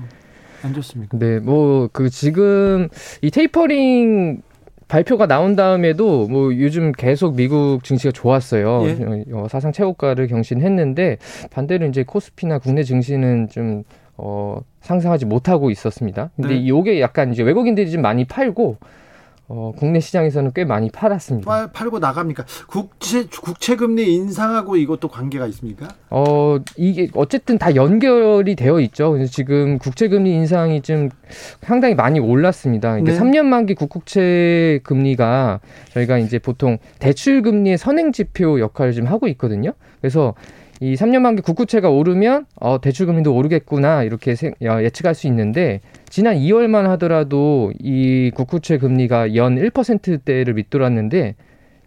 [0.63, 1.17] 안 좋습니까?
[1.17, 2.89] 네, 뭐 그 지금
[3.21, 4.41] 이 테이퍼링
[4.87, 8.83] 발표가 나온 다음에도 뭐 요즘 계속 미국 증시가 좋았어요.
[8.85, 9.23] 예.
[9.33, 11.17] 어, 사상 최고가를 경신했는데
[11.51, 13.83] 반대로 이제 코스피나 국내 증시는 좀
[14.15, 16.31] 어, 상승하지 못하고 있었습니다.
[16.35, 16.67] 근데 네.
[16.67, 18.77] 요게 약간 이제 외국인들이 좀 많이 팔고
[19.49, 21.49] 어, 국내 시장에서는 꽤 많이 팔았습니다.
[21.49, 22.45] 팔, 팔고 나갑니까?
[22.67, 25.87] 국채 국채 금리 인상하고 이것도 관계가 있습니까?
[26.09, 29.11] 어, 이게 어쨌든 다 연결이 되어 있죠.
[29.13, 31.09] 그래서 지금 국채 금리 인상이 좀
[31.61, 32.99] 상당히 많이 올랐습니다.
[32.99, 33.19] 이게 네.
[33.19, 35.61] 3년 만기 국국채 금리가
[35.93, 39.71] 저희가 이제 보통 대출 금리의 선행 지표 역할을 좀 하고 있거든요.
[40.01, 40.35] 그래서
[40.79, 45.81] 이 3년 만기 국구채가 오르면 어, 대출 금리도 오르겠구나 이렇게 생- 어, 예측할 수 있는데
[46.09, 51.35] 지난 2월만 하더라도 이 국구채 금리가 연 1%대를 밑돌았는데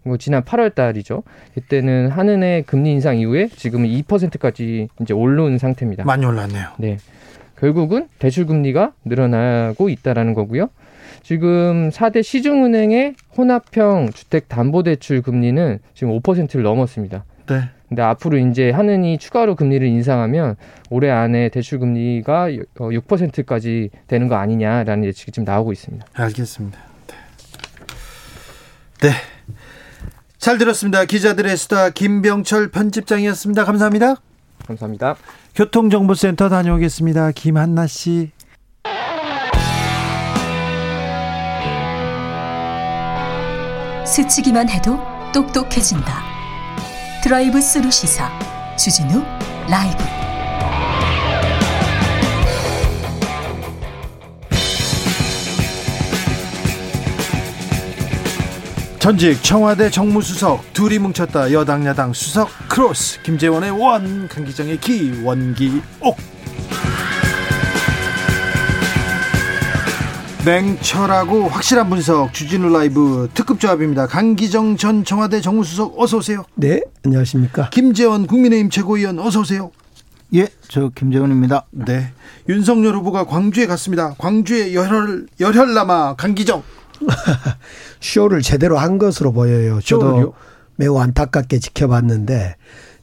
[0.03, 1.23] 뭐 지난 8월 달이죠.
[1.53, 6.03] 그때는 한은의 금리 인상 이후에 지금은 2%까지 이제 올라온 상태입니다.
[6.05, 6.69] 많이 올랐네요.
[6.79, 6.97] 네.
[7.59, 10.69] 결국은 대출 금리가 늘어나고 있다라는 거고요.
[11.21, 17.23] 지금 4대 시중은행의 혼합형 주택 담보 대출 금리는 지금 5%를 넘었습니다.
[17.47, 17.69] 네.
[17.89, 20.55] 근데 앞으로 이제 하느니 추가로 금리를 인상하면
[20.89, 26.05] 올해 안에 대출 금리가 6%까지 되는 거 아니냐라는 예측이 지금 나오고 있습니다.
[26.13, 26.79] 알겠습니다.
[27.07, 27.15] 네.
[29.09, 29.13] 네.
[30.37, 31.03] 잘 들었습니다.
[31.05, 33.65] 기자들의 수다 김병철 편집장이었습니다.
[33.65, 34.15] 감사합니다.
[34.65, 35.15] 감사합니다.
[35.53, 37.31] 교통정보센터 다녀오겠습니다.
[37.31, 38.31] 김한나 씨.
[44.05, 44.97] 스치기만 해도
[45.33, 46.30] 똑똑해진다.
[47.31, 48.29] 드라이브 스루 시사
[48.75, 49.23] 주진우
[49.69, 50.03] 라이브.
[58.99, 66.30] 전직 청와대 정무수석 둘이 뭉쳤다 여당 야당 수석 크로스 김재원의 원 강기정의 기 원기옥
[70.43, 74.07] 냉철하고 확실한 분석 주진우 라이브 특급 조합입니다.
[74.07, 76.43] 강기정 전 청와대 정무수석 어서 오세요.
[76.55, 77.69] 네, 안녕하십니까.
[77.69, 79.69] 김재원 국민의힘 최고위원 어서 오세요.
[80.33, 81.65] 예, 저 김재원입니다.
[81.69, 82.11] 네,
[82.49, 84.15] 윤석열 후보가 광주에 갔습니다.
[84.17, 86.63] 광주의 열혈 열혈남아 강기정
[88.01, 89.79] 쇼를 제대로 한 것으로 보여요.
[89.79, 90.33] 저도 쇼를요?
[90.75, 92.55] 매우 안타깝게 지켜봤는데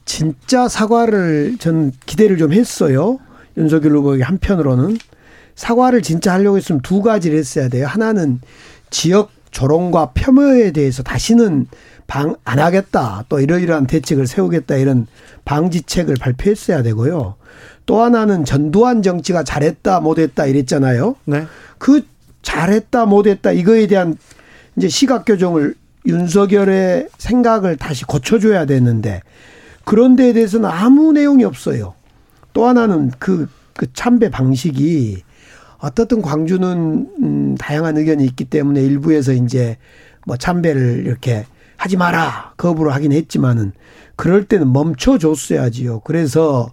[0.03, 3.17] 진짜 사과를 전 기대를 좀 했어요.
[3.55, 4.97] 윤석열 후보에게 한편으로는
[5.59, 7.85] 사과를 진짜 하려고 했으면 두 가지를 했어야 돼요.
[7.85, 8.39] 하나는
[8.89, 11.67] 지역 조롱과 폄훼에 대해서 다시는
[12.07, 13.25] 방 안 하겠다.
[13.27, 14.77] 또 이러이러한 대책을 세우겠다.
[14.77, 15.05] 이런
[15.43, 17.35] 방지책을 발표했어야 되고요.
[17.85, 21.15] 또 하나는 전두환 정치가 잘했다 못했다 이랬잖아요.
[21.25, 21.45] 네.
[21.77, 22.05] 그
[22.41, 24.17] 잘했다 못했다 이거에 대한
[24.77, 25.75] 이제 시각 교정을
[26.05, 29.21] 윤석열의 생각을 다시 고쳐줘야 되는데
[29.83, 31.95] 그런 데에 대해서는 아무 내용이 없어요.
[32.53, 35.23] 또 하나는 그, 그 참배 방식이
[35.79, 39.77] 어떻든 광주는 음, 다양한 의견이 있기 때문에 일부에서 이제
[40.25, 41.45] 뭐 참배를 이렇게
[41.77, 43.71] 하지 마라 거부를 하긴 했지만은
[44.15, 46.01] 그럴 때는 멈춰 줬어야지요.
[46.01, 46.71] 그래서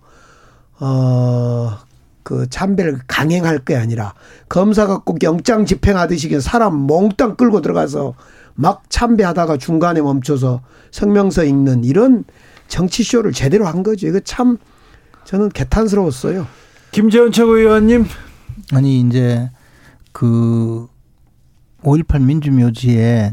[0.81, 1.87] 어
[2.27, 4.13] 그 참배를 강행할 게 아니라
[4.49, 8.15] 검사가 꼭 영장 집행하듯이 그냥 사람 몽땅 끌고 들어가서
[8.57, 10.61] 막 참배하다가 중간에 멈춰서
[10.91, 12.25] 성명서 읽는 이런
[12.67, 14.09] 정치쇼를 제대로 한 거죠.
[14.09, 14.59] 이거 참
[15.23, 16.49] 저는 개탄스러웠어요.
[16.91, 18.07] 김재원 최고위원님
[18.73, 19.51] 아니 이제
[20.13, 20.89] 그
[21.83, 23.33] 5.18 민주묘지에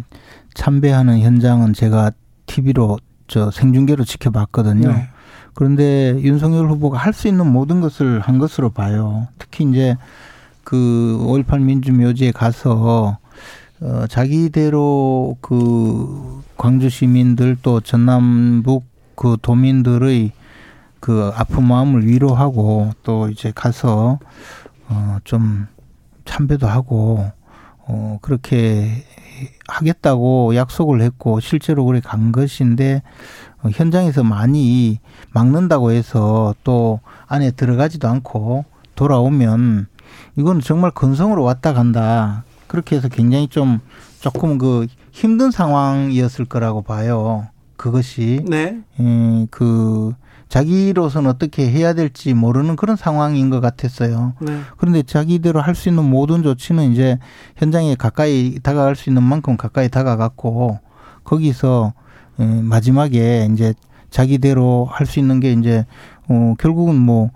[0.54, 2.12] 참배하는 현장은 제가
[2.46, 4.92] TV로 저 생중계로 지켜봤거든요.
[4.92, 5.08] 네.
[5.54, 9.28] 그런데 윤석열 후보가 할 수 있는 모든 것을 한 것으로 봐요.
[9.38, 9.96] 특히 이제
[10.64, 13.18] 그 5.18 민주묘지에 가서
[13.82, 18.84] 어 자기대로 그 광주 시민들 또 전남북
[19.16, 20.32] 그 도민들의
[21.00, 24.20] 그 아픈 마음을 위로하고 또 이제 가서
[24.90, 25.68] 어 좀
[26.26, 27.32] 참배도 하고
[27.86, 29.04] 어 그렇게
[29.68, 33.02] 하겠다고 약속을 했고 실제로 그래 간 것인데
[33.62, 35.00] 어, 현장에서 많이
[35.32, 38.66] 막는다고 해서 또 안에 들어가지도 않고
[38.96, 39.88] 돌아오면
[40.38, 42.44] 이건 정말 건성으로 왔다 간다.
[42.68, 43.80] 그렇게 해서 굉장히 좀
[44.20, 47.48] 조금 그 힘든 상황이었을 거라고 봐요.
[47.76, 48.80] 그것이 네.
[49.00, 50.14] 예, 그
[50.54, 54.34] 자기로서는 어떻게 해야 될지 모르는 그런 상황인 것 같았어요.
[54.40, 54.60] 네.
[54.78, 57.18] 그런데 자기대로 할 수 있는 모든 조치는 이제
[57.58, 60.78] 현장에 가까이 다가갈 수 있는 만큼 가까이 다가갔고
[61.24, 61.94] 거기서
[62.40, 63.74] 예, 마지막에 이제
[64.12, 65.88] 자기대로 할 수 있는 게 이제
[66.30, 67.32] 어 결국은 뭐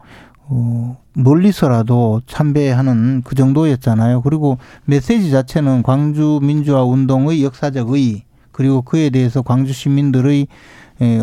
[0.49, 4.21] 어, 멀리서라도 참배하는 그 정도였잖아요.
[4.21, 10.47] 그리고 메시지 자체는 광주 민주화 운동의 역사적 의 그리고 그에 대해서 광주 시민들의 에,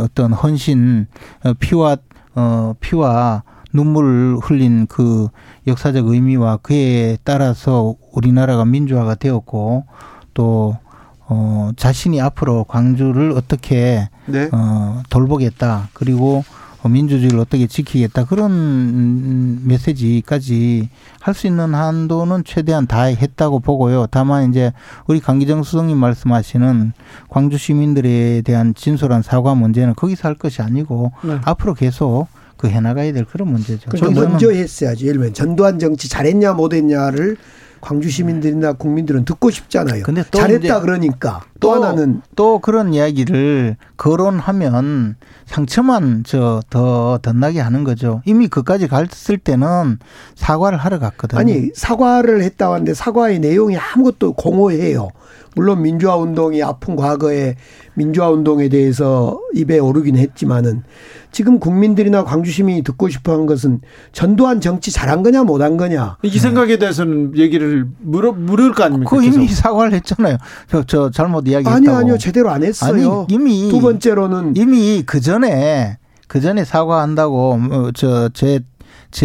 [0.01, 1.06] 어떤 헌신,
[1.44, 1.96] 어, 피와
[2.36, 3.42] 어 피와
[3.72, 5.28] 눈물을 흘린 그
[5.66, 9.84] 역사적 의미와 그에 따라서 우리나라가 민주화가 되었고
[10.32, 10.76] 또
[11.26, 14.48] 어, 자신이 앞으로 광주를 어떻게 네.
[14.52, 15.88] 어, 돌보겠다.
[15.92, 16.55] 그리고 어,
[16.89, 18.24] 민주주의를 어떻게 지키겠다.
[18.27, 20.89] 그런 음, 메시지까지
[21.20, 24.06] 할 수 있는 한도는 최대한 다 했다고 보고요.
[24.11, 24.73] 다만 이제
[25.06, 26.93] 우리 강기정 수석님 말씀하시는
[27.28, 31.39] 광주 시민들에 대한 진솔한 사과 문제는 거기서 할 것이 아니고 네.
[31.44, 33.90] 앞으로 계속 그 해나가야 될 그런 문제죠.
[33.90, 35.06] 그러니까 먼저 했어야지.
[35.06, 37.36] 예를 들면 전두환 정치 잘했냐 못했냐를
[37.85, 40.05] 광주 시민들이나 국민들은 듣고 싶잖아요.
[40.05, 47.61] 근데 또 잘했다 그러니까 또, 또 하나는 또 그런 이야기를 거론하면 상처만 저 더 덧나게
[47.61, 48.23] 하는 거죠.
[48.24, 49.98] 이미 그까지 갔을 때는
[50.35, 51.39] 사과를 하러 갔거든요.
[51.39, 55.11] 아니 사과를 했다고 하는데 사과의 내용이 아무것도 공허해요.
[55.55, 57.56] 물론 민주화 운동이 아픈 과거에
[57.94, 60.82] 민주화 운동에 대해서 입에 오르긴 했지만은
[61.35, 63.81] 지금 국민들이나 광주 시민이 듣고 싶어 한 것은
[64.12, 66.16] 전두환 정치 잘한 거냐 못한 거냐.
[66.23, 69.11] 이 생각에 대해서는 얘기를 물어 물을 거 아닙니까?
[69.11, 69.62] 그 이미 계속.
[69.62, 70.36] 사과를 했잖아요.
[70.70, 71.74] 저, 저 잘못 이야기했다고.
[71.74, 72.19] 아니요, 아니요.
[72.19, 73.27] 제대로 안 했어요.
[73.28, 75.98] 아니, 이미 두 번째로는 이미 그 전에
[76.28, 78.62] 그 전에 사과한다고 어, 저제제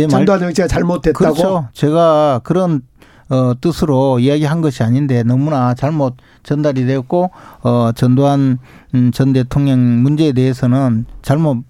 [0.02, 0.10] 말.
[0.10, 1.14] 전두환 정치가 잘못됐다고.
[1.14, 1.68] 그렇죠.
[1.74, 2.82] 제가 그런
[3.30, 7.30] 어, 뜻으로 이야기한 것이 아닌데 너무나 잘못 전달이 되었고
[7.62, 8.58] 어, 전두환
[8.96, 11.64] 음, 전 대통령 문제에 대해서는 잘못 음,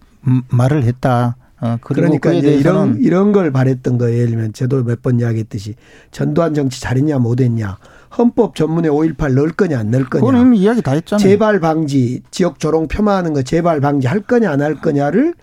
[0.50, 1.36] 말을 했다.
[1.62, 4.16] 어, 그러니까 이제 이런 이런 걸 바랬던 거예요.
[4.18, 5.76] 예를 들면 저도 몇 번 이야기했듯이
[6.12, 7.78] 전두환 정치 잘했냐 못했냐
[8.18, 11.22] 헌법 전문에 5.18 넣을 거냐 안 넣을 거냐 그건 이미 이야기 다 했잖아요.
[11.28, 15.34] 재발 방지 지역 조롱 폄하하는 거 재발 방지 할 거냐 안 할 거냐를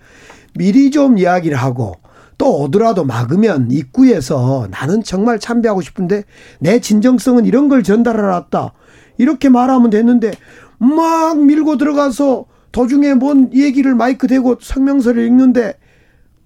[0.55, 1.93] 미리 좀 이야기를 하고
[2.39, 6.23] 또 오더라도 막으면 입구에서 나는 정말 참배하고 싶은데
[6.59, 8.73] 내 진정성은 이런 걸 전달해 놨다
[9.19, 10.31] 이렇게 말하면 되는데
[10.79, 15.73] 막 밀고 들어가서 도중에 뭔 얘기를 마이크 대고 성명서를 읽는데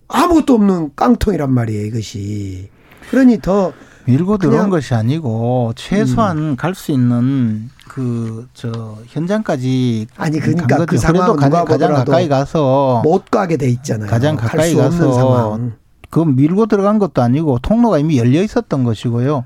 [0.08, 2.70] 아무것도 없는 깡통이란 말이에요 이것이
[3.10, 3.74] 그러니 더
[4.06, 4.70] 밀고 들어온 음.
[4.70, 10.86] 것이 아니고 최소한 갈수 있는 그 저 현장까지 아니 간 그러니까.
[10.86, 14.10] 그 누가 가장, 가장 가까이 가서 못 가게 돼 있잖아요.
[14.10, 15.74] 가장 갈 가까이 가서 상황.
[16.10, 19.46] 그 밀고 들어간 것도 아니고 통로가 이미 열려 있었던 것이고요.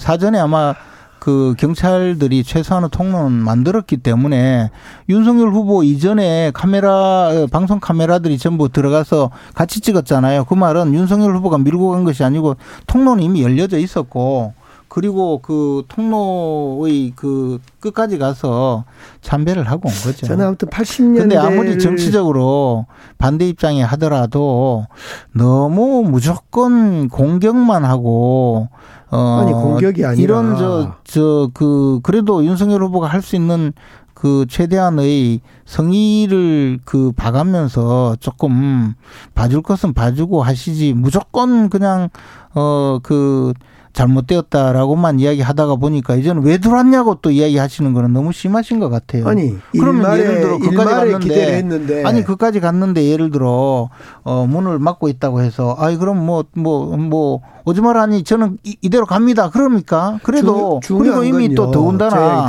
[0.00, 0.74] 사전에 아마
[1.18, 4.70] 그 경찰들이 최소한의 통로는 만들었기 때문에
[5.08, 10.44] 윤석열 후보 이전에 카메라 어, 방송 카메라들이 전부 들어가서 같이 찍었잖아요.
[10.44, 12.56] 그 말은 윤석열 후보가 밀고 간 것이 아니고
[12.86, 14.54] 통로는 이미 열려져 있었고
[14.88, 18.84] 그리고 그 통로의 그 끝까지 가서
[19.20, 20.26] 참배를 하고 온 거죠.
[20.26, 22.86] 저는 아무튼 80년대 근데 아무리 정치적으로
[23.18, 24.86] 반대 입장에 하더라도
[25.34, 28.68] 너무 무조건 공격만 하고
[29.10, 30.22] 어 아니, 공격이 아니라.
[30.22, 33.72] 이런 저 저 그 그래도 윤석열 후보가 할 수 있는
[34.14, 38.94] 그 최대한의 성의를 그 봐가면서 조금
[39.34, 42.08] 봐줄 것은 봐주고 하시지 무조건 그냥
[42.54, 43.52] 어그
[43.92, 49.26] 잘못되었다라고만 이야기하다가 보니까 이제는 왜 들어왔냐고 또 이야기하시는 거는 너무 심하신 것 같아요.
[49.26, 52.04] 아니, 그러면 예를 들어 그까지 갔는데 했는데.
[52.04, 53.88] 아니 그까지 갔는데 예를 들어
[54.22, 59.48] 어 문을 막고 있다고 해서 아이 그럼 뭐 뭐뭐 오지 말라니 저는 이, 이대로 갑니다.
[59.48, 60.20] 그럽니까?
[60.22, 61.72] 그래도 중- 그리고 이미 또 건요.
[61.72, 62.48] 더군다나.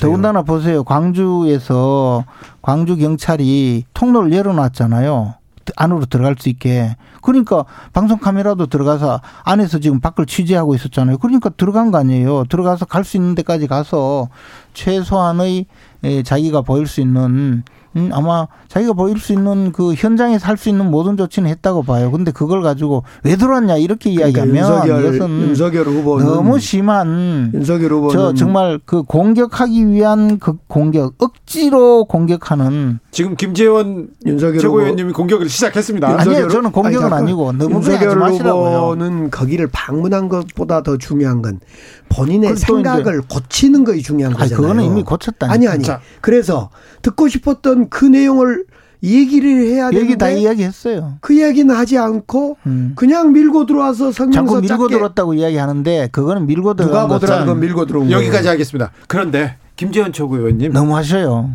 [0.00, 0.82] 더군다나 보세요.
[0.82, 2.24] 광주에서
[2.68, 5.36] 광주 경찰이 통로를 열어놨잖아요.
[5.74, 6.96] 안으로 들어갈 수 있게.
[7.22, 7.64] 그러니까
[7.94, 11.16] 방송 카메라도 들어가서 안에서 지금 밖을 취재하고 있었잖아요.
[11.16, 12.44] 그러니까 들어간 거 아니에요.
[12.44, 14.28] 들어가서 갈 수 있는 데까지 가서
[14.74, 15.64] 최소한의
[16.04, 17.62] 에, 자기가 보일 수 있는
[17.98, 22.10] 음, 아마 자기가 보일 수 있는 그 현장에서 할 수 있는 모든 조치는 했다고 봐요.
[22.10, 25.84] 근데 그걸 가지고 왜 들어왔냐 이렇게 그러니까 이야기하면 윤석열, 이것은 윤석열
[26.24, 34.10] 너무 심한 윤석열 후보는 저 정말 그 공격하기 위한 그 공격 억지로 공격하는 지금 김재원
[34.24, 36.20] 윤석열 최고위원님이 공격을 시작했습니다.
[36.20, 36.48] 아니에요.
[36.50, 37.18] 저는 공격은 잠깐.
[37.18, 38.16] 아니 고 너무 윤석열.
[38.16, 41.58] 후보는 거기를 방문한 것보다 더 중요한 건
[42.10, 44.62] 본인의 생각을 고치는 것이 중요한 아니, 거잖아요.
[44.62, 45.52] 그거는 이미 고쳤다니까.
[45.52, 45.82] 아니 아니.
[45.82, 46.00] 자.
[46.20, 46.70] 그래서
[47.02, 48.66] 듣고 싶었던 그 내용을
[49.02, 51.14] 얘기를 해야 되는데 얘기 다 이야기했어요.
[51.20, 52.92] 그 이야기는 하지 않고 음.
[52.94, 57.60] 그냥 밀고 들어와서 성명서 자꾸 밀고 들었다고 이야기하는데 그거는 밀고 누가 들어간 보더라도 것은 그건
[57.60, 58.12] 밀고 들어온.
[58.12, 58.92] 여기까지 하겠습니다.
[59.08, 61.50] 그런데 김재원 최고위원님 너무 하셔요.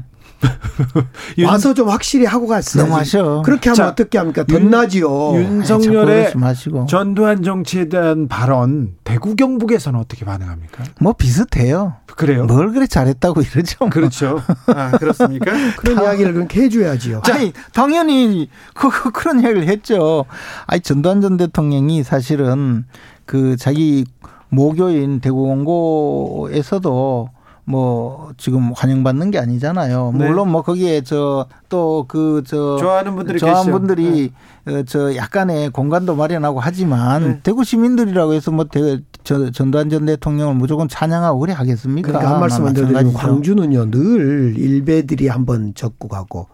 [1.45, 2.83] 와서 좀 확실히 하고 갔어요.
[2.83, 3.41] 너무 하셔.
[3.43, 4.43] 그렇게 하면 자, 어떻게 합니까?
[4.49, 5.35] 윤- 덧나지요.
[5.35, 6.85] 윤석열의 마시고.
[6.87, 10.83] 전두환 정치에 대한 발언 대구 경북에서는 어떻게 반응합니까?
[10.99, 11.95] 뭐 비슷해요.
[12.15, 12.45] 그래요?
[12.45, 13.77] 뭘 그래 잘했다고 이러죠.
[13.79, 13.89] 뭐.
[13.89, 14.41] 그렇죠.
[14.67, 15.51] 아, 그렇습니까?
[15.77, 17.21] 그런 이야기를 그렇게 해줘야지요.
[17.31, 20.25] 아니 당연히 그, 그 그런 이야기를 했죠.
[20.67, 22.85] 아니 전두환 전 대통령이 사실은
[23.25, 24.05] 그 자기
[24.49, 27.29] 모교인 대구 원고에서도
[27.65, 30.13] 뭐 지금 환영받는 게 아니잖아요.
[30.17, 30.27] 네.
[30.27, 33.79] 물론 뭐 거기에 저 또 그저 좋아하는 분들이 좋아하는 계시죠.
[33.79, 34.31] 분들이
[34.67, 37.39] 어, 저 약간의 공간도 마련하고 하지만 네.
[37.41, 42.07] 대구 시민들이라고 해서 뭐 대, 저, 전두환 전 대통령을 무조건 찬양하고 그래 하겠습니까?
[42.09, 43.13] 그러니까 한 말씀만 드리면.
[43.13, 46.47] 광주는요 늘 일베들이 한번 젖고 가고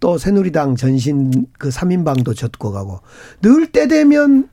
[0.00, 2.98] 또 새누리당 전신 그 3인방도 젖고 가고
[3.42, 4.48] 늘 때 되면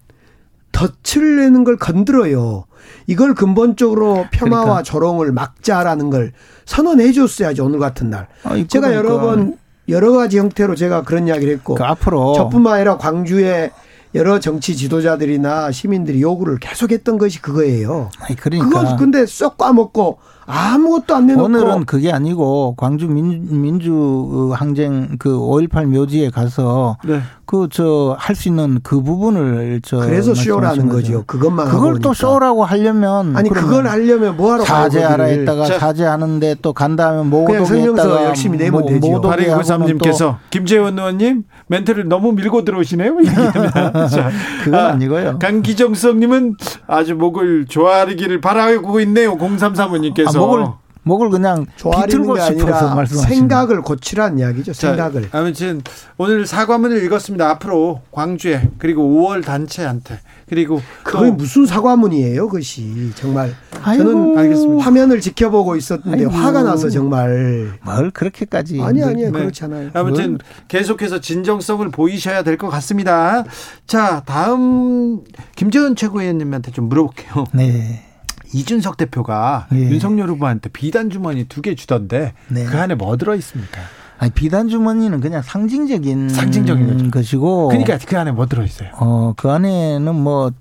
[0.72, 2.65] 덫을 내는 걸 건드려요.
[3.07, 4.84] 이걸 근본적으로 폄하와 그러니까.
[4.84, 6.31] 조롱을 막자라는 걸
[6.65, 8.27] 선언해 줬어야지 오늘 같은 날.
[8.43, 9.10] 아니, 제가 그러니까.
[9.14, 9.57] 여러 번
[9.89, 13.72] 여러 가지 형태로 제가 그런 이야기를 했고 그 앞으로 저뿐만 아니라 광주의
[14.14, 18.10] 여러 정치 지도자들이나 시민들이 요구를 계속했던 것이 그거예요.
[18.19, 24.51] 아니, 그러니까 그거 근데 쏙 까먹고 아무것도 안 내놓고 오늘은 그게 아니고 광주 민, 민주
[24.55, 27.22] 항쟁 그 5.18 묘지에 가서 네.
[27.45, 31.23] 그저 할 수 있는 그 부분을 저 그래서 쇼라는 거죠.
[31.27, 32.13] 그것만 그걸 하고 또.
[32.13, 35.26] 쇼라고 하려면 아니 그걸 하려면 뭐하러 사죄하라.
[35.26, 35.80] 했다가 자.
[35.80, 39.11] 사죄하는데 또 간 다음에 그냥 모독에 설명서 했다가 열심히 내면 되지요.
[39.11, 43.18] 모독에 하고는 8293님께서 김재원 의원님 멘트를 너무 밀고 들어오시네요.
[44.09, 44.31] 자,
[44.63, 46.55] 그건 아, 니고요 강기정성님은
[46.88, 49.38] 아주 목을 조아리기를 바라고 있네요.
[49.38, 50.31] 0335님께서.
[50.40, 50.66] 아, 목을
[51.03, 54.72] 목을 그냥 조아리는 비틀고 게 싶어서 아니라 말씀하시는 생각을 고치라는 이야기죠.
[54.74, 55.30] 자, 생각을.
[55.32, 55.82] 아무튼
[56.18, 57.49] 오늘 사과문을 읽었습니다.
[57.49, 63.56] 앞으로 광주에 그리고 5월 단체한테 그리고 그게 또 무슨 사과문이에요, 그것이 정말.
[63.82, 64.03] 아이고.
[64.03, 64.86] 저는 알겠습니다.
[64.86, 66.30] 화면을 지켜보고 있었는데 아이고.
[66.30, 67.72] 화가 나서 정말.
[67.84, 69.40] 뭘 그렇게까지 아니 아니요 네.
[69.40, 69.90] 그렇지 않아요.
[69.95, 70.38] 아무튼
[70.68, 73.44] 계속해서 진정성을 보이셔야 될 것 같습니다.
[73.88, 75.22] 자, 다음
[75.56, 77.45] 김재원 최고위원님한테 좀 물어볼게요.
[77.53, 78.06] 네.
[78.53, 79.78] 이준석 대표가 예.
[79.90, 82.65] 윤석열 후보한테 비단 주머니 두 개 주던데 네.
[82.65, 83.80] 그 안에 뭐 들어 있습니까?
[84.18, 87.11] 아니 비단 주머니는 그냥 상징적인 상징적인 거죠.
[87.11, 88.90] 것이고 그러니까 그 안에 뭐 들어 있어요?
[88.99, 90.52] 어, 그 안에는 뭐,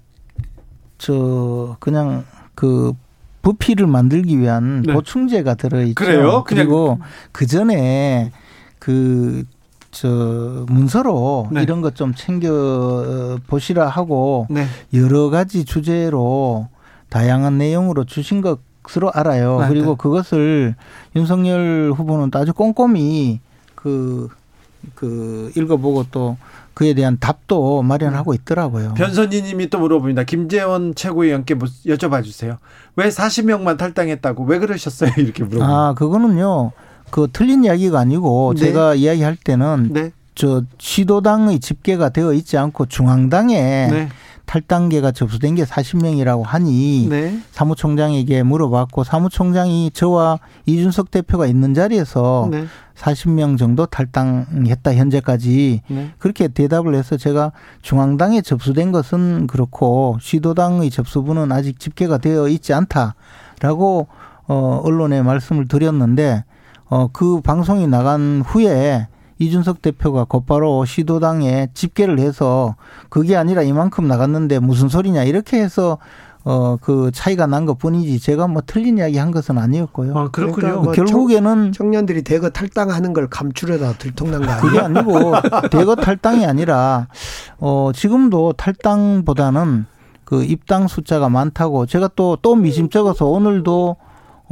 [0.98, 2.92] 저, 그냥 그
[3.42, 4.92] 부피를 만들기 위한 네.
[4.92, 5.94] 보충제가 들어 있죠.
[5.94, 6.44] 그래요?
[6.44, 6.98] 그냥- 그리고
[7.32, 8.30] 그 전에
[8.78, 9.44] 그,
[9.90, 11.62] 저, 문서로 네.
[11.62, 14.66] 이런 것 좀 챙겨 보시라 하고 네.
[14.94, 16.68] 여러 가지 주제로
[17.10, 19.60] 다양한 내용으로 주신 것으로 알아요.
[19.60, 19.96] 네, 그리고 네.
[19.98, 20.74] 그것을
[21.14, 23.40] 윤석열 후보는 아주 꼼꼼히
[23.74, 24.28] 그,
[24.94, 26.36] 그 읽어보고 또
[26.74, 28.94] 그에 대한 답도 마련하고 있더라고요.
[28.94, 30.24] 변선희 님이 또 물어봅니다.
[30.24, 32.56] 김재원 최고위원께 뭐 여쭤봐 주세요.
[32.96, 35.10] 왜 40명만 탈당했다고 왜 그러셨어요?
[35.18, 35.66] 이렇게 물어봅니다.
[35.66, 36.72] 아, 그거는요.
[37.10, 38.60] 그 틀린 이야기가 아니고 네.
[38.60, 40.12] 제가 이야기할 때는 네.
[40.34, 43.56] 저 시도당의 집계가 되어 있지 않고 중앙당에
[43.90, 44.08] 네.
[44.50, 47.40] 탈당계가 접수된 게 40명이라고 하니 네.
[47.52, 52.66] 사무총장에게 물어봤고 사무총장이 저와 이준석 대표가 있는 자리에서 네.
[52.96, 56.10] 40명 정도 탈당했다 현재까지 네.
[56.18, 57.52] 그렇게 대답을 해서 제가
[57.82, 64.08] 중앙당에 접수된 것은 그렇고 시도당의 접수분은 아직 집계가 되어 있지 않다라고
[64.48, 66.42] 어 언론에 말씀을 드렸는데
[66.86, 69.06] 어그 방송이 나간 후에
[69.40, 72.76] 이준석 대표가 곧바로 시도당에 집계를 해서
[73.08, 75.98] 그게 아니라 이만큼 나갔는데 무슨 소리냐 이렇게 해서
[76.44, 80.16] 어 그 차이가 난 것 뿐이지 제가 뭐 틀린 이야기 한 것은 아니었고요.
[80.16, 80.54] 아, 그렇군요.
[80.56, 85.00] 그러니까 뭐 결국에는 청 년들이 대거 탈당하는 걸 감추려다 들통난 거 그게 아니에요?
[85.00, 85.32] 아니고
[85.70, 87.08] 대거 탈당이 아니라
[87.58, 89.84] 어 지금도 탈당보다는
[90.24, 93.96] 그 입당 숫자가 많다고 제가 또 또 미심쩍어서 오늘도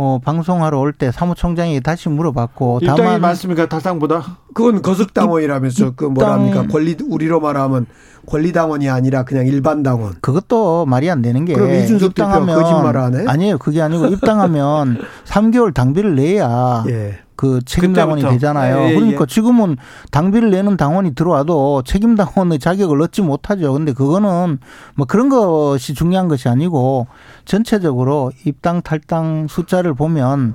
[0.01, 3.67] 어 방송하러 올 때 사무총장에게 다시 물어봤고 입당이 다만 많습니까?
[3.69, 4.39] 탈당보다?
[4.55, 6.67] 그건 거석당원이라면서 그 합니까?
[6.71, 7.87] 권리 우리로 말하면
[8.27, 10.15] 권리당원이 아니라 그냥 일반 당원.
[10.21, 13.25] 그것도 말이 안 되는 게 그럼 이준석 입당하면 거짓말을 하네?
[13.27, 17.19] 아니에요 그게 아니고 입당하면 3개월 당비를 내야 예.
[17.39, 18.21] 그 책임 당원이.
[18.21, 18.81] 되잖아요.
[18.81, 19.27] 예, 예, 그러니까 예.
[19.27, 19.77] 지금은
[20.11, 23.73] 당비를 내는 당원이 들어와도 책임 당원의 자격을 얻지 못하죠.
[23.73, 24.59] 근데 그거는
[24.97, 27.07] 뭐 그런 것이 중요한 것이 아니고
[27.45, 30.55] 전체적으로 입당 탈당 숫자를 보면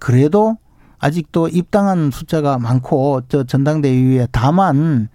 [0.00, 0.56] 그래도
[1.04, 5.08] 아직도 입당한 숫자가 많고 저 전당대회에 다만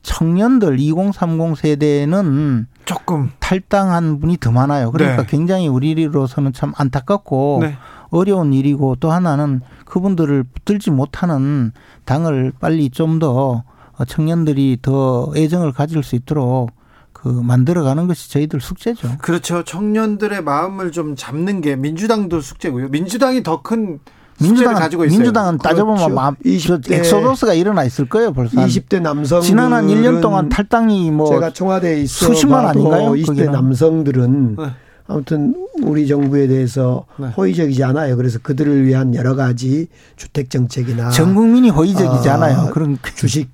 [0.00, 4.90] 청년들 2030 세대는 조금 탈당한 분이 더 많아요.
[4.90, 5.28] 그러니까 네.
[5.28, 7.76] 굉장히 우리로서는 참 안타깝고 네.
[8.08, 11.72] 어려운 일이고 또 하나는 그분들을 붙들지 못하는
[12.04, 13.64] 당을 빨리 좀 더
[14.08, 16.70] 청년들이 더 애정을 가질 수 있도록
[17.12, 19.18] 그 만들어가는 것이 저희들 숙제죠.
[19.18, 19.62] 그렇죠.
[19.62, 22.88] 청년들의 마음을 좀 잡는 게 민주당도 숙제고요.
[22.88, 25.18] 민주당이 더큰 숙제를 민주당은 가지고 있어요.
[25.18, 26.14] 민주당은 따져보면 그렇죠.
[26.14, 28.60] 마- 저 20대 엑소더스가 일어나 있을 거예요 벌써.
[28.60, 33.12] 한 20대 남성 지난 한 1년 동안 탈당이 뭐 제가 청와대에 있어 수십만 아닌가요?
[33.12, 33.52] 20대 거기는?
[33.52, 34.64] 남성들은 네.
[35.06, 37.28] 아무튼 우리 정부에 대해서 네.
[37.28, 38.16] 호의적이지 않아요.
[38.16, 42.70] 그래서 그들을 위한 여러 가지 주택 정책이나 전 국민이 호의적이지 아, 않아요.
[42.72, 43.50] 그런 주식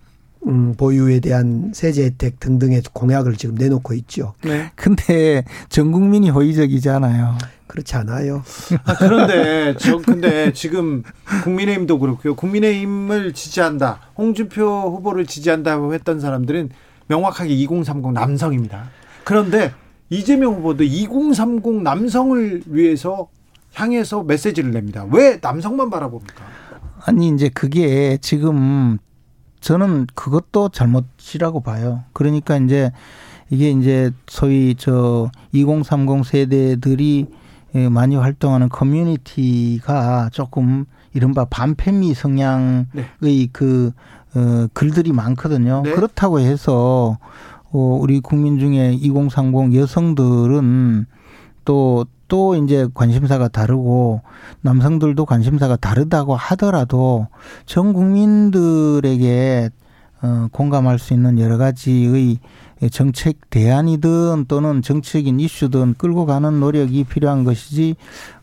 [0.46, 4.34] 음, 보유에 대한 세제 혜택 등등의 공약을 지금 내놓고 있죠.
[4.42, 4.70] 네.
[4.74, 7.36] 근데 전 국민이 호의적이지 않아요.
[7.66, 8.42] 그렇지 않아요.
[8.84, 11.02] 아, 그런데 저 근데 지금
[11.44, 12.34] 국민의힘도 그렇고요.
[12.34, 14.00] 국민의힘을 지지한다.
[14.18, 14.64] 홍준표
[14.96, 16.70] 후보를 지지한다고 했던 사람들은
[17.06, 18.90] 명확하게 2030 남성입니다.
[19.24, 19.72] 그런데
[20.08, 23.28] 이재명 후보도 2030 남성을 위해서
[23.74, 25.06] 향해서 메시지를 냅니다.
[25.10, 26.44] 왜 남성만 바라봅니까?
[27.04, 28.98] 아니 이제 그게 지금
[29.60, 32.04] 저는 그것도 잘못이라고 봐요.
[32.12, 32.90] 그러니까 이제
[33.50, 37.26] 이게 이제 소위 저 2030 세대들이
[37.74, 43.92] 예, 많이 활동하는 커뮤니티가 조금 이른바 반패미 성향의 그
[44.34, 45.82] 어, 글들이 많거든요.
[45.84, 45.92] 네.
[45.92, 47.18] 그렇다고 해서
[47.72, 51.06] 어, 우리 국민 중에 2030 여성들은
[51.64, 54.22] 또, 또 이제 관심사가 다르고
[54.62, 57.26] 남성들도 관심사가 다르다고 하더라도
[57.66, 59.68] 전 국민들에게
[60.22, 62.38] 어, 공감할 수 있는 여러 가지의
[62.92, 67.96] 정책 대안이든 또는 정치적인 이슈든 끌고 가는 노력이 필요한 것이지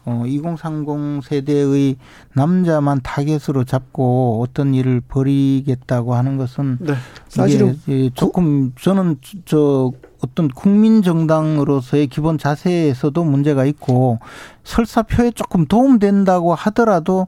[0.05, 1.95] 어 2030 세대의
[2.33, 6.93] 남자만 타겟으로 잡고 어떤 일을 벌이겠다고 하는 것은 네.
[7.29, 9.91] 사실은 사실은 조금 저는 저
[10.23, 14.19] 어떤 국민 정당으로서의 기본 자세에서도 문제가 있고
[14.67, 17.27] 설사표에 조금 도움된다고 하더라도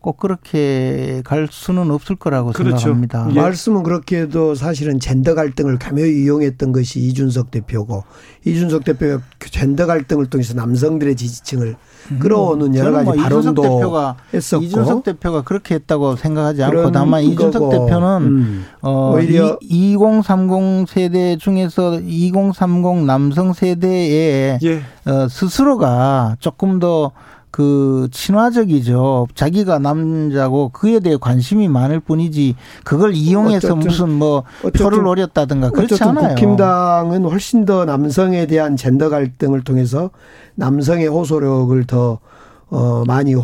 [0.00, 2.78] 꼭 그렇게 갈 수는 없을 거라고 그렇죠.
[2.78, 3.26] 생각합니다.
[3.26, 8.02] 말씀은 그렇게 해도 사실은 젠더 갈등을 교묘히 이용했던 것이 이준석 대표고
[8.44, 11.76] 이준석 대표가 그 젠더 갈등을 통해서 남성들의 지지층을
[12.18, 17.22] 끌어오는 여러 가지 뭐 이준석 발언도 대표가 했었고 이준석 대표가 그렇게 했다고 생각하지 않고 다만
[17.22, 18.64] 이준석 거고, 대표는 음.
[18.80, 24.82] 어 오히려- 이, 2030 세대 중에서 2030 남성 세대에 예.
[25.06, 27.12] 어, 스스로가 조금 더
[27.52, 29.26] 그 친화적이죠.
[29.34, 32.54] 자기가 남자고 그에 대해 관심이 많을 뿐이지
[32.84, 36.28] 그걸 이용해서 어쨌든- 무슨 뭐 어쨌든- 표를 노렸다든가 그렇지 않아요.
[36.28, 40.10] 국힘당은 훨씬 더 남성에 대한 젠더 갈등을 통해서
[40.54, 42.20] 남성의 호소력을 더
[42.68, 43.34] 어, 많이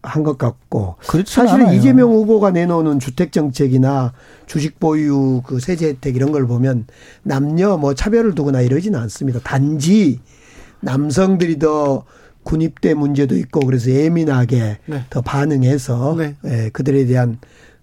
[0.00, 0.94] 한것 같고
[1.26, 1.76] 사실은 않아요.
[1.76, 4.12] 이재명 후보가 내놓는 주택 정책이나
[4.46, 6.86] 주식 보유 그 세제 혜택 이런 걸 보면
[7.24, 9.40] 남녀 뭐 차별을 두거나 이러지는 않습니다.
[9.40, 10.20] 단지
[10.82, 12.04] 남성들이 더
[12.46, 15.04] 군입대 문제도 있고 그래서 예민하게 네.
[15.10, 16.36] 더 반응해서 네.
[16.44, 17.38] 예, 그들에 대한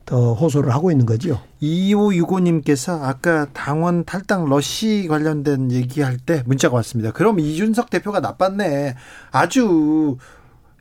[0.05, 1.39] 더 호소를 하고 있는 거죠.
[1.61, 7.11] 2565님께서 아까 당원 탈당 러시 관련된 얘기할 때 문자가 왔습니다.
[7.11, 8.95] 그럼 이준석 대표가 나빴네.
[9.31, 10.17] 아주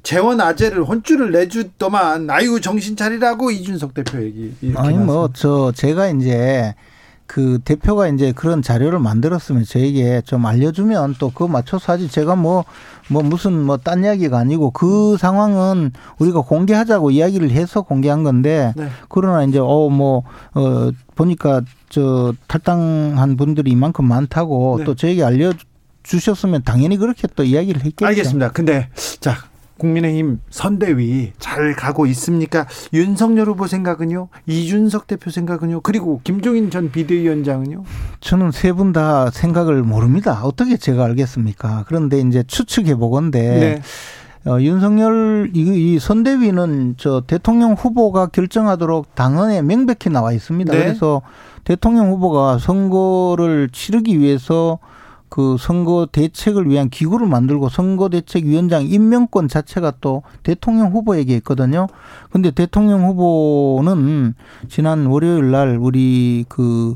[0.02, 4.98] 재원 아재를 혼쭐을 내주더만 아이고 정신 차리라고 이준석 대표 얘기 이렇게 아니.
[4.98, 6.74] 뭐 저 제가 이제
[7.32, 12.64] 그 대표가 이제 그런 자료를 만들었으면 저에게 좀 알려주면 또 그거 맞춰서 하지 제가 뭐
[13.08, 18.88] 뭐 무슨 뭐 딴 이야기가 아니고 그 상황은 우리가 공개하자고 이야기를 해서 공개한 건데 네.
[19.08, 20.22] 그러나 이제 어 뭐
[20.54, 24.84] 어 보니까 저 탈당한 분들이 이만큼 많다고 네.
[24.84, 25.52] 또 저에게 알려
[26.02, 28.06] 주셨으면 당연히 그렇게 또 이야기를 했겠죠.
[28.06, 28.50] 알겠습니다.
[28.52, 28.88] 근데
[29.20, 29.36] 자
[29.82, 32.66] 국민의힘 선대위 잘 가고 있습니까?
[32.92, 34.28] 윤석열 후보 생각은요?
[34.46, 35.80] 이준석 대표 생각은요?
[35.80, 37.82] 그리고 김종인 전 비대위원장은요?
[38.20, 40.40] 저는 세 분 다 생각을 모릅니다.
[40.44, 41.84] 어떻게 제가 알겠습니까?
[41.88, 43.82] 그런데 이제 추측해 보건데
[44.44, 44.50] 네.
[44.50, 45.60] 어, 윤석열 이,
[45.94, 50.72] 이 선대위는 저 대통령 후보가 결정하도록 당헌에 명백히 나와 있습니다.
[50.72, 50.78] 네.
[50.78, 51.22] 그래서
[51.64, 54.78] 대통령 후보가 선거를 치르기 위해서
[55.32, 61.86] 그 선거 대책을 위한 기구를 만들고 선거 대책 위원장 임명권 자체가 또 대통령 후보에게 있거든요.
[62.30, 64.34] 근데 대통령 후보는
[64.68, 66.92] 지난 월요일 날 우리 그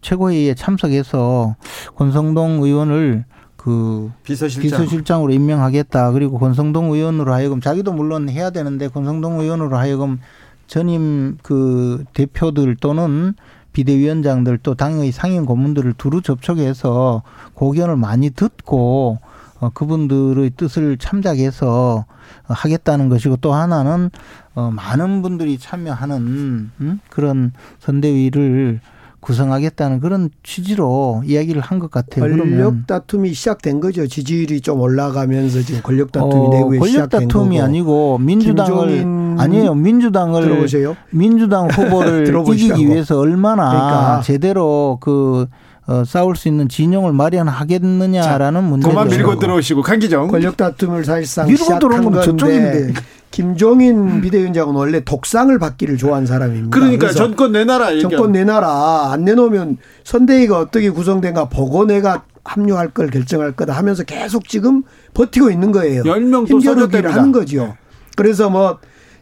[0.00, 1.56] 최고회의에 참석해서
[1.96, 3.24] 권성동 의원을
[3.56, 5.24] 그 비서실장.
[5.24, 6.12] 으로 임명하겠다.
[6.12, 10.20] 그리고 권성동 의원으로 하여금 자기도 물론 해야 되는데 권성동 의원으로 하여금
[10.68, 13.34] 전임 그 대표들 또는
[13.72, 17.22] 비대위원장들 또 당의 상임 고문들을 두루 접촉해서
[17.54, 19.18] 고견을 많이 듣고
[19.60, 24.10] 어, 그분들의 뜻을 참작해서 어, 하겠다는 것이고 또 하나는
[24.54, 27.00] 어, 많은 분들이 참여하는 음?
[27.08, 28.80] 그런 선대위를
[29.22, 32.20] 구성하겠다는 그런 취지로 이야기를 한 것 같아요.
[32.24, 34.06] 권력 그러면 다툼이 시작된 거죠.
[34.06, 37.64] 지지율이 좀 올라가면서 지금 권력 다툼이 어, 내부에 권력 시작된 다툼이 거고.
[37.66, 39.06] 아니고 민주당을
[39.38, 39.74] 아니에요.
[39.74, 40.96] 민주당을 들어보세요.
[41.10, 42.26] 민주당 후보를.
[42.52, 44.20] 이기기 위해서 얼마나 그러니까.
[44.24, 45.46] 제대로 그
[45.86, 48.90] 어, 싸울 수 있는 진영을 마련하겠느냐라는 문제죠.
[48.90, 50.28] 그만 밀고 들어오시고 강기정.
[50.28, 52.92] 권력 다툼을 사실상 밀고 시작한 들어온 건 건데 저쪽인데.
[53.32, 56.78] 김종인 비대위원장은 원래 독상을 받기를 좋아하는 사람입니다.
[56.78, 58.02] 그러니까 전권 내놔라 얘기.
[58.02, 59.10] 정권 내놔라.
[59.10, 64.82] 안 내놓으면 선대위가 어떻게 구성된가 보고 내가 합류할 걸 결정할 거다 하면서 계속 지금
[65.14, 66.02] 버티고 있는 거예요.
[66.04, 67.12] 10명 또 힘겨루기를.
[67.12, 67.76] 하는 거죠.
[68.16, 68.78] 그래서 뭐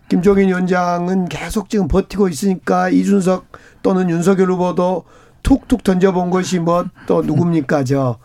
[0.08, 3.46] 김종인 위원장은 계속 지금 버티고 있으니까 이준석
[3.82, 5.04] 또는 윤석열 후보도
[5.42, 8.18] 툭툭 던져본 것이 뭐 또 누굽니까 저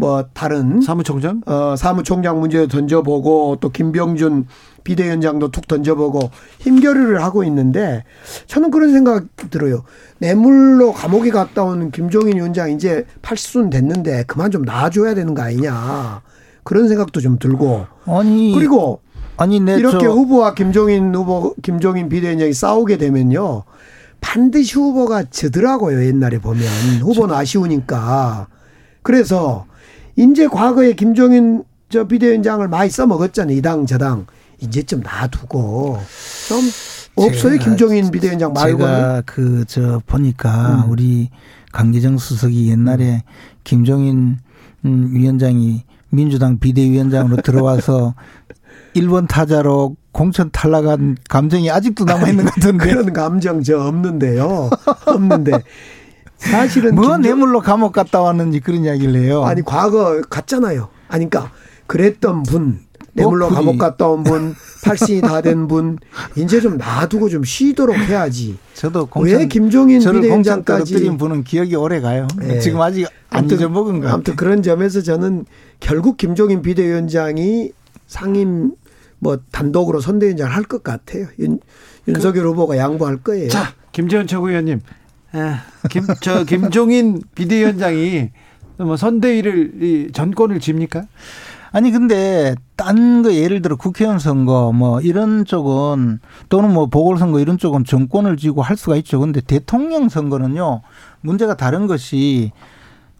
[0.00, 1.42] 뭐 다른 사무총장?
[1.46, 4.46] 어 사무총장 문제도 던져보고 또 김병준
[4.84, 6.30] 비대위원장도 툭 던져보고
[6.60, 8.04] 힘겨루를 하고 있는데
[8.46, 9.84] 저는 그런 생각 들어요.
[10.18, 16.22] 뇌물로 감옥에 갔다 온 김종인 위원장 이제 80순 됐는데 그만 좀 놔줘야 되는 거 아니냐.
[16.64, 17.86] 그런 생각도 좀 들고.
[18.06, 19.00] 아니 그리고
[19.36, 23.64] 아니 내 이렇게 저- 후보와 김종인 후보 김종인 비대위원장이 싸우게 되면요.
[24.20, 26.62] 반드시 후보가 지더라고요 옛날에 보면.
[27.00, 28.48] 후보는 아쉬우니까.
[29.02, 29.64] 그래서
[30.16, 34.26] 이제 과거에 김종인 저 비대위원장을 많이 써먹었잖아요 이당 저당
[34.60, 36.00] 이제 좀 놔두고
[36.48, 36.60] 좀
[37.16, 40.90] 없어요 김종인 비대위원장 말고는 제가 그 저 보니까 음.
[40.90, 41.30] 우리
[41.72, 43.22] 강기정 수석이 옛날에
[43.64, 44.38] 김종인
[44.84, 48.14] 음, 위원장이 민주당 비대위원장으로 들어와서
[48.96, 52.84] 1번 타자로 공천 탈락한 감정이 아직도 남아 있는 것 같은데.
[52.90, 54.70] 그런 감정 저 없는데요.
[55.06, 55.52] 없는데
[56.38, 59.44] 사실은 뭐 김정- 뇌물로 감옥 갔다 왔는지 그런 이야기를 해요.
[59.44, 60.88] 아니 과거 갔잖아요.
[61.08, 61.52] 아니 그러니까
[61.86, 62.80] 그랬던 분
[63.12, 63.78] 뇌물로 뭐, 감옥.
[63.78, 64.54] 갔다 온 분,
[64.84, 65.98] 팔신이 다 된 분,
[66.36, 68.56] 이제 좀 놔두고 좀 쉬도록 해야지.
[68.74, 72.26] 저도 왜 김종인 저를 공천 비대위원장까지 떨어뜨린 분은 기억이 오래 가요.
[72.44, 72.58] 예.
[72.60, 74.14] 지금 아직 안 아무튼- 잊어먹은 것 같아요.
[74.14, 75.44] 아무튼 그런 점에서 저는
[75.80, 77.72] 결국 김종인 비대위원장이
[78.06, 78.72] 상임
[79.18, 81.26] 뭐 단독으로 선대위원장을 할 것 같아요.
[81.38, 81.60] 윤,
[82.08, 83.48] 윤석열 후보가 양보할 거예요.
[83.48, 84.80] 자, 김재원 최고위원님.
[85.32, 88.30] 아, 김, 저 김종인 비대위원장이
[88.78, 91.04] 뭐 선대위를 이 전권을 집니까?
[91.72, 96.18] 아니 근데 딴 거 예를 들어 국회의원 선거 뭐 이런 쪽은
[96.48, 99.20] 또는 뭐 보궐선거 이런 쪽은 정권을 쥐고 할 수가 있죠.
[99.20, 100.80] 근데 대통령 선거는요
[101.20, 102.50] 문제가 다른 것이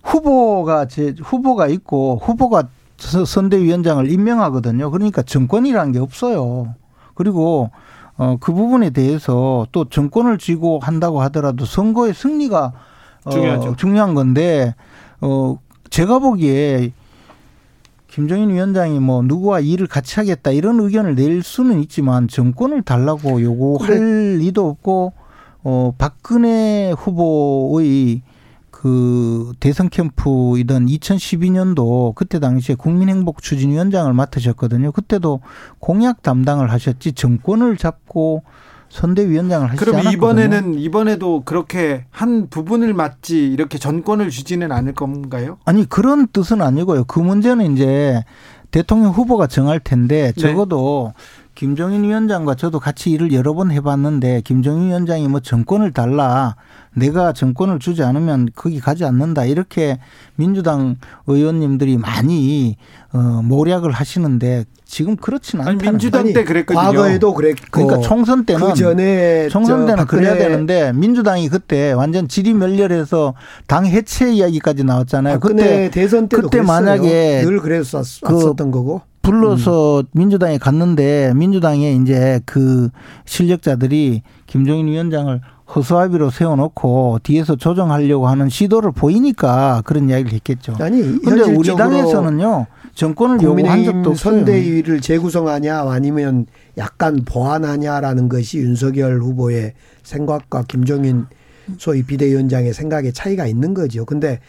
[0.02, 2.64] 후보가 제 후보가 있고 후보가
[2.98, 4.90] 서- 선대위원장을 임명하거든요.
[4.90, 6.74] 그러니까 정권이라는 게 없어요.
[7.14, 7.70] 그리고
[8.16, 12.72] 어, 그 부분에 대해서 또 정권을 쥐고 한다고 하더라도 선거의 승리가
[13.24, 13.76] 어, 중요하죠.
[13.76, 14.74] 중요한 건데
[15.20, 15.58] 어,
[15.90, 16.92] 제가 보기에
[18.10, 24.38] 김정인 위원장이 뭐 누구와 일을 같이 하겠다 이런 의견을 낼 수는 있지만 정권을 달라고 요구할
[24.38, 25.12] 리도 없고
[25.62, 28.22] 어 박근혜 후보의
[28.72, 34.90] 그 대선 캠프이던 2012년도 그때 당시에 국민행복추진위원장을 맡으셨거든요.
[34.90, 35.40] 그때도
[35.78, 38.42] 공약 담당을 하셨지 정권을 잡고
[38.90, 40.16] 선대위원장을 하시지 그럼 않았거든요.
[40.16, 45.58] 이번에는 이번에도 그렇게 한 부분을 맡지 이렇게 전권을 주지는 않을 건가요?
[45.64, 47.04] 아니 그런 뜻은 아니고요.
[47.04, 48.22] 그 문제는 이제
[48.70, 50.40] 대통령 후보가 정할 텐데 네.
[50.40, 51.14] 적어도
[51.54, 56.56] 김정인 위원장과 저도 같이 일을 여러 번 해봤는데 김정인 위원장이 뭐 정권을 달라
[56.94, 59.98] 내가 정권을 주지 않으면 거기 가지 않는다 이렇게
[60.36, 60.96] 민주당
[61.26, 62.76] 의원님들이 많이
[63.12, 66.34] 어, 모략을 하시는데 지금 그렇지는 아니, 않다는 민주당 거예요.
[66.34, 66.80] 때 그랬거든요.
[66.82, 72.26] 과거에도 그랬고 그러니까 총선 때는 그 전에 총선 저 때는 그래야 되는데 민주당이 그때 완전
[72.26, 73.34] 질의멸렬해서
[73.66, 75.40] 당 해체 이야기까지 나왔잖아요.
[75.40, 76.66] 그때 대선 때도 그때 그랬어요.
[76.80, 77.60] 만약에 늘
[77.98, 78.38] 왔- 그
[78.70, 79.02] 거고.
[79.22, 82.88] 불러서 민주당에 갔는데 민주당에 이제 그
[83.24, 85.40] 실력자들이 김종인 위원장을
[85.74, 90.74] 허수아비로 세워놓고 뒤에서 조정하려고 하는 시도를 보이니까 그런 이야기를 했겠죠.
[90.80, 94.36] 아니 근데 우리 당에서는요 정권을 요구한 적도 없어요.
[94.36, 101.26] 선대위를 재구성하냐 아니면 약간 보완하냐라는 것이 윤석열 후보의 생각과 김종인
[101.78, 104.04] 소위 비대위원장의 생각의 차이가 있는 거죠.
[104.04, 104.40] 근데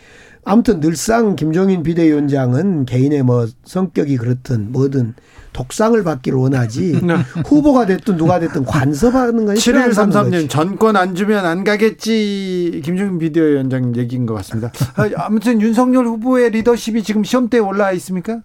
[0.44, 5.14] 아무튼 늘상 김종인 비대위원장은 개인의 뭐 성격이 그렇든 뭐든
[5.54, 7.16] 독상을 받기를 원하지 네.
[7.46, 10.48] 후보가 됐든 누가 됐든 간섭하는 건 싫어한다는 7133님 거지.
[10.48, 14.72] 전권 안 주면 안 가겠지 김종인 비대위원장 얘기인 것 같습니다.
[14.96, 18.42] 아, 아무튼 윤석열 후보의 리더십이 지금 시험대에 올라와 있습니까?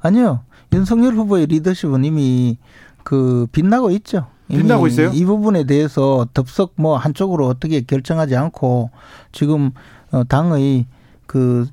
[0.00, 0.40] 아니요.
[0.72, 2.58] 윤석열 후보의 리더십은 이미
[3.04, 4.26] 그 빛나고 있죠.
[4.48, 5.10] 빛나고 있어요?
[5.14, 8.90] 이 부분에 대해서 덥석 뭐 한쪽으로 어떻게 결정하지 않고
[9.32, 9.70] 지금
[10.10, 10.86] 어, 당의
[11.34, 11.66] 그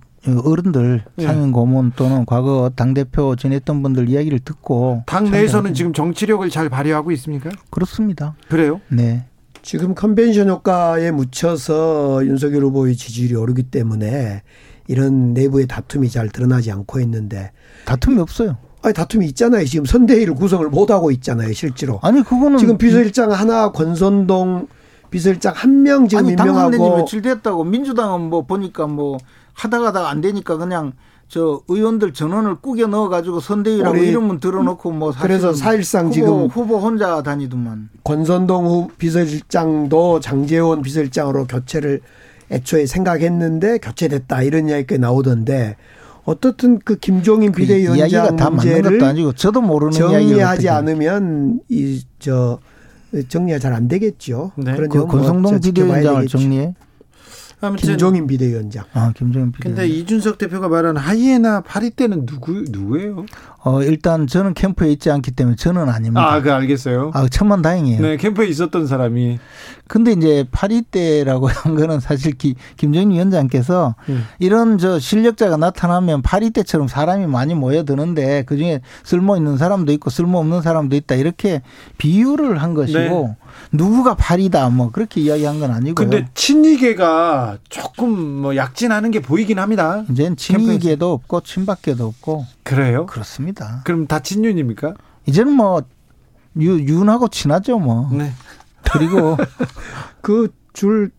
[0.43, 1.23] 어른들 예.
[1.23, 6.67] 상임 고문 또는 과거 당 대표 지냈던 분들 이야기를 듣고 당 내에서는 지금 정치력을 잘
[6.67, 7.51] 발휘하고 있습니까?
[7.69, 8.33] 그렇습니다.
[8.49, 8.81] 그래요?
[8.88, 9.25] 네.
[9.61, 14.41] 지금 컨벤션 효과에 묻혀서 윤석열 후보의 지지율이 오르기 때문에
[14.88, 17.51] 이런 내부의 다툼이 잘 드러나지 않고 있는데
[17.85, 18.57] 다툼이 없어요.
[18.81, 19.63] 아니 다툼이 있잖아요.
[19.65, 21.99] 지금 선대위를 구성을 못 하고 있잖아요, 실제로.
[22.01, 24.67] 아니 그거는 지금 비서실장 하나 권선동
[25.11, 29.17] 비서실장 한 명 지금 아니 임명하고 며칠 됐다고 민주당은 뭐 보니까 뭐
[29.53, 30.94] 하다가다 안 되니까 그냥
[31.28, 36.78] 저 의원들 전원을 꾸겨 넣어 가지고 선대위라고 이름은 들어놓고 뭐 그래서 사실상 후보, 지금 후보
[36.78, 42.02] 혼자 다니더만 권선동 후 비서실장도 장재원 비서실장으로 교체를
[42.52, 45.78] 애초에 생각했는데 교체됐다 이런 이야기가 나오던데
[46.26, 52.02] 어떻든 그 김종인 그 비대위원장 다 맞는 문제를 것도 아니고 저도 모르는 정리하지 않으면 이
[52.19, 52.60] 저
[53.28, 54.52] 정리가 잘 안 되겠죠.
[54.56, 54.73] 네.
[54.76, 56.38] 그런 그 권성동 뭐 지켜봐야 비대위원장을 되겠죠.
[56.38, 56.76] 정리해.
[57.61, 58.85] 아무튼 김종인 비대위원장.
[58.93, 59.77] 아 김종인 비대위원.
[59.77, 63.25] 근데 이준석 대표가 말한 하이에나 파리 때는 누구 누구예요?
[63.63, 66.33] 어 일단 저는 캠프에 있지 않기 때문에 저는 아닙니다.
[66.33, 67.11] 아, 그 알겠어요.
[67.13, 68.01] 아, 천만 다행이에요.
[68.01, 69.39] 네, 캠프에 있었던 사람이
[69.88, 74.25] 근데 이제 파리 때라고 한 거는 사실 기, 김정인 위원장께서 음.
[74.39, 80.09] 이런 저 실력자가 나타나면 파리 때처럼 사람이 많이 모여드는데 그 중에 쓸모 있는 사람도 있고
[80.09, 81.61] 쓸모 없는 사람도 있다 이렇게
[81.97, 83.35] 비유를 한 것이고 네.
[83.72, 85.93] 누구가 파리다 뭐 그렇게 이야기한 건 아니고요.
[85.95, 88.11] 근데 친이계가 조금
[88.41, 90.03] 뭐 약진하는 게 보이긴 합니다.
[90.10, 93.06] 이제는 친이계도 없고 친박계도 없고 그래요?
[93.06, 93.81] 그렇습니다.
[93.85, 94.93] 그럼 다 친윤입니까?
[95.26, 95.84] 이제는 뭐
[96.60, 98.10] 유, 윤하고 친하죠 뭐.
[98.11, 98.31] 네.
[98.84, 99.38] 그리고
[100.22, 101.11] 그 줄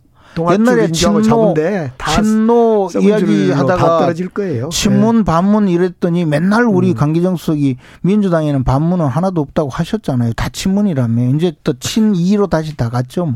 [0.53, 4.69] 옛날에 친노 잡은데 다 친노 이야기하다가 다 떨어질 거예요.
[4.71, 6.95] 친문 반문 이랬더니 맨날 우리 음.
[6.95, 10.33] 강기정 수석이 민주당에는 반문은 하나도 없다고 하셨잖아요.
[10.35, 11.37] 다 친문이라며.
[11.37, 13.27] 이제 또 친이로 다시 다 갔죠.
[13.27, 13.35] 뭐.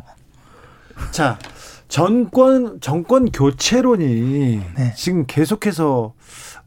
[1.10, 1.38] 자,
[1.88, 4.94] 정권 정권 교체론이 네.
[4.96, 6.14] 지금 계속해서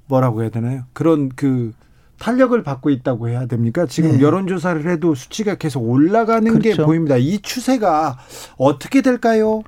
[0.08, 0.84] 뭐라고 해야 되나요?
[0.94, 1.74] 그런 그
[2.20, 3.86] 탄력을 받고 있다고 해야 됩니까?
[3.86, 4.22] 지금 네.
[4.22, 6.86] 여론조사를 해도 수치가 계속 올라가는 게 그렇죠.
[6.86, 7.18] 보입니다.
[7.18, 8.18] 이 추세가
[8.58, 9.64] 어떻게 될까요?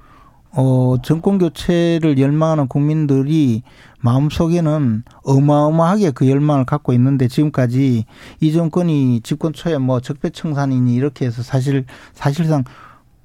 [0.54, 3.64] 어, 정권 교체를 열망하는 국민들이
[4.00, 8.06] 마음속에는 어마어마하게 그 열망을 갖고 있는데 지금까지
[8.42, 12.64] 이 정권이 집권 초에 뭐 적폐청산이니 이렇게 해서 사실 사실상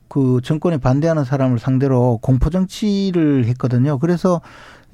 [0.09, 3.99] 그 정권에 반대하는 사람을 상대로 공포 정치를 했거든요.
[3.99, 4.41] 그래서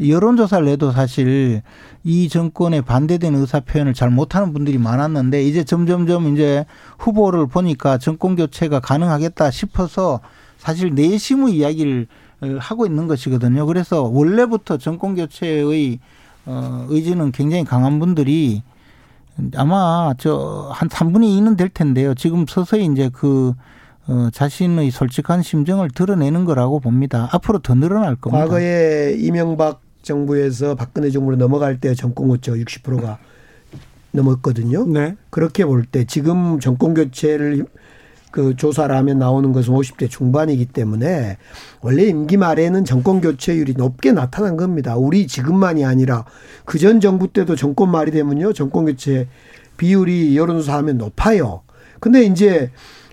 [0.01, 1.63] 여론조사를 내도 사실
[2.03, 6.65] 이 정권에 반대되는 의사 표현을 잘 못하는 분들이 많았는데 이제 점점점 이제
[6.99, 10.21] 후보를 보니까 정권 교체가 가능하겠다 싶어서
[10.63, 12.07] 사실 내심의 이야기를
[12.43, 13.67] 어, 하고 있는 것이거든요.
[13.67, 15.99] 그래서 원래부터 정권 교체의
[16.47, 18.63] 어, 의지는 굉장히 강한 분들이
[19.57, 22.15] 아마 저 한 3분의 2는 될 텐데요.
[22.15, 23.55] 지금 서서히 이제 그
[24.07, 27.29] 어, 자신의 솔직한 심정을 드러내는 거라고 봅니다.
[27.33, 28.45] 앞으로 더 늘어날 겁니다.
[28.45, 33.19] 과거에 이명박 정부에서 박근혜 정부로 넘어갈 때 정권 고쳐 60%가
[34.13, 34.87] 넘었거든요.
[34.87, 35.17] 네.
[35.31, 37.67] 그렇게 볼 때 지금 정권 교체를
[38.33, 41.37] 그 조사를 하면 나오는 것은 50대 중반이기 때문에
[41.83, 44.97] 원래 임기 말에는 정권 교체율이 높게 나타난 겁니다.
[44.97, 46.25] 우리 지금만이 아니라
[46.65, 48.53] 그 전 정부 때도 정권 말이 되면요.
[48.55, 49.29] 정권 교체
[49.77, 51.63] 비율이 여론조사 하면 높아요.
[52.01, 52.71] 근데 이제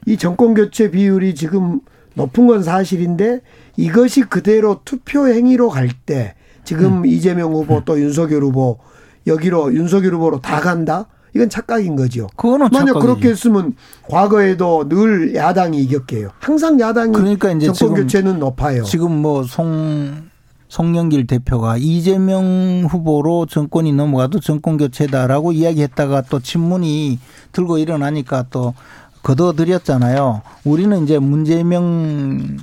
[0.08, 1.82] 이 정권 교체 비율이 지금
[2.16, 3.42] 높은 건 사실인데
[3.78, 6.34] 이것이 그대로 투표 행위로 갈 때
[6.64, 8.80] 지금 이재명 후보 또 윤석열 후보
[9.28, 11.08] 여기로 윤석열 후보로 다 간다?
[11.36, 12.28] 이건 착각인 거죠.
[12.36, 13.06] 그거는 만약 착각이지.
[13.06, 13.76] 그렇게 했으면
[14.10, 16.30] 과거에도 늘 야당이 이겼게요.
[16.40, 18.84] 항상 야당이 그러니까 이제 정권 지금 교체는 높아요.
[18.84, 20.30] 지금 뭐송
[20.70, 27.20] 송영길 대표가 이재명 후보로 정권이 넘어가도 정권 교체다라고 이야기했다가 또 친문이
[27.52, 28.76] 들고 일어나니까 또
[29.24, 30.42] 거둬들였잖아요.
[30.64, 32.60] 우리는 이제 문재명이라고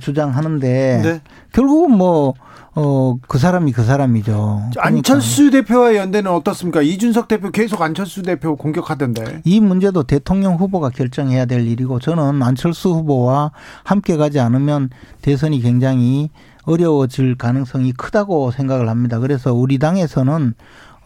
[0.00, 1.20] 주장하는데 네.
[1.52, 2.34] 결국은 뭐
[2.78, 4.70] 어, 그 사람이 그 사람이죠.
[4.76, 6.82] 안철수 대표와 연대는 어떻습니까?
[6.82, 9.40] 이준석 대표 계속 안철수 대표 공격하던데.
[9.44, 14.90] 이 문제도 대통령 후보가 결정해야 될 일이고 저는 안철수 후보와 함께 가지 않으면
[15.22, 16.28] 대선이 굉장히
[16.64, 19.20] 어려워질 가능성이 크다고 생각을 합니다.
[19.20, 20.52] 그래서 우리 당에서는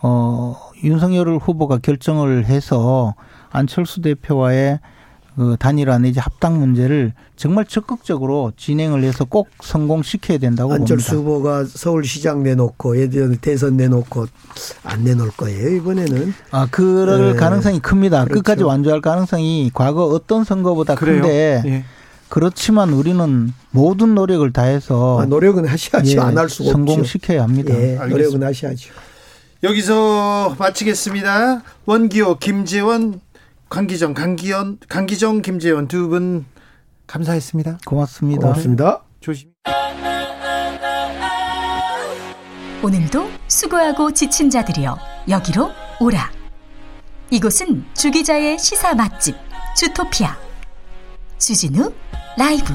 [0.02, 3.14] 어 윤석열 후보가 결정을 해서
[3.50, 4.99] 안철수 대표와의 그
[5.58, 11.30] 단일화 내지 합당 문제를 정말 적극적으로 진행을 해서 꼭 성공시켜야 된다고 안철수 봅니다.
[11.30, 14.26] 후보가 서울시장 내놓고 예전 대선 내놓고
[14.84, 16.34] 안 내놓을 거예요 이번에는.
[16.50, 17.38] 아, 그럴 네.
[17.38, 18.24] 가능성이 큽니다.
[18.24, 18.42] 그렇죠.
[18.42, 21.22] 끝까지 완주할 가능성이 과거 어떤 선거보다 그래요?
[21.22, 21.84] 큰데 예.
[22.28, 26.12] 그렇지만 우리는 모든 노력을 다해서 아, 노력은 하셔야죠.
[26.12, 26.72] 예, 안할 수가 없죠.
[26.72, 27.74] 성공시켜야 합니다.
[27.74, 28.90] 예, 노력은 하셔야죠.
[29.62, 31.62] 여기서 마치겠습니다.
[31.86, 33.20] 원기호, 김재원,
[33.70, 36.44] 강기정, 강기현, 강기정, 김재원 두분
[37.06, 37.78] 감사했습니다.
[37.86, 38.40] 고맙습니다.
[38.40, 39.04] 고맙습니다.
[39.20, 39.52] 조심.
[42.82, 44.98] 오늘도 수고하고 지친 자들이여
[45.28, 45.70] 여기로
[46.00, 46.32] 오라.
[47.30, 49.36] 이곳은 주기자의 시사 맛집
[49.76, 50.36] 주토피아
[51.38, 51.92] 주진우
[52.36, 52.74] 라이브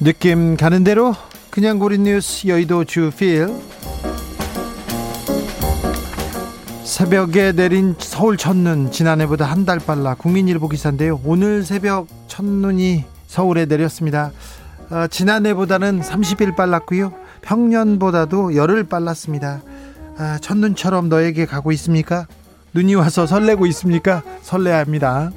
[0.00, 1.14] 느낌 가는 대로
[1.50, 3.48] 그냥 고린 뉴스 여의도 주필.
[6.84, 11.20] 새벽에 내린 서울 첫눈 지난해보다 한 달 빨라 국민일보 기사인데요.
[11.24, 14.30] 오늘 새벽 첫눈이 서울에 내렸습니다.
[14.90, 17.12] 어, 지난해보다는 30일 빨랐고요.
[17.42, 19.60] 평년보다도 열흘 빨랐습니다.
[20.16, 22.26] 아, 첫눈처럼 너에게 가고 있습니까?
[22.74, 24.22] 눈이 와서 설레고 있습니까?
[24.42, 25.30] 설레야 합니다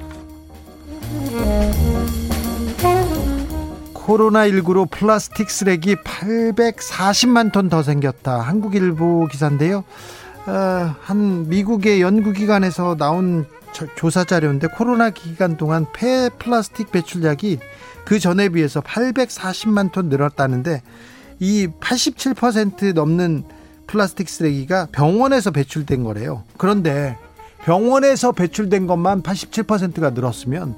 [4.16, 8.40] 코로나19로 플라스틱 쓰레기 840만 톤 더 생겼다.
[8.40, 9.84] 한국일보 기사인데요.
[10.46, 17.58] 어, 한 미국의 연구기관에서 나온 저- 조사 자료인데 코로나 기간 동안 폐 플라스틱 배출량이
[18.04, 20.82] 그 전에 비해서 840만 톤 늘었다는데
[21.40, 23.44] 이 87% 넘는
[23.86, 26.42] 플라스틱 쓰레기가 병원에서 배출된 거래요.
[26.58, 27.16] 그런데
[27.64, 30.74] 병원에서 배출된 것만 87%가 늘었으면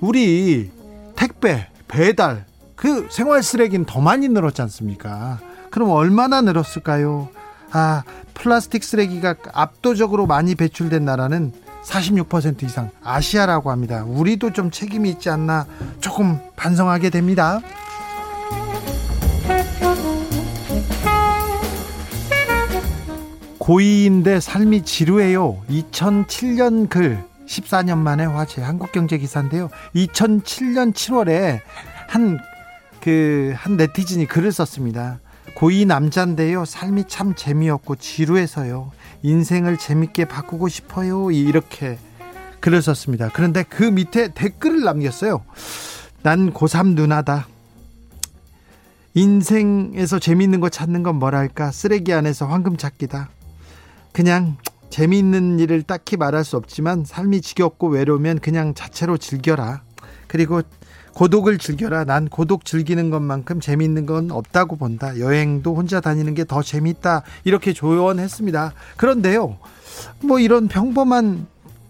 [0.00, 0.70] 우리
[1.16, 2.46] 택배, 배달,
[2.80, 5.38] 그 생활 쓰레기는 더 많이 늘었지 않습니까?
[5.70, 7.28] 그럼 얼마나 늘었을까요?
[7.72, 11.52] 아, 플라스틱 쓰레기가 압도적으로 많이 배출된 나라는
[11.84, 14.02] 46% 이상 아시아라고 합니다.
[14.04, 15.66] 우리도 좀 책임이 있지 않나
[16.00, 17.60] 조금 반성하게 됩니다.
[23.58, 25.62] 고2인데 삶이 지루해요.
[25.68, 29.68] 2007년 글 14년 만에 화제 한국경제 기사인데요.
[29.94, 31.60] 2007년 7월에
[32.08, 32.38] 한
[33.02, 35.20] 그 한 네티즌이 글을 썼습니다.
[35.56, 36.64] 고2 남자인데요.
[36.64, 38.92] 삶이 참 재미없고 지루해서요.
[39.22, 41.30] 인생을 재밌게 바꾸고 싶어요.
[41.30, 41.98] 이렇게
[42.60, 43.30] 글을 썼습니다.
[43.32, 45.42] 그런데 그 밑에 댓글을 남겼어요.
[46.22, 47.48] 난 고3 누나다.
[49.14, 53.28] 인생에서 재미있는 거 찾는 건 뭐랄까 쓰레기 안에서 황금 찾기다.
[54.12, 54.56] 그냥
[54.90, 59.82] 재미있는 일을 딱히 말할 수 없지만 삶이 지겹고 외로우면 그냥 자체로 즐겨라.
[60.26, 60.62] 그리고
[61.14, 62.04] 고독을 즐겨라.
[62.04, 65.18] 난 고독 즐기는 것만큼 재미있는 건 없다고 본다.
[65.18, 67.22] 여행도 혼자 다니는 게 더 재밌다.
[67.44, 68.72] 이렇게 조언했습니다.
[68.96, 69.58] 그런데요.
[70.22, 71.46] 뭐 이런 평범한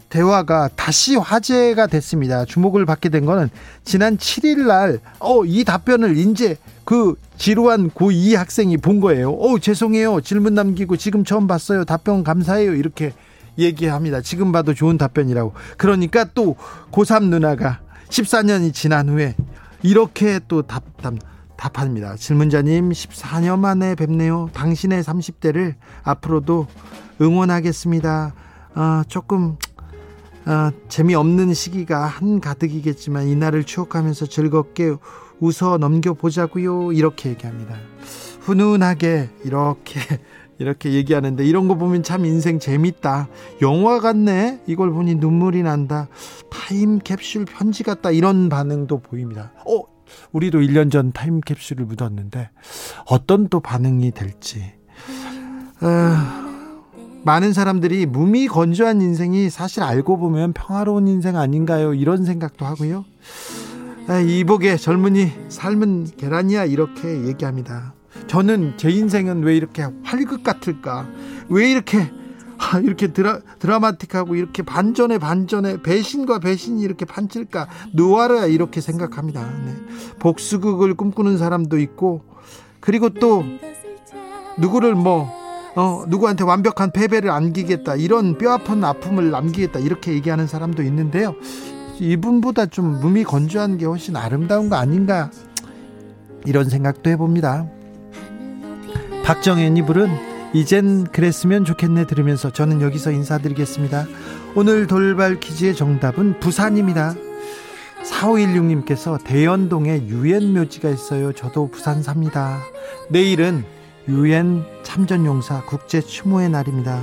[0.08, 2.44] 대화가 다시 화제가 됐습니다.
[2.44, 3.48] 주목을 받게 된 거는
[3.84, 9.30] 지난 7일 날, 어, 이 답변을 이제 그 지루한 고2 학생이 본 거예요.
[9.30, 10.20] 어, 죄송해요.
[10.20, 11.84] 질문 남기고 지금 처음 봤어요.
[11.84, 12.74] 답변 감사해요.
[12.74, 13.12] 이렇게
[13.56, 14.20] 얘기합니다.
[14.20, 15.52] 지금 봐도 좋은 답변이라고.
[15.76, 16.56] 그러니까 또
[16.90, 17.78] 고3 누나가
[18.10, 19.34] 14년이 지난 후에
[19.82, 21.14] 이렇게 또 답, 답,
[21.56, 22.16] 답합니다.
[22.16, 24.50] 질문자님 14년 만에 뵙네요.
[24.52, 26.66] 당신의 30대를 앞으로도
[27.20, 28.34] 응원하겠습니다.
[28.74, 29.56] 아, 조금
[30.44, 34.94] 아, 재미없는 시기가 한가득이겠지만 이날을 추억하면서 즐겁게
[35.38, 36.92] 웃어 넘겨보자고요.
[36.92, 37.76] 이렇게 얘기합니다.
[38.40, 40.00] 훈훈하게 이렇게
[40.60, 43.28] 이렇게 얘기하는데 이런 거 보면 참 인생 재밌다.
[43.62, 44.60] 영화 같네.
[44.66, 46.08] 이걸 보니 눈물이 난다.
[46.50, 48.10] 타임캡슐 편지 같다.
[48.10, 49.52] 이런 반응도 보입니다.
[49.66, 49.82] 어,
[50.32, 52.50] 우리도 1년 전 타임캡슐을 묻었는데
[53.06, 54.74] 어떤 또 반응이 될지.
[55.80, 56.40] 어,
[57.24, 61.94] 많은 사람들이 무미 건조한 인생이 사실 알고 보면 평화로운 인생 아닌가요?
[61.94, 63.06] 이런 생각도 하고요.
[64.08, 67.94] 아, 이복의 젊은이 삶은 계란이야 이렇게 얘기합니다.
[68.26, 71.08] 저는 제 인생은 왜 이렇게 활극 같을까?
[71.48, 72.10] 왜 이렇게
[72.58, 77.68] 아, 이렇게 드라, 드라마틱하고 이렇게 반전에 반전에 배신과 배신이 이렇게 판칠까?
[77.94, 79.42] 누아르야 이렇게 생각합니다.
[79.64, 79.74] 네.
[80.18, 82.22] 복수극을 꿈꾸는 사람도 있고
[82.80, 83.44] 그리고 또
[84.58, 85.40] 누구를 뭐
[85.74, 91.34] 어, 누구한테 완벽한 패배를 안기겠다 이런 뼈아픈 아픔을 남기겠다 이렇게 얘기하는 사람도 있는데요.
[91.98, 95.30] 이분보다 좀 몸이 건조한 게 훨씬 아름다운 거 아닌가
[96.44, 97.66] 이런 생각도 해봅니다.
[99.24, 100.10] 박정현이 부른
[100.52, 104.06] 이젠 그랬으면 좋겠네 들으면서 저는 여기서 인사드리겠습니다.
[104.54, 107.14] 오늘 돌발 퀴즈의 정답은 부산입니다.
[108.04, 111.32] 4516님께서 대연동에 유엔 묘지가 있어요.
[111.32, 112.60] 저도 부산 삽니다.
[113.10, 113.64] 내일은
[114.08, 117.00] 유엔 참전용사 국제 추모의 날입니다.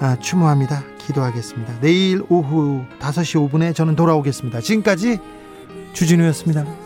[0.00, 0.82] 아, 추모합니다.
[0.98, 1.80] 기도하겠습니다.
[1.80, 4.60] 내일 오후 5시 5분에 저는 돌아오겠습니다.
[4.60, 5.18] 지금까지
[5.92, 6.81] 주진우였습니다.